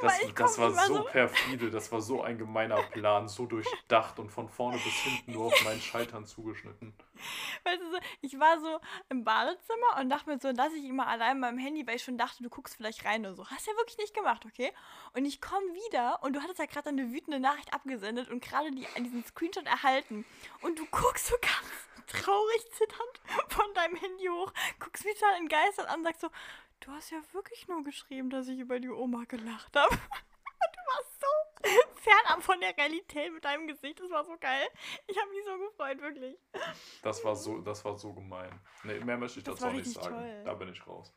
Das, 0.00 0.34
das 0.34 0.58
war 0.58 0.70
so 0.72 0.94
so- 0.98 1.02
perfide, 1.04 1.70
das 1.70 1.90
war 1.90 2.00
so 2.00 2.22
ein 2.22 2.38
gemeiner 2.38 2.82
Plan, 2.84 3.26
so 3.28 3.46
durchdacht 3.46 4.18
und 4.18 4.30
von 4.30 4.48
vorne 4.48 4.78
bis 4.78 4.92
hinten 4.94 5.32
nur 5.32 5.46
auf 5.46 5.64
meinen 5.64 5.80
Scheitern 5.80 6.24
zugeschnitten. 6.24 6.94
Weißt 7.64 7.80
du, 7.82 7.90
so, 7.90 7.98
ich 8.20 8.38
war 8.38 8.60
so 8.60 8.80
im 9.08 9.24
Badezimmer 9.24 9.98
und 10.00 10.08
dachte 10.08 10.30
mir 10.30 10.38
so, 10.38 10.50
lass 10.54 10.72
ich 10.72 10.84
ihn 10.84 10.94
mal 10.94 11.06
allein 11.06 11.40
beim 11.40 11.58
Handy, 11.58 11.84
weil 11.86 11.96
ich 11.96 12.04
schon 12.04 12.16
dachte, 12.16 12.42
du 12.44 12.48
guckst 12.48 12.76
vielleicht 12.76 13.04
rein 13.04 13.26
oder 13.26 13.34
so. 13.34 13.46
Hast 13.48 13.66
ja 13.66 13.72
wirklich 13.76 13.98
nicht 13.98 14.14
gemacht, 14.14 14.44
okay? 14.46 14.72
Und 15.14 15.24
ich 15.24 15.40
komme 15.40 15.66
wieder 15.74 16.22
und 16.22 16.34
du 16.34 16.42
hattest 16.42 16.60
ja 16.60 16.66
gerade 16.66 16.90
eine 16.90 17.10
wütende 17.10 17.40
Nachricht 17.40 17.74
abgesendet 17.74 18.28
und 18.30 18.40
gerade 18.42 18.70
die, 18.70 18.86
diesen 19.02 19.24
Screenshot 19.24 19.66
erhalten. 19.66 20.24
Und 20.62 20.78
du 20.78 20.86
guckst 20.86 21.26
so 21.26 21.34
ganz 21.40 22.22
traurig 22.22 22.72
zitternd 22.72 23.20
von 23.48 23.66
deinem 23.74 23.96
Handy 23.96 24.28
hoch, 24.28 24.52
guckst 24.78 25.04
mich 25.04 25.18
dann 25.18 25.34
entgeistert 25.40 25.88
an 25.88 25.98
und 26.00 26.04
sagst 26.04 26.20
so, 26.20 26.28
du 26.80 26.90
hast 26.92 27.10
ja 27.10 27.18
wirklich 27.32 27.66
nur 27.68 27.82
geschrieben, 27.84 28.30
dass 28.30 28.48
ich 28.48 28.58
über 28.58 28.80
die 28.80 28.88
Oma 28.88 29.24
gelacht 29.24 29.74
habe. 29.76 29.96
Du 30.60 30.94
warst 30.94 31.20
so 31.20 32.00
fernab 32.00 32.42
von 32.42 32.60
der 32.60 32.76
Realität 32.76 33.32
mit 33.32 33.44
deinem 33.44 33.68
Gesicht. 33.68 34.00
Das 34.00 34.10
war 34.10 34.24
so 34.24 34.36
geil. 34.38 34.66
Ich 35.06 35.16
habe 35.18 35.30
mich 35.30 35.44
so 35.44 35.56
gefreut, 35.58 36.00
wirklich. 36.00 36.36
Das 37.02 37.24
war 37.24 37.36
so, 37.36 37.60
das 37.60 37.84
war 37.84 37.96
so 37.96 38.12
gemein. 38.12 38.58
Nee, 38.82 38.98
mehr 39.00 39.16
möchte 39.18 39.38
ich 39.38 39.44
Das 39.44 39.56
dazu 39.56 39.66
auch 39.68 39.72
nicht 39.72 39.90
sagen. 39.92 40.16
toll. 40.16 40.42
Da 40.44 40.54
bin 40.54 40.68
ich 40.70 40.84
raus. 40.86 41.14